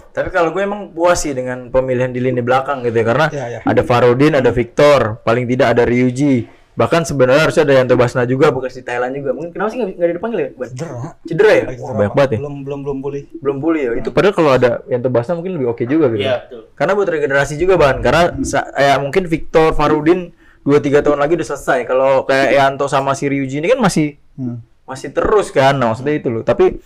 Tapi 0.09 0.29
kalau 0.31 0.49
gue 0.49 0.63
emang 0.63 0.89
puas 0.89 1.21
sih 1.21 1.35
dengan 1.35 1.69
pemilihan 1.69 2.09
di 2.09 2.17
lini 2.17 2.39
belakang 2.39 2.81
gitu 2.81 2.97
ya 2.97 3.05
karena 3.05 3.25
Iya, 3.29 3.45
iya. 3.45 3.59
ada 3.61 3.81
Farudin, 3.83 4.33
ada 4.33 4.49
Victor, 4.49 5.21
paling 5.21 5.45
tidak 5.45 5.77
ada 5.77 5.83
Ryuji. 5.85 6.47
Bahkan 6.73 7.05
sebenarnya 7.05 7.45
harusnya 7.45 7.63
ada 7.69 7.73
Yanto 7.77 7.93
Basna 7.93 8.25
juga 8.25 8.49
bekas 8.49 8.73
di 8.73 8.81
Thailand 8.81 9.13
juga. 9.13 9.29
Mungkin 9.31 9.49
kenapa 9.53 9.69
sih 9.69 9.77
nggak 9.77 10.09
dipanggil 10.17 10.39
ya? 10.41 10.49
Ban? 10.57 10.69
cedera 10.73 10.97
Cedera 11.23 11.51
ya? 11.53 11.63
Oh, 11.77 11.93
banyak 11.93 12.13
banget 12.17 12.29
ya. 12.33 12.37
belum 12.41 12.55
belum 12.65 12.79
belum 12.81 12.97
pulih 12.99 13.23
Belum 13.39 13.57
pulih 13.61 13.81
ya. 13.81 13.91
Itu 14.01 14.09
padahal 14.09 14.33
kalau 14.33 14.51
ada 14.53 14.81
Yanto 14.89 15.09
Basna 15.13 15.37
mungkin 15.37 15.61
lebih 15.61 15.67
oke 15.69 15.83
juga 15.85 16.09
gitu. 16.13 16.25
iya 16.25 16.43
betul 16.45 16.61
Karena 16.73 16.91
buat 16.97 17.09
regenerasi 17.09 17.53
juga 17.55 17.77
Ban. 17.77 18.01
Karena 18.01 18.33
ya 18.73 18.97
mungkin 18.97 19.29
Victor 19.29 19.77
Farudin 19.77 20.33
2-3 20.63 21.03
tahun 21.05 21.19
lagi 21.19 21.33
udah 21.37 21.47
selesai. 21.47 21.79
Kalau 21.85 22.25
kayak 22.25 22.49
Yanto 22.55 22.85
sama 22.87 23.13
si 23.13 23.29
Ryuji 23.29 23.61
ini 23.61 23.69
kan 23.69 23.79
masih 23.79 24.17
Hmm. 24.33 24.65
masih 24.89 25.13
terus 25.13 25.53
kan 25.53 25.77
nah, 25.77 25.93
maksudnya 25.93 26.17
itu 26.17 26.25
loh 26.25 26.41
tapi 26.41 26.81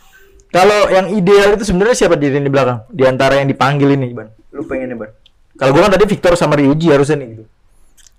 kalau 0.52 0.92
yang 0.92 1.08
ideal 1.08 1.56
itu 1.56 1.64
sebenarnya 1.64 1.96
siapa 1.96 2.20
di 2.20 2.28
lini 2.28 2.52
belakang 2.52 2.84
di 2.92 3.08
antara 3.08 3.40
yang 3.40 3.48
dipanggil 3.48 3.96
ini 3.96 4.12
ban 4.12 4.28
lu 4.52 4.68
pengennya 4.68 5.00
ban 5.00 5.16
kalau 5.56 5.72
gua 5.72 5.88
kan 5.88 5.96
tadi 5.96 6.12
Victor 6.12 6.36
sama 6.36 6.60
Ryuji 6.60 6.92
harusnya 6.92 7.24
nih 7.24 7.28
gitu 7.40 7.44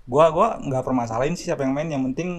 gua 0.09 0.25
gua 0.33 0.47
nggak 0.57 0.81
permasalahin 0.81 1.37
sih 1.37 1.45
siapa 1.45 1.61
yang 1.61 1.77
main. 1.77 1.87
Yang 1.87 2.03
penting 2.11 2.29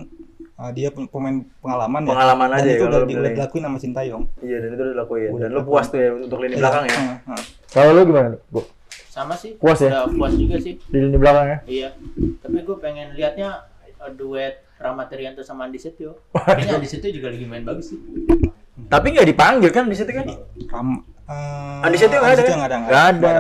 uh, 0.59 0.71
dia 0.75 0.91
punya 0.91 1.09
pemain 1.09 1.37
pengalaman 1.63 2.01
ya. 2.05 2.11
Pengalaman 2.13 2.49
dan 2.51 2.59
aja 2.59 2.67
ya 2.67 2.75
itu 2.75 2.85
kalau 2.85 2.91
udah, 2.91 3.01
lu 3.01 3.07
di- 3.07 3.15
milih. 3.15 3.23
udah 3.23 3.33
dilakuin 3.39 3.63
sama 3.63 3.79
Sintayong. 3.79 4.25
Iya 4.43 4.57
dan 4.59 4.69
itu 4.75 4.83
udah 4.83 4.95
dilakuin. 4.99 5.31
Udah 5.31 5.47
dan 5.47 5.55
lu 5.55 5.63
puas 5.63 5.87
tuh 5.89 5.99
ya 6.03 6.11
untuk 6.19 6.39
lini 6.43 6.55
belakang 6.59 6.85
ya? 6.85 6.93
Heeh, 6.99 7.19
heeh. 7.31 7.43
kalau 7.71 7.91
lu 7.95 8.01
gimana 8.11 8.29
bu? 8.51 8.61
Sama 9.11 9.35
sih. 9.39 9.51
Puas 9.57 9.79
ya? 9.79 9.91
udah 9.91 10.05
puas 10.11 10.33
juga 10.35 10.57
sih. 10.59 10.75
Di 10.83 10.99
lini 10.99 11.17
belakang 11.19 11.47
ya? 11.47 11.59
Iya. 11.67 11.89
Tapi 12.43 12.57
gue 12.67 12.77
pengen 12.83 13.15
lihatnya 13.15 13.49
eh, 13.87 14.13
duet 14.15 14.67
Ramaterianto 14.81 15.43
sama 15.45 15.69
Andi 15.69 15.79
Setio. 15.79 16.19
Kayaknya 16.35 16.75
Andi 16.81 16.89
Setio 16.89 17.11
juga 17.15 17.29
lagi 17.31 17.47
main 17.47 17.63
bagus 17.63 17.95
sih. 17.95 17.99
Tapi 18.89 19.07
nggak 19.13 19.29
dipanggil 19.29 19.71
kan 19.71 19.85
di 19.87 19.97
situ 19.99 20.09
kan? 20.09 20.25
Ram, 20.73 21.05
uh, 21.29 21.85
Andi 21.85 21.99
Setio 22.01 22.17
nggak 22.17 22.33
ada 22.33 22.39
Setio 22.41 22.55
kan? 22.55 22.59
nggak 22.59 22.71
ada. 22.71 22.79
Nggak 22.81 23.05
ada 23.13 23.33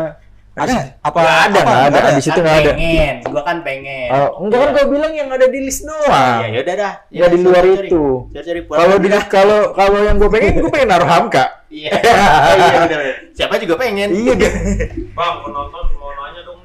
ada 0.60 0.74
apa 1.00 1.18
nggak 1.20 1.38
ada 1.40 1.58
apa? 1.60 1.72
nggak 1.88 2.02
ada. 2.04 2.10
di 2.12 2.22
situ 2.22 2.40
kan 2.40 2.44
nggak 2.44 2.58
ada. 2.60 2.72
pengen 2.76 3.14
gua 3.30 3.42
kan 3.42 3.56
pengen. 3.64 4.08
Oh, 4.12 4.28
enggak 4.44 4.58
kan 4.60 4.68
gua 4.76 4.84
bilang 4.92 5.12
yang 5.16 5.28
ada 5.32 5.46
di 5.48 5.60
list 5.64 5.82
doang. 5.88 6.40
Ya 6.44 6.46
yaudah 6.52 6.74
dah. 6.76 6.94
Ya, 7.08 7.26
di 7.32 7.38
luar 7.40 7.64
itu. 7.64 8.04
kalau 8.68 8.96
di 9.00 9.08
kalau 9.30 9.60
kalau 9.72 9.98
yang 10.04 10.16
gue 10.20 10.30
pengen 10.30 10.52
gue 10.60 10.70
pengen 10.72 10.88
naruh 10.92 11.08
Hamka. 11.08 11.44
Iya. 11.70 11.94
Iya 12.02 12.78
bener, 12.82 12.98
bener. 12.98 13.16
siapa 13.30 13.54
juga 13.62 13.78
pengen. 13.78 14.10
Iya 14.10 14.34
dia. 14.34 14.50
Bang, 15.18 15.46
mau 15.46 15.54
nonton, 15.54 15.86
mau 16.02 16.10
nanya 16.18 16.42
dong. 16.42 16.58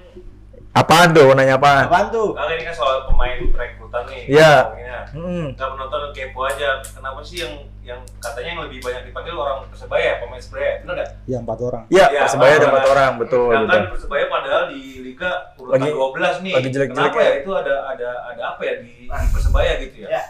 Apaan 0.74 1.14
tuh? 1.14 1.30
Nanya 1.38 1.62
apaan? 1.62 1.86
Apaan 1.86 2.10
tuh? 2.10 2.34
Kali 2.34 2.52
ini 2.58 2.64
kan 2.66 2.74
soal 2.74 3.06
pemain 3.06 3.38
rekrutan 3.54 3.85
ikutan 3.96 4.04
nih. 4.06 4.22
Iya. 4.28 4.52
ngomonginnya. 4.62 5.00
Hmm. 5.08 5.46
Nggak 5.52 5.70
penonton 5.72 6.02
kepo 6.12 6.40
aja. 6.44 6.70
Kenapa 6.84 7.20
sih 7.22 7.38
yang 7.40 7.54
yang 7.82 8.00
katanya 8.18 8.50
yang 8.50 8.62
lebih 8.66 8.80
banyak 8.82 9.04
dipanggil 9.06 9.36
orang 9.36 9.58
persebaya, 9.70 10.18
pemain 10.18 10.36
persebaya, 10.36 10.72
benar 10.82 10.94
nggak? 10.96 11.10
Ya 11.24 11.38
empat 11.40 11.60
orang. 11.62 11.84
Ya, 11.88 12.06
Ya, 12.10 12.22
Persebaya 12.26 12.54
ada 12.56 12.68
empat 12.68 12.86
orang, 12.88 13.12
betul. 13.16 13.48
Sedangkan 13.48 13.70
betul. 13.78 13.92
persebaya 13.94 14.24
padahal 14.28 14.64
di 14.68 14.82
liga 15.02 15.32
urutan 15.56 15.80
Lagi- 15.80 15.94
12 15.94 16.36
nih. 16.42 16.54
lagi 16.54 16.70
jelek-jelek 16.72 17.08
Kenapa 17.08 17.18
ya. 17.18 17.26
ya 17.26 17.34
itu 17.38 17.52
ada 17.54 17.76
ada 17.88 18.10
ada 18.28 18.42
apa 18.48 18.62
ya 18.62 18.74
di, 18.82 18.92
di 19.06 19.28
persebaya 19.32 19.72
gitu 19.80 19.98
ya? 20.04 20.22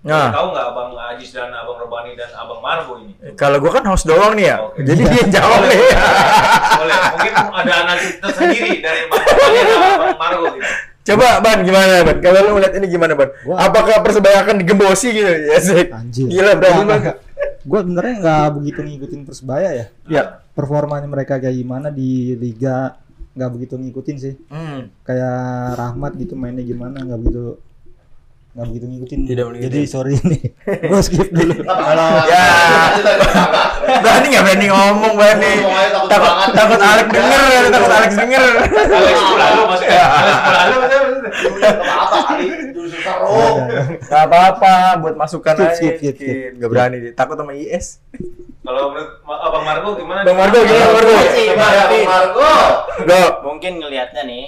Nah, 0.00 0.32
Tahu 0.32 0.56
nggak 0.56 0.66
Abang 0.66 0.96
Ajis 0.96 1.28
dan 1.28 1.52
Abang 1.52 1.76
Robani 1.76 2.16
dan 2.16 2.32
Abang 2.32 2.64
Margo 2.64 2.96
ini? 2.96 3.12
kalau 3.36 3.60
gua 3.60 3.68
kan 3.70 3.84
host 3.84 4.08
doang 4.08 4.32
nih 4.32 4.48
ya. 4.48 4.56
Oke. 4.62 4.80
Jadi 4.80 5.02
dia 5.02 5.18
yang 5.18 5.32
jawab 5.34 5.60
nih. 5.62 5.76
Boleh, 6.72 6.96
mungkin 7.12 7.32
ada 7.36 7.72
analisis 7.84 8.16
tersendiri 8.16 8.80
dari 8.80 9.04
Robani 9.04 9.28
dan 9.58 9.68
Abang 9.92 10.16
Margo 10.16 10.46
gitu. 10.54 10.70
Coba 11.10 11.28
Ban 11.40 11.58
gimana 11.60 11.92
Ban? 12.02 12.16
Kalau 12.18 12.38
lu 12.40 12.50
ngeliat 12.54 12.74
ini 12.74 12.86
gimana 12.86 13.12
Ban? 13.12 13.28
Gua- 13.42 13.58
Apakah 13.58 13.98
Persebaya 14.00 14.40
akan 14.40 14.56
digembosi 14.58 15.08
gitu? 15.10 15.26
Ya 15.50 15.58
sih. 15.58 15.90
Anjir. 15.90 16.26
Gila 16.26 16.52
berani 16.54 16.84
banget. 16.86 17.14
Gue 17.60 17.78
sebenarnya 17.78 18.14
nggak 18.18 18.46
begitu 18.54 18.80
ngikutin 18.80 19.20
persebaya 19.22 19.70
ya. 19.70 19.86
Ya. 20.06 20.22
Performanya 20.50 21.04
mereka 21.04 21.36
kayak 21.36 21.56
gimana 21.56 21.88
di 21.88 22.32
liga 22.34 22.96
nggak 23.30 23.50
begitu 23.50 23.74
ngikutin 23.76 24.16
sih. 24.16 24.34
Hmm. 24.48 24.88
Kayak 25.02 25.38
Rahmat 25.76 26.12
gitu 26.16 26.34
mainnya 26.34 26.62
gimana 26.62 27.00
nggak 27.00 27.20
begitu 27.20 27.60
nggak 28.50 28.66
begitu 28.66 28.84
ngikutin. 28.86 29.20
Tidak 29.24 29.44
ngikutin. 29.46 29.64
Jadi 29.64 29.80
sorry 29.86 30.14
nih. 30.20 30.40
Gue 30.90 31.00
skip 31.00 31.28
dulu. 31.30 31.54
Ya. 32.30 32.46
Berani 34.00 34.26
nggak 34.28 34.44
berani 34.44 34.66
ngomong 34.68 35.12
berani. 35.14 35.52
Takut 36.06 36.32
takut 36.52 36.80
Alex 36.80 37.06
denger, 37.08 37.42
ya, 37.44 37.60
takut 37.68 37.90
Alex 37.90 38.10
denger. 38.14 38.42
Alex 38.42 39.18
Pulalu 39.20 39.62
maksudnya. 39.66 40.02
Alex 40.02 40.36
Pulalu 40.40 40.76
maksudnya. 40.80 41.20
Gak 44.00 44.22
apa-apa, 44.26 44.74
buat 44.98 45.14
masukan 45.14 45.54
Skip, 45.54 45.64
aja. 45.64 45.74
skip, 45.76 45.94
skip, 45.98 46.14
skip. 46.16 46.50
Gak 46.58 46.70
berani 46.70 46.96
takut 47.12 47.36
sama 47.36 47.52
IS. 47.54 48.00
Kalau 48.60 48.92
menurut 48.92 49.10
Abang 49.24 49.64
Margo 49.64 49.96
gimana? 49.96 50.20
Bang 50.20 50.36
Margo 50.36 50.58
gimana 50.60 50.84
Bang 50.84 50.94
Margo? 51.00 51.16
Sih, 51.32 51.48
Margo. 52.04 52.52
Go. 53.00 53.22
Mungkin 53.46 53.72
ngelihatnya 53.80 54.22
nih, 54.22 54.44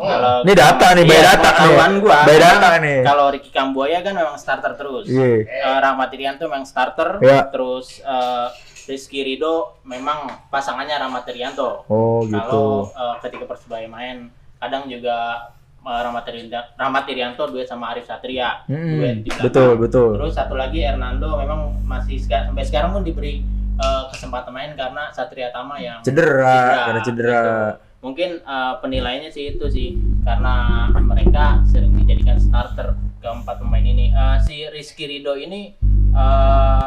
Oh. 0.00 0.08
kalau 0.08 0.34
Ini 0.40 0.52
data 0.56 0.86
nih, 0.96 1.04
by 1.04 1.12
Iya, 1.12 1.20
data 1.20 1.36
nih. 1.36 1.44
pengetahuan 1.60 1.92
gua. 2.00 2.18
By 2.24 2.36
data 2.40 2.68
nih. 2.80 2.98
Kalau 3.04 3.26
Ricky 3.40 3.50
Kambuaya 3.50 3.98
kan 3.98 4.12
memang 4.12 4.36
starter 4.36 4.76
terus. 4.76 5.08
Iya. 5.08 5.42
Eh, 5.42 5.78
Rahmat 5.78 6.12
Irianto 6.12 6.44
memang 6.44 6.62
starter, 6.62 7.16
Iya. 7.18 7.48
terus 7.48 7.98
eh, 7.98 8.48
Rizky 8.82 9.22
Rido 9.22 9.80
memang 9.82 10.28
pasangannya 10.48 11.00
Rahmat 11.00 11.24
Irianto. 11.26 11.84
Oh 11.86 12.20
Kalau 12.22 12.84
gitu. 12.84 12.92
eh, 12.92 13.16
ketika 13.20 13.44
Persebaya 13.46 13.86
main, 13.86 14.28
kadang 14.56 14.84
juga 14.86 15.48
eh, 15.80 16.00
Rahmat 16.02 16.24
Irianto, 16.26 16.58
Rahmat 16.76 17.04
Irianto 17.06 17.42
duet 17.46 17.64
sama 17.64 17.90
Arif 17.90 18.04
Satria, 18.04 18.60
Hmm, 18.66 19.00
duet 19.00 19.16
di 19.18 19.28
belakang. 19.28 19.44
betul 19.48 19.70
betul. 19.78 20.10
Terus 20.14 20.32
satu 20.34 20.54
lagi 20.54 20.80
Hernando 20.80 21.34
memang 21.34 21.80
masih 21.82 22.20
sampai 22.20 22.62
sekarang 22.62 22.92
pun 22.92 23.00
diberi 23.00 23.40
eh, 23.76 24.04
kesempatan 24.08 24.52
main 24.52 24.72
karena 24.74 25.08
Satria 25.08 25.48
Tama 25.48 25.80
yang 25.80 26.04
Cedera, 26.04 26.84
karena 26.84 27.00
cedera. 27.00 27.40
gitu. 27.40 27.88
Mungkin 28.00 28.40
eh, 28.40 28.74
penilaiannya 28.80 29.28
sih 29.28 29.54
itu 29.54 29.66
sih 29.68 29.88
karena 30.24 30.54
mereka 30.94 31.60
sering 31.68 31.92
dijadikan 31.94 32.40
starter 32.40 32.96
keempat 33.20 33.60
pemain 33.60 33.84
ini. 33.84 34.08
Eh, 34.08 34.36
si 34.40 34.64
Rizky 34.66 35.04
Rido 35.04 35.36
ini 35.36 35.76
eh, 36.10 36.84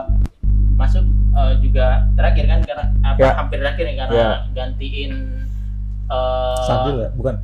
masuk 0.74 1.06
eh, 1.38 1.54
juga 1.62 2.10
terakhir 2.18 2.46
kan 2.50 2.60
karena 2.66 2.86
apa 3.06 3.20
Ya. 3.22 3.32
hampir 3.38 3.58
terakhir 3.62 3.86
nih 3.86 3.98
karena 4.00 4.16
Ya. 4.18 4.30
gantiin 4.52 5.12
eh 6.10 6.64
Sadil 6.66 6.96
ya? 7.00 7.10
Bukan. 7.14 7.36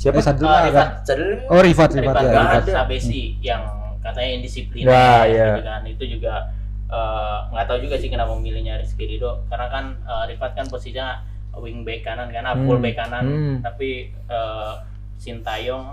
Siapa? 0.00 0.18
Eh, 0.18 0.24
Sadil 0.24 0.44
mah 0.44 0.62
Rifat 0.64 0.74
kan? 0.74 0.88
Sadil 1.04 1.28
Oh 1.46 1.60
Rifat, 1.60 1.88
Rifat 1.92 2.14
Rifat 2.16 2.24
ya. 2.24 2.40
Rifat. 2.40 2.62
Sabesi 2.72 3.22
yang 3.44 3.62
katanya 4.00 4.30
indisiplin 4.34 4.82
Ya, 4.82 5.28
ya. 5.28 5.48
gitu 5.54 5.62
kan 5.62 5.82
itu 5.84 6.04
juga 6.08 6.48
eh, 6.88 7.38
nggak 7.52 7.66
tahu 7.68 7.78
juga 7.84 8.00
sih 8.00 8.08
kenapa 8.08 8.32
memilihnya 8.32 8.80
Rizky 8.80 9.04
Rido 9.04 9.44
karena 9.46 9.68
kan 9.68 9.84
eh, 10.00 10.24
Rifat 10.32 10.56
kan 10.56 10.64
posisinya 10.66 11.20
wing 11.54 11.82
back 11.82 12.00
kanan 12.02 12.28
kan 12.28 12.44
ah, 12.44 12.54
full 12.54 12.76
Hmm. 12.76 12.84
back 12.84 12.96
kanan 12.96 13.24
Hmm. 13.24 13.56
tapi 13.60 13.90
eh, 14.08 14.72
Sintayong 15.16 15.84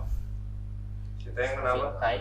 Kita 1.19 1.39
yang 1.39 1.55
kenapa? 1.57 1.85
Sintai 1.93 2.17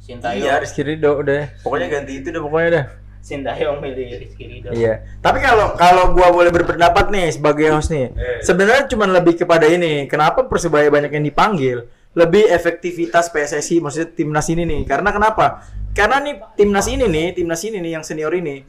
Sintayong 0.00 0.42
Iya, 0.42 0.60
Rizky 0.60 0.82
Ridho 0.82 1.10
udah. 1.16 1.42
Pokoknya 1.62 1.88
ganti 1.90 2.12
itu 2.18 2.28
udah 2.28 2.42
pokoknya 2.42 2.68
dah. 2.70 2.84
Sintayong 3.20 3.80
milih 3.80 4.20
Rizky 4.20 4.44
Rido 4.44 4.68
Iya. 4.70 5.00
Tapi 5.18 5.40
kalau 5.40 5.72
kalau 5.74 6.12
gua 6.12 6.28
boleh 6.28 6.52
berpendapat 6.52 7.08
nih 7.08 7.32
sebagai 7.32 7.72
host 7.72 7.88
nih, 7.88 8.12
Eh. 8.12 8.40
sebenarnya 8.40 8.84
cuma 8.86 9.08
lebih 9.08 9.32
kepada 9.34 9.64
ini. 9.64 10.04
Kenapa 10.04 10.44
persebaya 10.44 10.92
banyak 10.92 11.08
yang 11.10 11.24
dipanggil? 11.24 11.88
Lebih 12.12 12.46
efektivitas 12.46 13.26
PSSI, 13.26 13.80
maksudnya 13.80 14.12
timnas 14.12 14.46
ini 14.46 14.62
nih. 14.62 14.84
Karena 14.84 15.08
kenapa? 15.08 15.64
Karena 15.96 16.20
nih 16.20 16.36
timnas 16.52 16.84
ini 16.84 17.06
nih, 17.06 17.26
timnas 17.32 17.64
ini 17.64 17.80
nih 17.80 17.92
yang 17.96 18.04
senior 18.04 18.30
ini. 18.30 18.60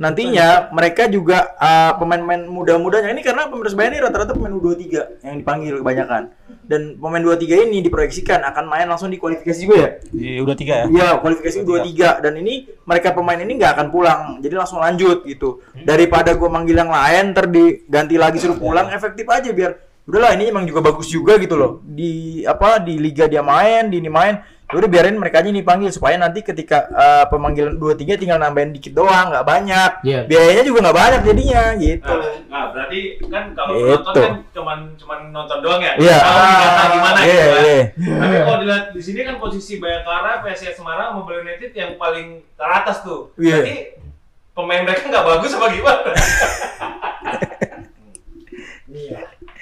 Nantinya 0.00 0.72
mereka 0.72 1.04
juga 1.08 1.52
uh, 1.60 1.92
pemain-pemain 2.00 2.48
muda-mudanya 2.48 3.12
ini 3.12 3.20
karena 3.20 3.48
persebaya 3.52 3.92
ini 3.92 4.00
rata-rata 4.00 4.32
pemain 4.32 4.56
U23 4.56 4.84
yang 5.20 5.36
dipanggil 5.44 5.84
kebanyakan. 5.84 6.32
Dan 6.62 6.96
pemain 6.96 7.20
23 7.20 7.68
ini 7.68 7.84
diproyeksikan 7.84 8.40
akan 8.40 8.64
main 8.70 8.86
langsung 8.88 9.12
di 9.12 9.20
kualifikasi 9.20 9.58
juga 9.60 9.76
ya. 9.76 9.90
Di 10.08 10.40
udah 10.40 10.56
tiga 10.56 10.74
ya? 10.82 10.84
Iya, 10.88 11.08
kualifikasi 11.20 11.56
U23 11.66 12.24
dan 12.24 12.32
ini 12.40 12.70
mereka 12.88 13.12
pemain 13.12 13.36
ini 13.36 13.52
nggak 13.60 13.72
akan 13.76 13.86
pulang. 13.92 14.20
Jadi 14.40 14.54
langsung 14.56 14.80
lanjut 14.80 15.28
gitu. 15.28 15.60
Daripada 15.84 16.32
gua 16.38 16.48
manggil 16.48 16.80
yang 16.80 16.88
lain 16.88 17.36
ntar 17.36 17.52
diganti 17.52 18.16
lagi 18.16 18.40
suruh 18.40 18.56
pulang 18.56 18.88
efektif 18.88 19.28
aja 19.28 19.52
biar 19.52 19.92
udahlah 20.02 20.34
ini 20.34 20.50
emang 20.50 20.66
juga 20.66 20.82
bagus 20.82 21.06
juga 21.12 21.38
gitu 21.38 21.54
loh. 21.54 21.78
Di 21.84 22.42
apa 22.42 22.82
di 22.82 22.98
liga 22.98 23.28
dia 23.30 23.44
main, 23.44 23.86
di 23.92 24.02
ini 24.02 24.10
main. 24.10 24.40
Ya 24.72 24.80
udah 24.80 24.88
biarin 24.88 25.20
mereka 25.20 25.38
aja 25.38 25.48
nih 25.48 25.60
panggil 25.60 25.92
supaya 25.92 26.16
nanti 26.16 26.40
ketika 26.40 26.88
eh, 26.88 27.24
pemanggilan 27.28 27.76
23 27.76 28.16
tinggal 28.16 28.40
nambahin 28.40 28.72
dikit 28.72 28.92
doang, 28.92 29.28
nggak 29.28 29.44
banyak. 29.44 29.90
Iya. 30.00 30.20
Biayanya 30.24 30.64
juga 30.64 30.78
nggak 30.82 30.96
banyak 30.96 31.20
jadinya 31.22 31.62
gitu. 31.76 32.08
Nah, 32.08 32.32
nah, 32.48 32.64
berarti 32.72 33.00
kan 33.28 33.44
kalau 33.52 33.72
Gitu. 33.76 33.92
nonton 33.92 34.14
kan 34.16 34.34
cuman 34.50 34.78
cuman 34.96 35.18
nonton 35.28 35.58
doang 35.60 35.80
ya. 35.80 35.92
Iya. 35.94 36.18
Nih 36.18 36.56
data 36.56 36.82
gimana 36.88 37.18
Iya, 37.20 37.28
gitu 37.28 37.52
kan. 37.52 37.62
iya. 37.62 37.82
Tapi 38.16 38.34
kalau 38.40 38.58
dilihat 38.58 38.84
di 38.90 39.02
sini 39.02 39.20
kan 39.22 39.36
posisi 39.36 39.72
Bayangkara, 39.76 40.32
PSIS 40.40 40.74
Semarang, 40.74 41.08
sama 41.12 41.22
Bali 41.22 41.38
United 41.42 41.70
yang 41.72 41.92
paling 41.94 42.28
teratas 42.54 43.04
tuh. 43.04 43.28
Iya. 43.36 43.60
Berarti 43.60 43.76
pemain 44.52 44.82
mereka 44.82 45.02
nggak 45.06 45.26
bagus 45.26 45.52
apa 45.52 45.66
gimana? 45.68 46.10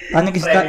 Tanya 0.01 0.29
ke 0.29 0.39
Sita. 0.39 0.59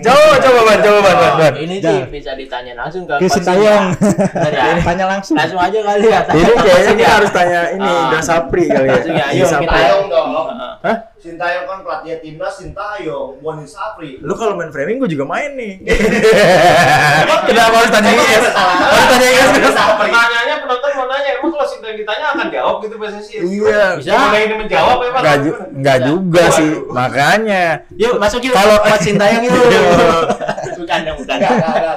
Coba 0.00 0.34
coba 0.38 0.60
ban, 0.62 0.78
coba 0.78 0.98
ban, 1.00 1.16
ban, 1.16 1.32
ban. 1.36 1.52
ini 1.58 1.76
sih 1.78 1.98
bisa 2.08 2.32
ditanya 2.32 2.76
langsung 2.76 3.02
ke 3.04 3.16
Coach 3.16 3.34
Sintayong. 3.34 3.86
Sinta. 3.96 4.48
Ya, 4.48 4.78
Tanya 4.86 5.04
langsung. 5.08 5.34
langsung 5.34 5.58
aja 5.58 5.78
kali 5.80 6.06
ya 6.06 6.20
Ini 6.28 6.52
kayaknya 6.54 6.92
kita 6.94 7.12
harus 7.12 7.30
tanya 7.32 7.60
ini 7.72 7.82
Ah. 7.84 8.06
udah 8.08 8.22
Sapri 8.22 8.64
kali 8.66 8.86
ya. 8.86 8.94
Langsung 8.94 9.14
ya, 9.14 9.24
ayo 9.28 9.44
Sintayong 9.44 10.06
dong. 10.06 10.28
Heeh. 10.84 10.96
Sintayong 11.18 11.66
kan 11.66 11.78
pelatih 11.82 12.22
timnas 12.22 12.54
Sintayong, 12.54 13.30
bukan 13.38 13.66
Sapri. 13.66 14.10
Lu 14.20 14.34
kalau 14.34 14.54
main 14.54 14.70
framing 14.70 14.96
gue 14.98 15.10
juga 15.10 15.24
main 15.24 15.50
nih. 15.52 15.72
Kenapa 17.48 17.74
harus 17.76 17.90
tanya 17.90 18.12
IS? 18.12 18.44
Harus 18.46 19.06
tanya 19.08 19.28
IS. 19.28 19.48
Pertanyaannya 19.98 20.56
nanya, 21.18 21.30
emang 21.34 21.50
kalau 21.50 21.66
Sinta 21.66 21.86
yang 21.90 21.98
ditanya 21.98 22.26
akan 22.30 22.46
jawab 22.48 22.76
gitu 22.86 22.94
PSSI? 22.94 23.34
Iya. 23.42 23.82
Bisa. 23.98 24.14
Mulai 24.14 24.42
ini 24.46 24.54
menjawab 24.54 24.98
emang. 25.02 25.20
Enggak 25.20 25.36
ju 25.42 25.50
enggak 25.74 25.98
juga 26.06 26.42
sih. 26.54 26.70
Makanya. 26.86 27.64
Yuk 27.98 28.14
masuk 28.22 28.40
yuk. 28.46 28.54
Kalau- 28.54 28.82
Sintayong 29.02 29.42
yuk. 29.42 29.54
bukan 30.78 30.98
dong, 31.04 31.16
bukan. 31.20 31.36
Enggak, 31.36 31.52
enggak, 31.52 31.74
enggak. 31.74 31.96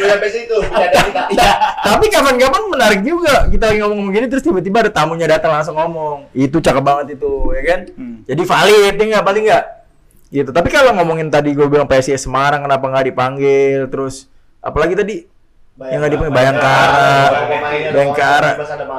Udah 0.00 0.08
sampai 0.16 0.30
situ, 0.32 0.56
tidak 0.56 0.88
ada 0.88 0.98
kita. 1.04 1.22
Iya. 1.36 1.52
Tapi 1.84 2.04
kapan-kapan 2.08 2.62
menarik 2.66 3.00
juga 3.04 3.34
kita 3.46 3.64
lagi 3.70 3.78
ngomong 3.84 4.06
begini 4.08 4.26
terus 4.26 4.42
tiba-tiba 4.42 4.76
ada 4.82 4.90
tamunya 4.90 5.28
datang 5.28 5.52
langsung 5.52 5.76
ngomong. 5.76 6.32
Itu 6.32 6.58
cakep 6.58 6.80
banget 6.82 7.20
itu, 7.20 7.32
ya 7.52 7.62
kan? 7.68 7.80
Jadi 8.24 8.42
valid 8.42 8.94
ya 8.96 9.04
nggak 9.14 9.26
paling 9.26 9.44
nggak? 9.46 9.64
Gitu. 10.30 10.50
Tapi 10.50 10.68
kalau 10.70 10.94
ngomongin 10.94 11.26
tadi 11.28 11.50
gue 11.52 11.66
bilang 11.66 11.90
PSIS 11.90 12.22
Semarang 12.26 12.62
kenapa 12.62 12.86
nggak 12.86 13.06
dipanggil 13.10 13.90
terus 13.90 14.30
apalagi 14.62 14.94
tadi 14.94 15.26
yang 15.88 16.04
nggak 16.04 16.12
dipanggil 16.12 16.36
Bayangkara, 16.36 17.12
Bayangkara. 17.96 18.50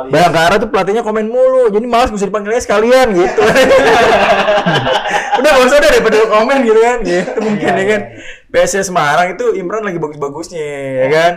Bayangkara 0.10 0.54
tuh 0.58 0.70
pelatihnya 0.74 1.06
komen 1.06 1.30
mulu, 1.30 1.70
jadi 1.70 1.86
malas 1.86 2.10
bisa 2.10 2.26
dipanggil 2.26 2.58
aja 2.58 2.66
sekalian 2.66 3.14
gitu. 3.14 3.42
udah 5.42 5.50
gak 5.58 5.66
usah 5.70 5.78
deh 5.78 5.90
daripada 5.94 6.18
komen 6.26 6.58
gitu 6.66 6.80
kan, 6.82 6.98
gitu 7.06 7.38
mungkin 7.38 7.72
ya 7.78 7.86
kan. 7.86 8.02
PSS 8.50 8.90
Semarang 8.90 9.38
itu 9.38 9.54
Imran 9.54 9.86
lagi 9.86 10.02
bagus-bagusnya, 10.02 10.66
ya 11.06 11.08
kan. 11.14 11.34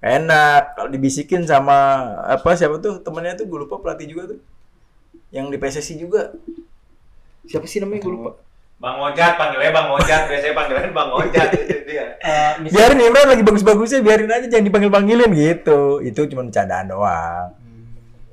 Enak 0.00 0.78
kalau 0.78 0.88
dibisikin 0.88 1.44
sama 1.44 2.08
apa 2.24 2.56
siapa 2.56 2.80
tuh 2.80 3.04
temennya 3.04 3.36
tuh 3.36 3.44
gue 3.44 3.58
lupa 3.68 3.76
pelatih 3.84 4.08
juga 4.08 4.32
tuh. 4.32 4.40
Yang 5.28 5.46
di 5.52 5.56
PSSI 5.60 5.94
juga. 6.00 6.32
Siapa 7.44 7.68
sih 7.68 7.84
namanya 7.84 8.08
gue 8.08 8.12
lupa. 8.16 8.40
Bang 8.78 8.94
Ojat, 9.02 9.34
panggilnya 9.34 9.74
Bang 9.74 9.90
Ojat, 9.90 10.30
biasanya 10.30 10.54
panggilan 10.54 10.94
Bang 10.94 11.10
Ojat 11.10 11.48
itu 11.50 11.76
dia. 11.82 12.06
Eh, 12.18 12.52
misal- 12.62 12.74
Biarin 12.78 13.00
Imran 13.02 13.26
lagi 13.26 13.42
bagus-bagusnya, 13.42 14.02
biarin 14.02 14.30
aja 14.30 14.46
jangan 14.46 14.66
dipanggil-panggilin 14.70 15.30
gitu. 15.34 15.98
Itu 15.98 16.30
cuma 16.30 16.46
bercandaan 16.46 16.86
doang. 16.86 17.58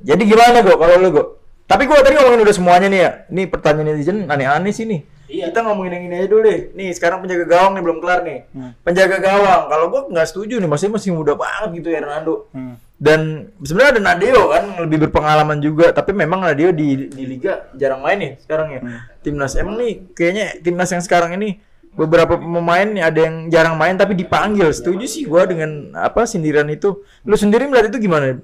Jadi 0.06 0.22
gimana 0.22 0.62
kok 0.62 0.78
kalau 0.78 0.96
lu 1.02 1.10
kok? 1.10 1.28
Tapi 1.66 1.90
gua 1.90 2.06
tadi 2.06 2.14
ngomongin 2.14 2.46
udah 2.46 2.54
semuanya 2.54 2.88
nih 2.88 3.00
ya. 3.02 3.12
Ini 3.26 3.42
pertanyaan 3.50 3.90
netizen 3.90 4.30
aneh-aneh 4.30 4.70
sih 4.70 4.86
nih. 4.86 5.02
Iya. 5.26 5.50
Kita 5.50 5.60
ngomongin 5.66 5.92
yang 5.98 6.04
ini 6.10 6.16
aja 6.22 6.28
dulu 6.30 6.42
deh. 6.46 6.60
Nih, 6.74 6.90
sekarang 6.94 7.22
penjaga 7.26 7.46
gawang 7.46 7.74
nih 7.78 7.84
belum 7.84 7.98
kelar 8.04 8.20
nih. 8.26 8.40
Hmm. 8.54 8.72
Penjaga 8.82 9.18
gawang, 9.22 9.62
kalau 9.70 9.86
gua 9.90 10.02
nggak 10.10 10.28
setuju 10.30 10.56
nih, 10.62 10.70
masih 10.70 10.88
masih 10.94 11.10
muda 11.14 11.34
banget 11.34 11.70
gitu 11.82 11.90
ya 11.90 12.00
Ronaldo. 12.04 12.50
Hmm. 12.54 12.76
Dan 12.96 13.52
sebenarnya 13.60 14.00
ada 14.00 14.04
Nadeo 14.08 14.42
kan 14.56 14.64
lebih 14.88 14.98
berpengalaman 15.08 15.60
juga, 15.60 15.92
tapi 15.92 16.16
memang 16.16 16.40
Nadeo 16.40 16.72
di 16.72 17.12
di 17.12 17.24
liga 17.28 17.68
jarang 17.76 18.00
main 18.00 18.18
nih 18.18 18.32
sekarang 18.40 18.68
ya. 18.72 18.80
Timnas 19.20 19.54
emang 19.60 19.76
nih 19.76 20.16
kayaknya 20.16 20.46
timnas 20.64 20.90
yang 20.96 21.04
sekarang 21.04 21.36
ini 21.36 21.60
beberapa 21.92 22.40
pemain 22.40 22.88
nih 22.88 23.04
ada 23.04 23.20
yang 23.20 23.52
jarang 23.52 23.76
main 23.76 24.00
tapi 24.00 24.16
dipanggil. 24.16 24.72
Setuju 24.72 25.04
sih 25.12 25.28
gua 25.28 25.44
dengan 25.44 25.92
apa 25.92 26.24
sindiran 26.24 26.72
itu. 26.72 27.04
Lu 27.28 27.36
sendiri 27.36 27.68
melihat 27.68 27.92
itu 27.92 28.00
gimana? 28.00 28.40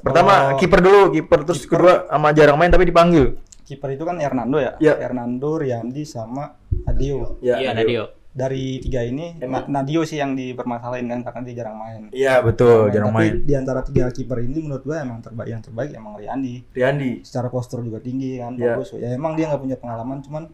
Pertama 0.00 0.54
Kalau- 0.54 0.58
kiper 0.62 0.80
dulu, 0.80 1.02
kiper 1.12 1.40
terus 1.44 1.68
kedua 1.68 2.08
sama 2.08 2.32
jarang 2.32 2.56
main 2.56 2.72
tapi 2.72 2.88
dipanggil. 2.88 3.36
Kiper 3.70 3.90
itu 3.90 4.02
kan 4.02 4.18
Hernando 4.18 4.58
ya. 4.58 4.74
Iya. 4.76 4.98
Hernando, 4.98 5.54
Riyandi 5.54 6.02
sama 6.02 6.58
Adio. 6.82 7.38
Iya, 7.38 7.70
Nadio. 7.70 8.04
Dari 8.30 8.78
tiga 8.78 9.02
ini 9.02 9.38
Na- 9.40 9.66
Nadio 9.68 10.02
sih 10.02 10.14
yang 10.16 10.34
dipermasalahin 10.34 11.06
kan 11.08 11.20
karena 11.22 11.40
dia 11.42 11.54
jarang 11.56 11.76
main. 11.76 12.02
Iya 12.10 12.38
betul, 12.40 12.86
Main. 12.86 12.92
jarang 12.92 13.10
Tapi 13.10 13.18
main. 13.20 13.34
di 13.42 13.54
antara 13.54 13.80
tiga 13.82 14.06
kiper 14.08 14.38
ini 14.40 14.58
menurut 14.60 14.82
gua 14.82 15.00
emang 15.00 15.18
terbaik 15.18 15.50
yang 15.50 15.58
terbaik 15.60 15.90
emang 15.92 16.14
Riyandi. 16.14 16.62
Riyandi. 16.68 17.10
Secara 17.22 17.46
postur 17.46 17.80
juga 17.80 17.98
tinggi 17.98 18.38
kan, 18.38 18.54
Iya. 18.54 18.74
bagus. 18.74 18.94
Ya 18.94 19.10
emang 19.10 19.34
dia 19.34 19.46
nggak 19.46 19.58
punya 19.60 19.74
pengalaman 19.76 20.18
cuman 20.20 20.46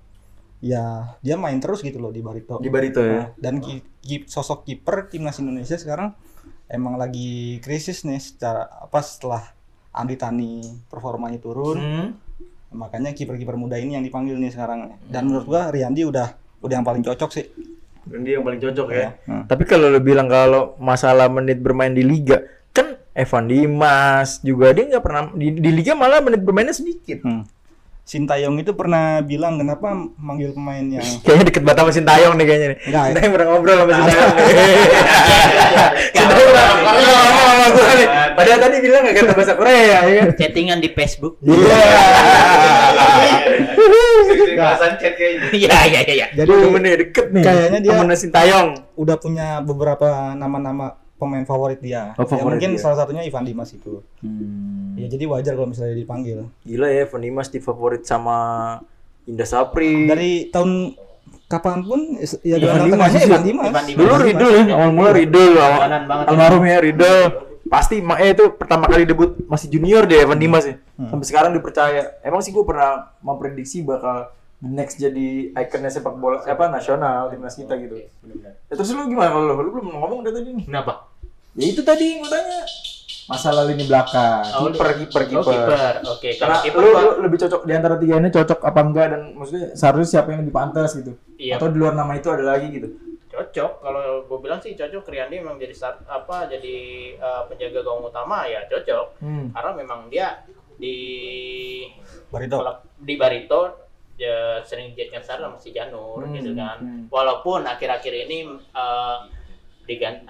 ya 0.59 0.85
dia 1.19 1.37
main 1.37 1.57
terus 1.59 1.81
gitu 1.81 1.97
loh 1.99 2.09
di 2.09 2.21
Barito. 2.21 2.57
Di 2.59 2.69
Barito 2.69 2.99
ya. 2.99 3.13
Nah, 3.15 3.29
dan 3.37 3.61
ki- 3.61 3.85
ki- 3.99 4.25
sosok 4.27 4.65
kiper 4.65 5.07
timnas 5.07 5.37
Indonesia 5.37 5.77
sekarang 5.77 6.17
emang 6.67 6.97
lagi 6.97 7.61
krisis 7.61 8.03
nih 8.03 8.17
secara 8.19 8.67
apa 8.81 8.99
setelah 8.99 9.53
Andi 9.93 10.17
Tani 10.17 10.53
performanya 10.87 11.37
turun 11.39 11.77
Hmm. 11.77 12.09
Makanya 12.75 13.15
kiper-kiper 13.15 13.55
muda 13.55 13.79
ini 13.79 13.99
yang 13.99 14.05
dipanggil 14.05 14.37
nih 14.37 14.53
sekarang 14.53 14.95
dan 15.07 15.23
menurut 15.31 15.47
gua 15.47 15.71
Riyandi 15.71 16.03
udah 16.07 16.35
udah 16.63 16.75
yang 16.75 16.87
paling 16.87 17.05
cocok 17.05 17.31
sih 17.33 17.47
Dia 18.07 18.39
yang 18.39 18.47
paling 18.47 18.63
cocok 18.63 18.89
ya. 18.95 19.19
Hmm. 19.27 19.51
Tapi 19.51 19.67
kalau 19.67 19.91
lu 19.91 19.99
bilang 19.99 20.31
kalau 20.31 20.79
masalah 20.79 21.27
menit 21.27 21.59
bermain 21.59 21.91
di 21.91 22.07
liga, 22.07 22.39
kan 22.71 22.95
Evan 23.11 23.51
Dimas 23.51 24.39
juga 24.47 24.71
dia 24.71 24.87
nggak 24.87 25.03
pernah 25.03 25.35
di, 25.35 25.59
di 25.59 25.71
liga 25.75 25.99
malah 25.99 26.23
menit 26.23 26.39
bermainnya 26.39 26.71
sedikit. 26.71 27.27
hmm. 27.27 27.56
Sintayong 28.07 28.55
itu 28.63 28.71
pernah 28.71 29.19
bilang 29.19 29.59
kenapa 29.59 29.91
manggil 30.15 30.55
pemain 30.55 30.79
yang 30.79 31.03
Kayaknya 31.27 31.45
deket 31.51 31.63
banget 31.67 31.79
sama 31.83 31.91
Sintayong 31.91 32.35
nih 32.39 32.47
kayaknya 32.47 32.69
nih. 32.71 32.79
Enggak, 32.87 33.03
ya. 33.03 33.09
Sintayong 33.11 33.33
pernah 33.35 33.47
ngobrol 33.51 33.77
sama 33.77 33.93
Sintayong. 33.93 34.31
Sintayong 36.15 36.47
pernah 36.47 36.67
ngobrol 36.71 37.15
sama 37.75 37.93
nih. 37.99 38.09
Padahal 38.37 38.59
tadi 38.63 38.77
bilang 38.79 39.01
nggak 39.03 39.17
kata 39.19 39.33
bahasa 39.35 39.55
Korea 39.59 39.81
ya 39.83 39.99
kan. 40.23 40.27
Chattingan 40.39 40.79
di 40.79 40.89
Facebook. 40.89 41.35
Iya. 41.43 41.79
Kelasan 44.55 44.93
chat 44.97 45.15
kayaknya. 45.15 45.49
Iya, 45.57 45.73
iya, 45.89 46.01
iya, 46.07 46.15
iya. 46.15 46.27
jadi 46.31 46.47
Temennya 46.47 46.97
deket 47.01 47.27
nih. 47.35 47.43
Kayaknya 47.43 47.79
dia- 47.83 47.91
temennya 47.91 48.19
Sintayong. 48.19 48.69
udah 48.95 49.17
punya 49.19 49.61
beberapa 49.61 50.09
nama-nama 50.33 50.95
pemain 51.17 51.43
favorit 51.43 51.79
dia. 51.79 52.13
Oh, 52.15 52.23
Ya, 52.23 52.29
favorit 52.29 52.57
mungkin 52.57 52.71
dia. 52.73 52.81
salah 52.81 52.97
satunya 52.99 53.23
Ivan 53.23 53.43
Dimas 53.43 53.71
itu. 53.71 54.05
Ya 54.95 55.07
jadi 55.07 55.25
wajar 55.25 55.53
kalau 55.53 55.69
misalnya 55.69 55.93
dipanggil. 55.93 56.49
Gila 56.63 56.87
ya 56.87 57.05
Evan 57.05 57.23
Dimas 57.23 57.49
di 57.49 57.59
favorit 57.59 58.03
sama 58.03 58.39
Indah 59.25 59.45
Sapri. 59.45 60.05
Dari 60.05 60.49
tahun 60.49 60.95
kapan 61.47 61.81
pun 61.81 62.01
ya 62.43 62.57
Ivan 62.57 62.81
Dimas 62.87 63.11
sih. 63.11 63.23
Ivan 63.25 63.43
Dimas. 63.43 63.65
Ivan 63.67 63.85
Dimas. 63.85 63.99
Dulu 63.99 64.15
Ridul 64.19 64.53
ya, 64.53 64.75
awal 64.75 64.91
mula 64.91 65.11
Ridul, 65.11 65.53
awal 65.55 65.81
ya. 65.83 65.99
almarhum 66.27 66.63
ya 66.63 66.79
Ridul. 66.79 67.21
Pasti 67.67 67.99
ma- 67.99 68.15
eh 68.17 68.31
itu 68.31 68.55
pertama 68.55 68.87
kali 68.87 69.03
debut 69.03 69.43
masih 69.45 69.67
junior 69.69 70.05
deh 70.05 70.23
Evan 70.23 70.39
Dimas 70.39 70.65
ya. 70.65 70.79
Sampai 71.03 71.27
sekarang 71.27 71.51
dipercaya. 71.51 72.15
Emang 72.21 72.39
sih 72.39 72.51
gue 72.51 72.63
pernah 72.63 73.11
memprediksi 73.19 73.83
bakal 73.83 74.31
next 74.59 74.97
jadi 74.97 75.27
ikonnya 75.53 75.89
sepak 75.89 76.15
bola 76.15 76.41
apa 76.41 76.65
nasional 76.67 77.29
timnas 77.29 77.55
kita 77.55 77.77
gitu. 77.77 77.97
Ya, 77.99 78.53
terus 78.71 78.91
lu 78.91 79.05
gimana 79.05 79.31
kalau 79.31 79.45
lu? 79.47 79.61
Lu 79.61 79.71
belum 79.73 79.87
ngomong 79.95 80.21
dari 80.23 80.35
tadi 80.35 80.51
nih. 80.55 80.65
Kenapa? 80.65 81.13
Ya 81.53 81.67
itu 81.67 81.81
tadi 81.81 82.17
gue 82.17 82.27
tanya. 82.27 82.65
Masalah 83.27 83.67
lini 83.67 83.83
belakang, 83.85 84.47
Oh, 84.55 84.71
kiper 84.71 84.87
kiper 84.97 85.23
Oh, 85.35 85.43
kiper. 85.43 85.51
kiper. 85.51 85.95
Oke, 86.07 86.31
kalau 86.33 86.47
Karena 86.47 86.57
kiper 86.63 86.79
lu, 86.79 86.89
lu 86.95 87.13
lebih 87.21 87.39
cocok 87.43 87.63
di 87.63 87.73
antara 87.75 87.95
tiga 87.97 88.15
ini 88.17 88.31
cocok 88.31 88.61
apa 88.61 88.81
enggak 88.81 89.07
dan 89.11 89.23
maksudnya 89.35 89.67
seharusnya 89.73 90.09
siapa 90.13 90.29
yang 90.31 90.41
lebih 90.41 90.55
pantas 90.55 90.95
gitu. 90.95 91.13
Iya. 91.35 91.59
Atau 91.59 91.69
di 91.69 91.77
luar 91.77 91.93
nama 91.93 92.13
itu 92.13 92.29
ada 92.29 92.45
lagi 92.47 92.71
gitu. 92.71 92.89
cocok 93.27 93.73
kalau 93.83 94.01
gue 94.25 94.39
bilang 94.41 94.57
sih 94.57 94.73
cocok 94.73 95.05
Riyandi 95.05 95.37
memang 95.39 95.61
jadi 95.61 95.69
start 95.71 96.09
apa 96.09 96.49
jadi 96.49 96.77
eh, 97.13 97.43
penjaga 97.45 97.85
gawang 97.85 98.09
utama 98.09 98.49
ya 98.49 98.65
cocok 98.65 99.21
Hmm. 99.21 99.53
karena 99.53 99.71
memang 99.77 100.09
dia 100.09 100.41
di 100.75 100.97
Barito. 102.27 102.57
di 102.97 103.15
Barito 103.15 103.61
ya 104.17 104.37
sering 104.63 104.93
jadikan 104.93 105.21
start 105.21 105.39
sama 105.39 105.57
si 105.57 105.71
Janur 105.71 106.21
Hmm, 106.21 106.33
gitu 106.33 106.53
kan 106.53 106.77
hmm. 106.79 107.03
walaupun 107.09 107.63
akhir-akhir 107.63 108.13
ini 108.27 108.39
eh, 108.73 109.19
diganti 109.83 110.27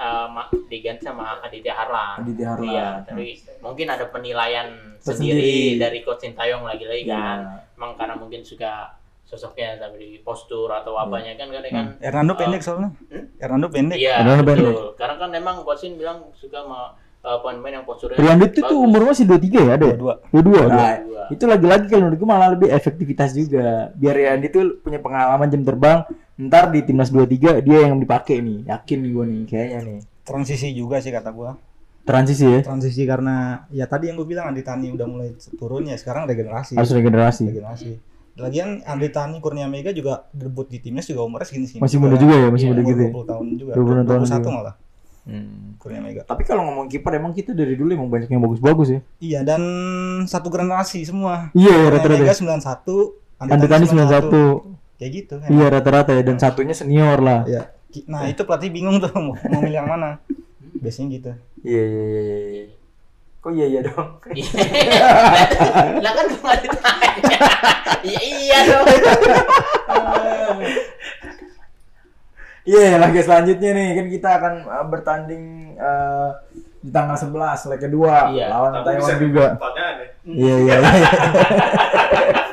diganti 0.68 1.02
sama 1.02 1.40
Aditya 1.40 1.72
Harlan 1.72 2.20
Aditya 2.20 2.48
Harlan. 2.50 2.66
iya 2.66 2.88
tapi 3.00 3.32
mungkin 3.58 3.86
ada 3.88 4.04
penilaian 4.06 4.68
Tersendiri. 4.98 5.40
sendiri 5.40 5.80
dari 5.80 5.98
coach 6.00 6.20
Sintayong 6.20 6.62
lagi-lagi 6.62 7.04
kan 7.04 7.38
Iya. 7.40 7.74
emang 7.74 7.94
karena 7.94 8.14
mungkin 8.14 8.42
suka 8.42 8.92
sosoknya 9.22 9.74
tapi 9.76 9.96
di 9.98 10.18
postur 10.20 10.68
atau 10.68 10.94
apanya 10.94 11.34
kan 11.34 11.48
kadang 11.48 11.72
kan 11.72 11.86
Hernando 11.98 12.32
Oh. 12.32 12.38
pendek 12.38 12.60
soalnya. 12.60 12.90
Hmm? 13.10 13.26
Hernando 13.36 13.66
pendek. 13.68 13.96
Iya, 13.96 14.22
betul. 14.22 14.46
pendek. 14.46 14.76
Karena 14.94 15.14
kan 15.16 15.30
memang 15.32 15.54
Coach 15.60 15.80
Shin 15.80 15.94
bilang 15.94 16.30
suka 16.32 16.62
sama 16.62 16.94
uh, 17.26 17.38
pemain 17.42 17.74
yang 17.74 17.84
posturnya 17.84 18.16
Riyandi 18.16 18.46
itu 18.54 18.60
tuh 18.62 18.78
umur 18.78 19.10
masih 19.10 19.26
23 19.26 19.42
ya 19.66 19.72
ada? 19.74 19.86
ya? 19.90 19.96
Dua-dua. 19.98 20.14
Dua-dua. 20.30 20.60
Nah, 20.70 20.94
Dua-dua. 21.02 21.22
itu 21.34 21.44
lagi-lagi 21.44 21.84
kalau 21.90 22.02
menurut 22.06 22.18
gue 22.22 22.28
malah 22.30 22.48
lebih 22.54 22.68
efektivitas 22.70 23.34
juga. 23.34 23.90
Biar 23.98 24.14
Riyandi 24.14 24.46
tuh 24.48 24.62
punya 24.78 25.02
pengalaman 25.02 25.50
jam 25.50 25.62
terbang. 25.66 25.98
Ntar 26.36 26.68
di 26.70 26.84
timnas 26.84 27.10
23 27.10 27.64
dia 27.64 27.78
yang 27.88 27.98
dipakai 27.98 28.38
nih. 28.38 28.70
Yakin 28.70 28.98
nih 29.02 29.10
gue 29.10 29.24
nih 29.26 29.40
kayaknya 29.50 29.78
nih. 29.82 29.98
Transisi 30.22 30.68
juga 30.70 31.02
sih 31.02 31.10
kata 31.10 31.30
gua. 31.34 31.58
Transisi 32.06 32.46
ya. 32.46 32.60
Transisi 32.62 33.02
karena 33.02 33.66
ya 33.74 33.90
tadi 33.90 34.06
yang 34.06 34.16
gue 34.20 34.28
bilang 34.30 34.54
Andi 34.54 34.62
Tani 34.62 34.94
udah 34.94 35.06
mulai 35.10 35.34
turun 35.58 35.90
ya 35.90 35.98
sekarang 35.98 36.30
regenerasi. 36.30 36.78
Harus 36.78 36.94
regenerasi. 36.94 37.50
regenerasi. 37.50 37.90
Lagian 38.36 38.84
Andi 38.84 39.08
Tani 39.10 39.40
Kurnia 39.40 39.64
Mega 39.66 39.90
juga 39.96 40.28
debut 40.30 40.68
di 40.68 40.78
timnas 40.78 41.08
juga 41.08 41.24
umurnya 41.24 41.48
segini-segini. 41.48 41.80
Masih 41.82 41.98
muda 41.98 42.14
juga 42.20 42.34
ya, 42.36 42.48
masih 42.52 42.66
Iya, 42.68 42.72
muda 42.76 42.82
gitu 42.84 43.00
ya. 43.00 43.10
20 43.10 43.26
tahun 43.26 43.46
juga. 43.56 43.72
20 43.74 43.82
tahun 44.06 44.20
21 44.22 44.28
juga. 44.28 44.50
malah 44.52 44.74
Hmm. 45.26 45.74
Kurnia 45.82 45.98
Mega. 45.98 46.22
Tapi 46.22 46.46
kalau 46.46 46.62
ngomong 46.70 46.86
kiper 46.86 47.18
emang 47.18 47.34
kita 47.34 47.50
dari 47.50 47.74
dulu 47.74 47.90
emang 47.90 48.06
banyak 48.06 48.30
yang 48.30 48.38
bagus-bagus 48.38 48.88
ya. 48.94 49.00
Iya 49.18 49.40
dan 49.42 49.62
satu 50.30 50.46
generasi 50.48 51.02
semua. 51.02 51.50
Iya 51.50 51.74
Kurnia 51.74 51.92
rata-rata. 51.98 52.22
Mega 52.22 52.34
91, 53.42 53.42
Andi 53.42 53.66
Tani 53.66 53.86
91. 53.90 54.96
Kayak 54.96 55.10
gitu 55.12 55.34
kan. 55.42 55.48
Iya 55.50 55.66
rata-rata 55.66 56.10
ya 56.14 56.22
dan 56.22 56.38
satunya 56.38 56.74
senior 56.78 57.18
lah. 57.18 57.42
Iya. 57.42 57.74
Nah, 58.06 58.28
itu 58.28 58.44
pelatih 58.44 58.68
bingung 58.70 59.00
tuh 59.00 59.08
mau, 59.16 59.32
mau 59.34 59.60
milih 59.64 59.82
yang 59.82 59.88
mana. 59.88 60.20
Biasanya 60.78 61.06
gitu. 61.18 61.32
Iya 61.66 61.82
iya 61.82 62.02
iya 62.06 62.20
iya. 62.22 62.38
iya. 62.46 62.64
Kok 63.42 63.50
iya 63.54 63.66
iya 63.66 63.80
dong? 63.82 64.08
Lah 66.04 66.12
kan 66.14 66.24
gua 66.30 66.38
nggak 66.42 66.58
ditanya. 66.66 67.38
Iya 68.06 68.20
iya 68.22 68.58
dong. 68.66 68.86
Iya, 72.66 72.98
laga 72.98 73.20
selanjutnya 73.22 73.70
nih 73.72 73.88
kan 73.94 74.06
kita 74.10 74.28
akan 74.42 74.54
uh, 74.66 74.86
bertanding 74.90 75.44
uh, 75.78 76.34
di 76.82 76.90
tanggal 76.90 77.14
11 77.14 77.70
leg 77.70 77.80
kedua 77.80 78.34
Iya, 78.34 78.46
lawan 78.50 78.82
Taiwan 78.82 79.18
juga. 79.22 79.54
ya. 79.54 79.86
Iya 80.26 80.54
iya. 80.66 80.76
iya. 80.82 81.10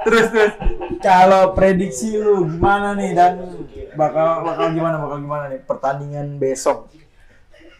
terus 0.00 0.26
terus 0.32 0.52
kalau 1.00 1.52
prediksi 1.56 2.16
lu 2.16 2.44
gimana 2.48 2.92
nih 2.96 3.12
dan 3.16 3.32
bakal 3.96 4.44
bakal 4.44 4.72
gimana 4.72 4.96
bakal 5.00 5.18
gimana 5.20 5.44
nih 5.48 5.60
pertandingan 5.64 6.36
besok? 6.36 6.88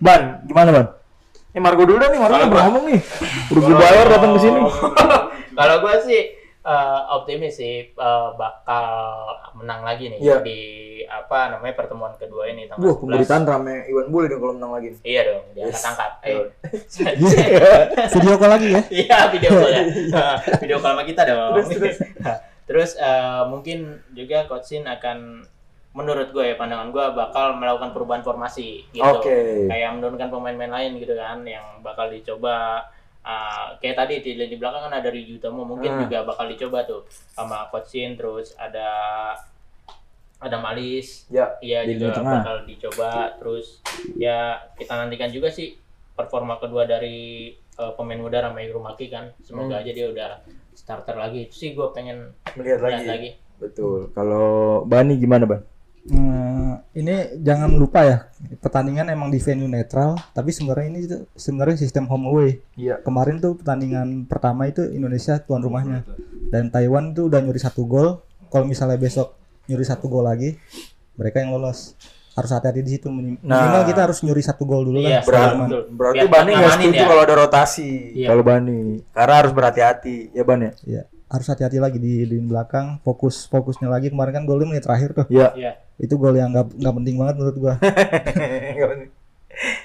Ban, 0.01 0.41
gimana 0.49 0.73
Ban? 0.73 0.87
Eh 1.53 1.61
Margo 1.61 1.85
dulu 1.85 2.01
dah 2.01 2.09
nih, 2.09 2.21
Margo 2.23 2.49
udah 2.49 2.65
ngomong 2.71 2.85
nih. 2.89 3.01
Udah 3.53 3.61
gue 3.61 3.77
bayar 3.77 4.07
datang 4.09 4.31
ke 4.33 4.41
sini. 4.41 4.61
Kalau 5.59 5.77
gua 5.85 5.95
sih 6.01 6.21
eh, 6.71 7.01
optimis 7.11 7.59
sih 7.59 7.91
eh, 7.91 8.29
bakal 8.39 8.87
menang 9.59 9.83
lagi 9.83 10.07
nih 10.07 10.19
Iya. 10.23 10.39
di 10.41 10.61
apa 11.11 11.51
namanya 11.51 11.75
pertemuan 11.75 12.15
kedua 12.15 12.47
ini 12.47 12.71
tanggal 12.71 12.87
Wah, 12.87 12.95
11. 12.95 13.03
pemberitaan 13.03 13.43
rame 13.43 13.75
Iwan 13.91 14.09
Bule 14.09 14.27
dong 14.31 14.39
kalau 14.39 14.55
menang 14.55 14.73
lagi. 14.73 14.89
Iya 15.03 15.21
dong, 15.27 15.43
diangkat 15.53 15.75
Yes. 15.75 15.89
angkat. 15.91 16.13
Eh. 16.23 16.37
Video 18.15 18.35
call 18.39 18.51
lagi 18.51 18.69
ya. 18.71 18.81
Iya 18.89 19.19
video 19.29 19.51
call 19.51 19.73
ya. 19.73 19.83
video 20.63 20.77
call 20.79 20.93
sama 20.95 21.03
kita 21.03 21.23
dong. 21.27 21.53
Terus, 21.59 21.69
terus. 21.75 21.99
Terus, 22.71 22.95
eh, 22.95 23.43
mungkin 23.51 23.99
juga 24.15 24.47
Coach 24.47 24.71
Shin 24.71 24.87
akan 24.87 25.43
menurut 25.91 26.31
gue 26.31 26.45
ya 26.45 26.55
pandangan 26.55 26.95
gue 26.95 27.03
bakal 27.19 27.59
melakukan 27.59 27.91
perubahan 27.91 28.23
formasi 28.23 28.87
gitu. 28.95 29.03
Oke. 29.03 29.67
Kayak 29.67 29.99
menurunkan 29.99 30.31
pemain-pemain 30.31 30.71
lain 30.71 31.03
gitu 31.03 31.19
kan 31.19 31.43
yang 31.43 31.83
bakal 31.83 32.07
dicoba 32.07 32.87
eh, 33.23 33.67
kayak 33.77 33.97
tadi 33.99 34.15
di 34.19 34.33
lini 34.35 34.57
belakang 34.57 34.87
kan 34.87 34.95
ada 34.95 35.09
Ryu 35.09 35.37
Utama 35.37 35.61
mungkin 35.63 35.91
Hmm. 35.91 36.01
juga 36.03 36.25
bakal 36.25 36.49
dicoba 36.49 36.83
tuh 36.83 37.05
sama 37.29 37.69
Coach 37.69 37.91
Shin 37.91 38.15
terus 38.15 38.53
ada 38.55 38.89
ada 40.37 40.57
Malis 40.57 41.29
Ya, 41.29 41.53
Iya 41.61 41.85
di 41.85 41.97
juga 41.97 42.17
tengah. 42.17 42.41
bakal 42.41 42.57
dicoba 42.65 43.11
terus 43.37 43.85
ya 44.15 44.39
kita 44.75 44.97
nantikan 44.97 45.29
juga 45.29 45.49
sih 45.49 45.77
performa 46.11 46.57
kedua 46.57 46.85
dari 46.85 47.49
eh, 47.53 47.93
pemain 47.95 48.17
muda 48.19 48.41
Ramai 48.43 48.69
Rumaki 48.69 49.09
kan. 49.09 49.33
Semoga 49.41 49.77
Hmm. 49.77 49.83
aja 49.83 49.91
dia 49.91 50.07
udah 50.07 50.31
starter 50.75 51.13
lagi. 51.15 51.45
Itu 51.45 51.55
sih 51.55 51.71
gue 51.73 51.89
pengen 51.91 52.33
Melihat 52.53 52.77
lihat 52.79 52.93
lagi. 52.95 53.07
lagi. 53.07 53.31
Betul. 53.57 54.09
Kalau 54.11 54.49
Bani 54.83 55.17
gimana, 55.17 55.45
Ban? 55.45 55.61
Hmm, 56.03 56.81
ini 56.91 57.13
jangan 57.39 57.69
lupa 57.71 58.01
ya 58.01 58.19
pertandingan 58.57 59.09
emang 59.09 59.29
di 59.29 59.37
venue 59.37 59.69
netral 59.69 60.17
tapi 60.31 60.49
sebenarnya 60.49 60.89
ini 60.89 61.01
sebenarnya 61.31 61.77
sistem 61.77 62.05
home 62.05 62.25
away 62.27 62.51
Iya. 62.73 62.99
kemarin 63.01 63.37
tuh 63.37 63.53
pertandingan 63.55 64.25
pertama 64.25 64.65
itu 64.65 64.81
Indonesia 64.87 65.37
tuan 65.39 65.61
rumahnya 65.61 66.09
dan 66.49 66.67
Taiwan 66.67 67.13
tuh 67.13 67.29
udah 67.29 67.39
nyuri 67.39 67.59
satu 67.59 67.85
gol 67.85 68.25
kalau 68.49 68.65
misalnya 68.65 68.97
besok 68.97 69.37
nyuri 69.67 69.85
satu 69.85 70.09
gol 70.09 70.25
lagi 70.25 70.57
mereka 71.15 71.39
yang 71.39 71.53
lolos 71.53 71.93
harus 72.33 72.49
hati-hati 72.49 72.81
di 72.81 72.91
situ 72.91 73.07
Nah. 73.07 73.21
minimal 73.61 73.83
kita 73.85 74.01
harus 74.01 74.19
nyuri 74.25 74.41
satu 74.41 74.65
gol 74.65 74.83
dulu 74.83 74.99
Iya, 74.99 75.21
Aman. 75.21 75.69
betul. 75.69 75.83
Berarti 75.93 76.17
Biar 76.17 76.29
Bani 76.33 76.51
nggak 76.55 76.73
setuju 76.73 76.97
ya. 76.97 77.07
kalau 77.07 77.21
ada 77.21 77.35
rotasi. 77.37 77.91
Iya. 78.17 78.29
Kalau 78.31 78.43
Bani, 78.43 78.81
karena 79.11 79.35
harus 79.37 79.53
berhati-hati, 79.53 80.17
ya 80.33 80.43
Ban 80.43 80.61
ya. 80.63 80.73
Iya, 80.81 81.03
harus 81.27 81.47
hati-hati 81.47 81.77
lagi 81.77 81.99
di 81.99 82.25
di 82.25 82.37
belakang 82.39 83.03
fokus 83.03 83.45
fokusnya 83.45 83.87
lagi 83.87 84.09
kemarin 84.09 84.33
kan 84.33 84.45
golnya 84.45 84.65
menit 84.67 84.83
terakhir 84.83 85.13
tuh 85.13 85.27
Iya. 85.29 85.53
Iya. 85.53 85.73
Itu 86.01 86.15
gol 86.17 86.33
yang 86.33 86.49
nggak 86.51 86.67
nggak 86.75 86.95
penting 86.97 87.15
banget 87.15 87.35
menurut 87.37 87.57
gua 87.57 87.73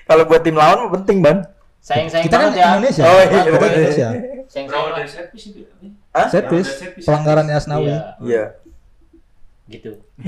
kalau 0.07 0.23
buat 0.23 0.39
tim 0.39 0.53
lawan 0.53 0.75
mah 0.81 0.89
penting, 0.95 1.17
Ban. 1.19 1.37
Sayang-sayang 1.79 2.23
kita 2.25 2.35
kan 2.39 2.49
ya. 2.49 2.65
Indonesia 2.73 3.01
Oh, 3.03 3.13
iya, 3.13 3.25
Kita 3.27 3.49
betul. 3.51 3.67
Indonesia 3.69 4.07
banget. 4.09 4.93
dari 4.95 5.09
set 5.11 5.27
piece 5.29 5.45
itu 5.47 5.57
ya? 5.61 5.69
Hah? 6.11 6.27
set 6.27 6.43
piece 6.47 6.69
pelanggaran 7.03 7.45
Asnawi 7.47 7.85
Iya, 7.85 7.99
Iya. 8.21 8.43
gitu. 9.67 9.89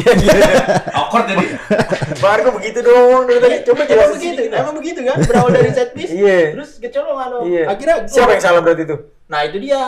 Awkward 0.93 1.25
jadi. 1.27 1.45
Bar 2.21 2.37
kok 2.41 2.53
begitu 2.53 2.79
dong 2.81 3.25
dari 3.25 3.39
tadi. 3.39 3.55
Coba 3.63 3.79
Emang 3.79 3.87
jelasin 3.87 4.13
begitu, 4.13 4.37
sedikit. 4.37 4.59
emang 4.59 4.75
begitu 4.75 4.99
kan? 5.01 5.17
Berawal 5.23 5.49
dari 5.51 5.71
set 5.71 5.89
piece, 5.93 6.11
Iya. 6.11 6.39
terus 6.53 6.69
kecolongan 6.77 7.27
dong. 7.31 7.43
Iya. 7.47 7.63
Akhirnya 7.67 7.95
gol. 7.99 8.11
Siapa 8.11 8.31
yang 8.31 8.43
salah 8.43 8.61
berarti 8.61 8.83
itu? 8.83 8.95
Nah 9.25 9.39
itu 9.43 9.57
dia 9.59 9.81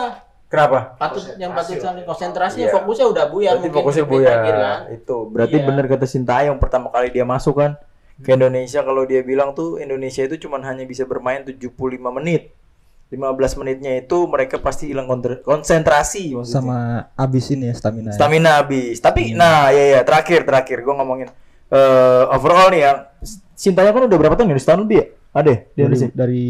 Kenapa? 0.50 0.98
patut 0.98 1.22
yang 1.38 1.54
patut 1.54 1.78
saling 1.78 2.02
konsentrasinya 2.02 2.66
Iya. 2.66 2.74
fokusnya 2.74 3.06
udah 3.06 3.24
buyar 3.30 3.54
Berarti 3.54 3.62
mungkin 3.62 3.78
fokusnya 3.80 4.02
di 4.02 4.10
bu 4.10 4.14
menit 4.14 4.26
ya. 4.26 4.34
akhir 4.34 4.54
kan. 4.58 4.78
Itu 4.90 5.16
berarti 5.30 5.56
Iya. 5.56 5.66
bener 5.70 5.84
kata 5.86 6.06
Sintayong 6.06 6.58
pertama 6.58 6.86
kali 6.90 7.08
dia 7.08 7.22
masuk 7.22 7.54
kan 7.56 7.78
ke 8.18 8.34
Indonesia 8.34 8.82
kalau 8.82 9.06
dia 9.06 9.22
bilang 9.22 9.54
tuh 9.54 9.78
Indonesia 9.78 10.20
itu 10.20 10.36
cuman 10.36 10.60
hanya 10.66 10.82
bisa 10.84 11.06
bermain 11.06 11.40
75 11.40 11.70
menit. 12.10 12.50
15 13.08 13.54
menitnya 13.56 13.94
itu 13.96 14.26
mereka 14.26 14.58
pasti 14.58 14.86
hilang 14.86 15.06
konsentrasi 15.42 16.30
maksudnya. 16.30 16.62
sama 16.62 16.78
abis 17.14 17.50
ini 17.50 17.66
ya 17.66 17.74
stamina 17.74 18.10
ya. 18.10 18.16
Stamina 18.18 18.50
habis. 18.58 18.98
Tapi 18.98 19.32
nah 19.32 19.70
ya 19.70 19.98
ya 19.98 20.00
terakhir 20.02 20.42
terakhir 20.42 20.82
gua 20.82 20.94
ngomongin 20.98 21.26
eh 21.70 22.24
overall 22.30 22.70
nih 22.70 22.82
yang 22.84 22.98
Sintayong 23.54 23.92
kan 23.92 24.02
udah 24.08 24.18
berapa 24.18 24.34
tahun 24.34 24.50
ya? 24.50 24.58
Setahun 24.58 24.80
lebih 24.82 24.96
ya? 24.98 25.06
Ada 25.30 25.52
ya 25.52 25.84
di 25.86 26.10
dari, 26.10 26.10
dari 26.10 26.44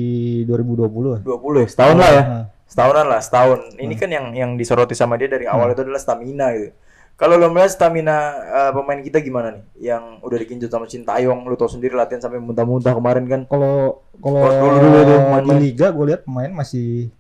2020 0.46 1.16
ya 1.16 1.20
20 1.20 1.64
ya? 1.64 1.68
Setahun 1.68 1.96
lah 1.96 2.10
ya. 2.12 2.22
Nah, 2.22 2.44
Setahunan 2.70 3.04
lah, 3.04 3.18
setahun. 3.18 3.74
Ini 3.74 3.94
kan 3.94 4.08
yang 4.08 4.26
yang 4.30 4.50
disoroti 4.54 4.94
sama 4.94 5.18
dia 5.18 5.26
dari 5.26 5.44
awal 5.44 5.74
itu 5.74 5.82
adalah 5.82 5.98
stamina 5.98 6.54
gitu. 6.54 6.70
Kalau 7.14 7.36
lo 7.36 7.50
melihat 7.50 7.68
stamina 7.68 8.16
eh, 8.40 8.70
pemain 8.72 8.96
kita 8.96 9.18
gimana 9.18 9.52
nih? 9.52 9.64
Yang 9.92 10.02
udah 10.22 10.38
dikincut 10.38 10.70
sama 10.70 10.86
Sintayong, 10.86 11.44
lu 11.44 11.52
tau 11.52 11.66
sendiri 11.66 11.92
latihan 11.92 12.22
sampai 12.22 12.38
muntah-muntah 12.38 12.94
kemarin 12.94 13.26
kan. 13.26 13.40
kalau 13.44 14.00
kalau 14.16 14.70
di 15.42 15.54
liga 15.58 15.90
gue 15.90 16.04
lihat 16.06 16.22
pemain 16.22 16.52
masih 16.54 17.10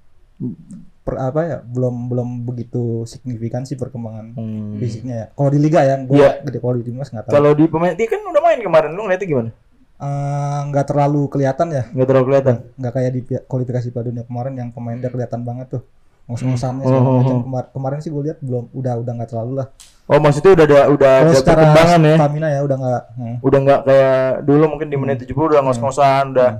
per 1.00 1.16
apa 1.16 1.40
ya 1.42 1.58
belum 1.60 2.08
belum 2.08 2.28
begitu 2.44 3.04
signifikan 3.04 3.64
sih 3.64 3.74
perkembangan 3.74 4.36
fisiknya 4.76 5.14
ya 5.16 5.26
kalau 5.32 5.48
di 5.48 5.58
liga 5.58 5.80
ya 5.80 5.96
gue 5.96 6.12
Iya. 6.14 6.44
gede 6.44 6.58
kalau 6.60 6.76
di 6.76 6.84
timnas 6.84 7.08
nggak 7.08 7.24
tahu 7.26 7.32
Kalau 7.34 7.50
di 7.52 7.64
pemain 7.66 7.92
dia 7.92 8.04
kan 8.06 8.20
udah 8.20 8.40
main 8.40 8.60
kemarin, 8.60 8.90
lu 8.92 9.00
ngeliatnya 9.04 9.26
gimana? 9.26 9.50
Eh, 10.00 10.60
nggak 10.66 10.86
terlalu 10.86 11.28
kelihatan 11.28 11.68
ya 11.68 11.84
Nggak 11.90 12.06
terlalu 12.06 12.24
kelihatan. 12.26 12.56
nggak 12.74 12.92
kayak 12.94 13.10
di 13.10 13.20
kualifikasi 13.42 13.86
Piala 13.86 14.06
Dunia 14.06 14.24
kemarin 14.24 14.54
yang 14.54 14.68
pemain 14.70 14.96
dia 14.96 15.08
kelihatan 15.08 15.40
banget 15.42 15.66
tuh 15.70 15.82
ngos-ngosannya 16.24 16.82
Oh, 16.82 16.94
oh, 16.94 17.20
oh. 17.20 17.40
Kemar- 17.42 17.68
kemarin 17.68 17.98
sih 17.98 18.08
gue 18.08 18.22
lihat 18.22 18.40
belum 18.40 18.72
udah 18.72 18.96
udah 18.96 19.12
nggak 19.14 19.28
terlalu 19.28 19.60
lah 19.60 19.68
Oh, 20.06 20.16
maksudnya 20.16 20.52
udah 20.54 20.64
ada 20.64 20.80
udah 20.88 21.12
kalau 21.20 21.30
ada 21.30 21.42
perkembangan 21.44 22.00
ya. 22.02 22.16
stamina 22.16 22.48
ya 22.48 22.60
udah 22.60 22.76
nggak 22.76 23.02
hmm. 23.12 23.36
Udah 23.40 23.58
nggak 23.60 23.80
kayak 23.84 24.18
dulu 24.42 24.64
mungkin 24.66 24.88
di 24.88 24.96
menit 24.96 25.16
70 25.20 25.36
udah 25.36 25.60
ngos-ngosan, 25.62 26.24
udah 26.32 26.50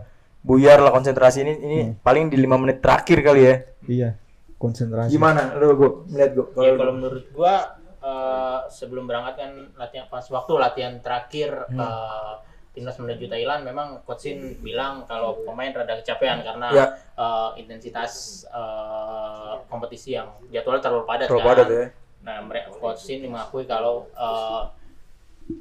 buyar 0.40 0.79
lah 0.79 0.90
konsentrasi 0.90 1.38
ini 1.40 1.53
ini 1.59 1.79
paling 1.98 2.29
di 2.29 2.37
5 2.37 2.46
menit 2.57 2.79
terakhir 2.79 3.18
kali 3.20 3.40
ya. 3.42 3.55
iya 3.87 4.09
konsentrasi 4.55 5.11
Gimana? 5.11 5.57
Lu 5.57 5.72
gua 5.74 5.90
melihat 6.07 6.31
gua. 6.35 6.44
Ya, 6.59 6.72
kalau 6.74 6.92
menurut 6.92 7.24
gua 7.31 7.55
eh, 7.98 8.59
sebelum 8.68 9.05
berangkat 9.05 9.35
kan 9.35 9.50
latihan 9.74 10.07
pas 10.07 10.22
waktu 10.26 10.53
latihan 10.55 10.94
terakhir 10.98 11.50
Hmm. 11.66 11.81
eh, 11.81 12.33
timnas 12.81 12.97
menuju 12.97 13.29
Thailand 13.29 13.61
memang 13.62 14.01
coach 14.09 14.25
Shin 14.25 14.57
bilang 14.59 15.05
kalau 15.05 15.45
pemain 15.45 15.69
rada 15.69 16.01
kecapean 16.01 16.40
karena 16.40 16.69
Ya. 16.73 16.87
eh, 17.14 17.51
intensitas 17.61 18.12
eh, 18.49 19.53
kompetisi 19.69 20.16
yang 20.16 20.33
jadwalnya 20.49 20.81
terlalu 20.81 21.05
padat 21.05 21.29
Terlalu 21.29 21.45
kan. 21.45 21.51
padat 21.53 21.69
ya. 21.69 21.87
Nah, 22.21 22.37
mereka 22.40 22.73
coach 22.73 23.05
Shin 23.05 23.21
mengakui 23.23 23.69
kalau 23.69 24.09
eh, 24.11 24.62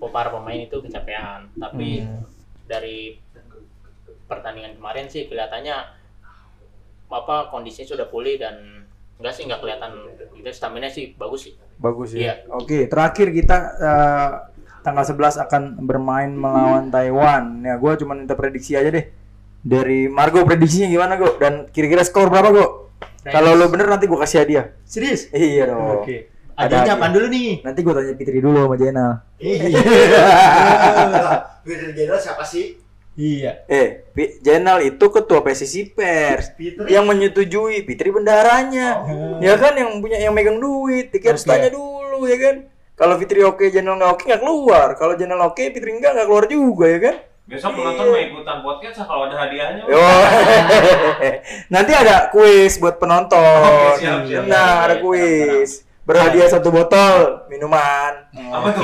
para 0.07 0.31
pemain 0.31 0.55
itu 0.57 0.79
kecapean, 0.79 1.51
tapi 1.55 1.99
Hmm. 1.99 2.23
dari 2.63 3.19
pertandingan 4.29 4.77
kemarin 4.77 5.09
sih 5.09 5.25
kelihatannya 5.25 5.75
apa 7.09 7.49
kondisinya 7.49 7.89
sudah 7.89 8.05
pulih 8.05 8.37
dan 8.37 8.85
enggak 9.17 9.33
sih 9.33 9.43
nggak 9.43 9.59
kelihatan 9.59 9.91
itu 10.31 10.47
stamina 10.53 10.87
sih 10.87 11.17
bagus 11.17 11.49
sih. 11.49 11.53
Bagus 11.75 12.13
ya. 12.13 12.19
Iya. 12.21 12.33
Oke, 12.53 12.85
terakhir 12.85 13.33
kita 13.33 13.57
eh, 13.75 14.31
tanggal 14.79 15.03
11 15.03 15.39
akan 15.39 15.61
bermain 15.81 16.29
melawan 16.29 16.87
Taiwan. 16.87 17.61
Ya, 17.61 17.75
gua 17.75 17.95
cuma 17.95 18.13
minta 18.13 18.33
prediksi 18.33 18.73
aja 18.73 18.87
deh. 18.87 19.05
Dari 19.59 20.07
Margo 20.07 20.41
prediksinya 20.41 20.87
gimana, 20.87 21.15
Go? 21.15 21.35
Dan 21.35 21.67
kira-kira 21.69 22.01
skor 22.01 22.27
berapa, 22.27 22.49
Go? 22.49 22.65
Kalau 23.21 23.53
lo 23.53 23.67
bener 23.67 23.87
nanti 23.87 24.07
gua 24.07 24.23
kasih 24.23 24.41
hadiah. 24.41 24.65
Serius? 24.83 25.27
Iya 25.29 25.67
dong. 25.67 26.01
Oke. 26.01 26.31
Ada 26.55 26.65
Adanya 26.65 26.81
hadiah. 26.81 26.95
apaan 26.95 27.11
dulu 27.11 27.25
nih? 27.27 27.49
Nanti 27.63 27.79
gua 27.81 27.93
tanya 27.95 28.13
Fitri 28.15 28.39
dulu 28.39 28.57
sama 28.57 28.75
Jenal. 28.75 29.11
Fitri 31.63 31.91
Jenderal 31.93 32.19
siapa 32.19 32.43
sih? 32.43 32.79
Iya. 33.19 33.67
Eh, 33.67 34.07
Jenal 34.39 34.79
itu 34.79 35.05
ketua 35.11 35.43
PSSI 35.43 35.91
Pers 35.91 36.55
Fitri. 36.55 36.87
yang 36.87 37.03
menyetujui 37.03 37.83
Fitri 37.83 38.09
bendaranya. 38.15 39.03
Ya 39.43 39.53
kan 39.59 39.75
yang 39.75 39.99
punya 39.99 40.17
yang 40.17 40.31
megang 40.31 40.57
duit. 40.57 41.11
Tiket 41.11 41.35
Oke. 41.35 41.43
tanya 41.43 41.69
dulu 41.69 42.25
ya 42.25 42.37
kan. 42.39 42.55
Kalau 42.99 43.15
Fitri 43.15 43.39
oke, 43.47 43.63
Jenal 43.71 43.95
nggak 43.95 44.11
oke 44.11 44.23
nggak 44.27 44.43
keluar. 44.43 44.87
Kalau 44.99 45.15
Jenal 45.15 45.39
oke, 45.47 45.63
Fitri 45.71 45.95
enggak 45.95 46.19
nggak 46.19 46.27
keluar 46.27 46.45
juga 46.51 46.85
ya 46.91 46.99
kan. 46.99 47.15
Besok 47.49 47.71
penonton 47.79 48.05
mau 48.11 48.19
ikutan 48.19 48.57
podcast 48.61 48.97
kalau 49.07 49.25
ada 49.31 49.35
hadiahnya. 49.39 49.81
Yo. 49.87 49.97
Nanti 51.73 51.91
ada 51.95 52.27
kuis 52.29 52.75
buat 52.77 52.99
penonton. 52.99 53.39
Oke, 53.39 54.03
siap, 54.03 54.27
siap. 54.27 54.43
Nah, 54.45 54.85
ada 54.85 54.99
kuis. 54.99 55.87
Berhadiah 56.03 56.51
satu 56.51 56.69
botol 56.69 57.47
minuman. 57.47 58.29
Apa 58.53 58.67
tuh? 58.75 58.83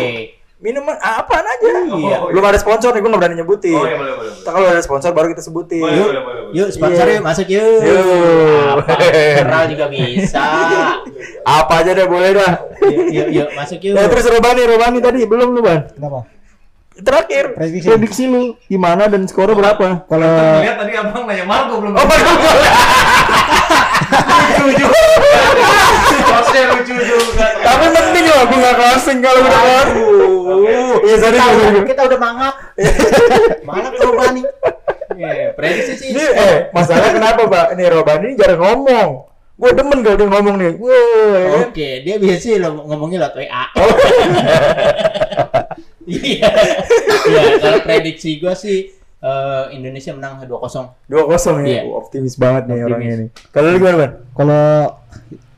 Minuman 0.56 0.96
apaan 0.98 1.44
aja. 1.44 1.68
Iya. 1.84 2.18
Belum 2.32 2.39
ada 2.41 2.56
sponsor 2.56 2.96
nih, 2.96 3.04
gue 3.04 3.10
nggak 3.12 3.22
berani 3.22 3.36
nyebutin. 3.38 3.76
Oh 3.76 3.84
iya 3.84 4.00
boleh 4.00 4.13
boleh. 4.15 4.32
Ntar 4.39 4.52
kalau 4.56 4.68
ada 4.72 4.80
sponsor 4.80 5.12
baru 5.12 5.28
kita 5.36 5.44
sebutin. 5.44 5.84
Boleh 5.84 6.00
boleh 6.00 6.22
boleh. 6.24 6.41
boleh. 6.48 6.58
Yuk 6.58 6.68
sponsor 6.72 7.06
Iya. 7.06 7.15
yuk 7.20 7.24
masuk 7.28 7.48
yuk. 7.52 7.80
Yuk. 7.84 8.76
Apa? 8.80 8.94
Kenal 9.36 9.63
juga 9.68 9.86
bisa. 9.91 10.46
Apa 11.44 11.74
aja 11.84 11.91
deh 11.91 12.08
boleh 12.08 12.30
dah. 12.34 12.54
yuk, 12.88 13.06
yuk, 13.12 13.28
yuk 13.36 13.48
masuk 13.52 13.80
yuk. 13.84 13.94
Ya 14.00 14.08
terus 14.08 14.26
Robani, 14.26 14.62
Robani 14.63 15.00
tadi 15.04 15.20
belum 15.28 15.48
lu 15.52 15.62
ban. 15.62 15.91
kenapa 15.91 16.24
Terakhir 16.96 17.60
Prediksi. 17.60 17.88
prediksi 17.91 18.24
lu 18.24 18.56
gimana 18.72 19.12
dan 19.12 19.28
skornya 19.28 19.52
berapa? 19.52 20.08
kalau 20.08 20.32
Lihat 20.63 20.80
tadi 20.80 20.96
abang 20.96 21.28
nanya 21.28 21.44
Marco 21.44 21.84
belum. 21.84 21.91
Oh, 21.91 22.06
Marco. 22.08 22.34
Lucu 24.65 24.65
juga. 24.80 24.99
Bosnya 26.25 26.62
lucu 26.73 26.93
juga. 26.95 27.47
Tapi 27.62 27.86
penting 27.91 28.25
loh, 28.30 28.41
gue 28.47 28.58
nggak 28.60 28.75
closing 28.75 29.17
kalau 29.21 29.39
udah 29.41 29.60
keluar. 29.62 29.88
Iya 31.06 31.15
sorry 31.21 31.38
Kita, 31.86 32.01
udah 32.08 32.19
mangap. 32.19 32.56
mangap 33.69 33.93
coba 33.99 34.23
nih. 34.34 34.45
Iya, 35.15 35.56
prediksi 35.56 35.93
sih. 35.95 36.08
Ini 36.12 36.23
eh 36.34 36.56
masalah 36.75 37.13
kenapa 37.13 37.47
Pak? 37.47 37.65
Ini 37.78 37.84
Robani 37.88 38.34
ini 38.34 38.36
jarang 38.36 38.60
ngomong. 38.60 39.10
Gue 39.56 39.71
demen 39.71 40.04
kalau 40.04 40.17
dia 40.19 40.28
ngomong 40.28 40.56
nih. 40.60 40.73
Ya 40.75 41.47
kan? 41.47 41.63
Oke, 41.71 41.89
dia 42.04 42.15
biasa 42.19 42.60
lo 42.60 42.69
ngomongin 42.84 43.23
lewat 43.23 43.36
WA. 43.39 43.63
Iya. 46.06 46.49
Iya, 47.25 47.41
kalau 47.58 47.80
prediksi 47.82 48.38
gua 48.38 48.54
sih 48.54 48.93
eh, 49.17 49.65
Indonesia 49.71 50.12
menang 50.12 50.34
2-0. 50.41 50.91
Dua 51.06 51.23
kosong 51.25 51.56
ya. 51.62 51.67
Iya. 51.67 51.82
Wah, 51.86 51.95
Optimis 51.99 52.36
banget 52.36 52.63
nih 52.65 52.73
Optimis. 52.75 52.88
orangnya 52.88 53.13
ini. 53.13 53.28
Kalau 53.49 53.67
lu 53.67 53.78
gimana 53.78 53.97
Ban? 53.97 54.12
kalau 54.32 54.63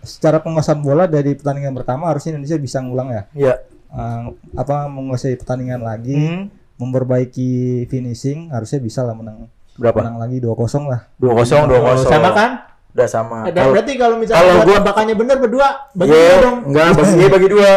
secara 0.02 0.38
penguasaan 0.38 0.80
bola 0.80 1.04
dari 1.06 1.34
pertandingan 1.34 1.74
pertama 1.74 2.08
harusnya 2.08 2.32
Indonesia 2.34 2.56
bisa 2.58 2.78
ngulang 2.80 3.10
ya 3.10 3.24
Iya. 3.34 3.54
Eh, 3.88 4.24
apa 4.54 4.88
menguasai 4.88 5.36
pertandingan 5.36 5.80
lagi 5.80 6.16
Hmm. 6.16 6.44
memperbaiki 6.78 7.50
finishing 7.86 8.48
harusnya 8.50 8.80
bisa 8.80 9.02
lah 9.02 9.12
menang 9.12 9.48
Berapa? 9.74 10.00
menang 10.00 10.18
lagi 10.18 10.38
2-0 10.38 10.56
lah 10.86 11.06
Dua 11.16 11.34
kosong, 11.34 11.66
dua 11.66 11.80
kosong. 11.84 12.10
Sama 12.10 12.30
kan? 12.32 12.52
Udah 12.90 13.06
sama. 13.06 13.38
Dan 13.48 13.70
berarti 13.70 13.94
kalau 13.94 14.18
misalnya 14.18 14.42
kalau 14.42 14.64
gua- 14.64 14.80
tebakannya 14.80 15.16
benar 15.16 15.38
berdua, 15.38 15.68
bagi 15.92 16.10
Iya, 16.10 16.26
dua 16.32 16.38
dong. 16.42 16.58
enggak 16.66 16.86
bagi 16.94 17.14
iya 17.14 17.28
bagi 17.30 17.48
dua. 17.48 17.72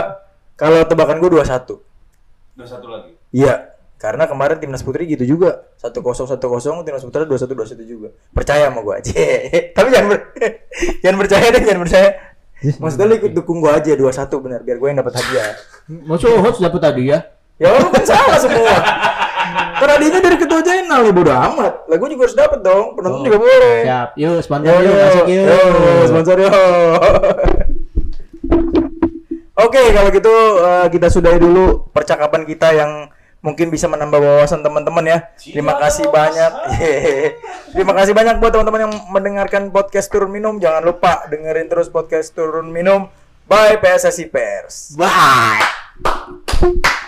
Kalau 0.54 0.80
tebakan 0.82 1.16
gue 1.18 1.30
dua 1.30 1.44
satu. 1.44 1.74
Udah 2.54 2.64
satu 2.66 2.86
lagi. 2.86 3.12
Iya. 3.30 3.69
Karena 4.00 4.24
kemarin 4.24 4.56
timnas 4.56 4.80
putri 4.80 5.04
gitu 5.04 5.36
juga. 5.36 5.68
1-0 5.76 6.00
1-0 6.00 6.40
timnas 6.88 7.04
putra 7.04 7.28
2-1 7.28 7.52
2-1 7.52 7.84
juga. 7.84 8.08
Percaya 8.32 8.72
sama 8.72 8.80
gua 8.80 8.96
aja. 8.96 9.12
Tapi 9.76 9.88
jangan 9.92 10.08
ber- 10.08 10.26
jangan 11.04 11.18
percaya 11.20 11.46
deh, 11.52 11.60
jangan 11.60 11.82
percaya. 11.84 12.08
Maksudnya 12.80 13.06
lu 13.12 13.14
ikut 13.20 13.32
dukung 13.36 13.60
gua 13.60 13.76
aja 13.76 13.92
2-1 13.92 14.00
benar 14.40 14.60
biar 14.64 14.76
gue 14.80 14.88
yang 14.88 14.98
dapat 15.04 15.20
hadiah. 15.20 15.52
Masuk 16.08 16.32
host 16.40 16.64
dapat 16.64 16.80
tadi 16.80 17.12
ya? 17.12 17.28
Ya 17.60 17.76
lu 17.76 17.92
kan 17.92 18.04
salah 18.08 18.40
semua. 18.40 18.72
Kan 19.76 19.88
hadiahnya 20.00 20.20
dari 20.24 20.36
ketua 20.40 20.64
channel 20.64 21.00
ya 21.04 21.12
bodo 21.12 21.32
amat. 21.36 21.84
Lah 21.84 21.96
gua 22.00 22.08
juga 22.08 22.24
harus 22.24 22.36
dapat 22.40 22.64
dong. 22.64 22.96
Penonton 22.96 23.20
juga 23.20 23.36
boleh. 23.36 23.84
Siap. 23.84 24.08
Yuk 24.16 24.36
sponsor 24.40 24.80
yuk, 24.80 24.80
yo, 24.80 24.92
masuk 24.96 25.26
yuk. 25.28 25.44
yo, 25.44 25.60
sponsor 26.08 26.36
yo. 26.40 26.48
Oke, 29.60 29.92
kalau 29.92 30.08
gitu 30.08 30.32
eh, 30.64 30.86
kita 30.88 31.12
sudahi 31.12 31.36
dulu 31.36 31.92
percakapan 31.92 32.48
kita 32.48 32.72
yang 32.72 33.12
mungkin 33.40 33.72
bisa 33.72 33.88
menambah 33.88 34.20
wawasan 34.20 34.60
teman-teman 34.60 35.04
ya. 35.04 35.18
Terima 35.40 35.76
kasih 35.80 36.12
banyak. 36.12 36.52
Terima 37.74 37.92
kasih 37.96 38.12
banyak 38.12 38.36
buat 38.40 38.52
teman-teman 38.52 38.80
yang 38.88 38.94
mendengarkan 39.08 39.72
podcast 39.72 40.12
Turun 40.12 40.32
Minum. 40.32 40.60
Jangan 40.60 40.84
lupa 40.84 41.24
dengerin 41.28 41.68
terus 41.68 41.88
podcast 41.88 42.36
Turun 42.36 42.68
Minum. 42.68 43.08
Bye 43.48 43.80
PSSI 43.80 44.30
Pers. 44.30 44.94
Bye. 44.94 46.99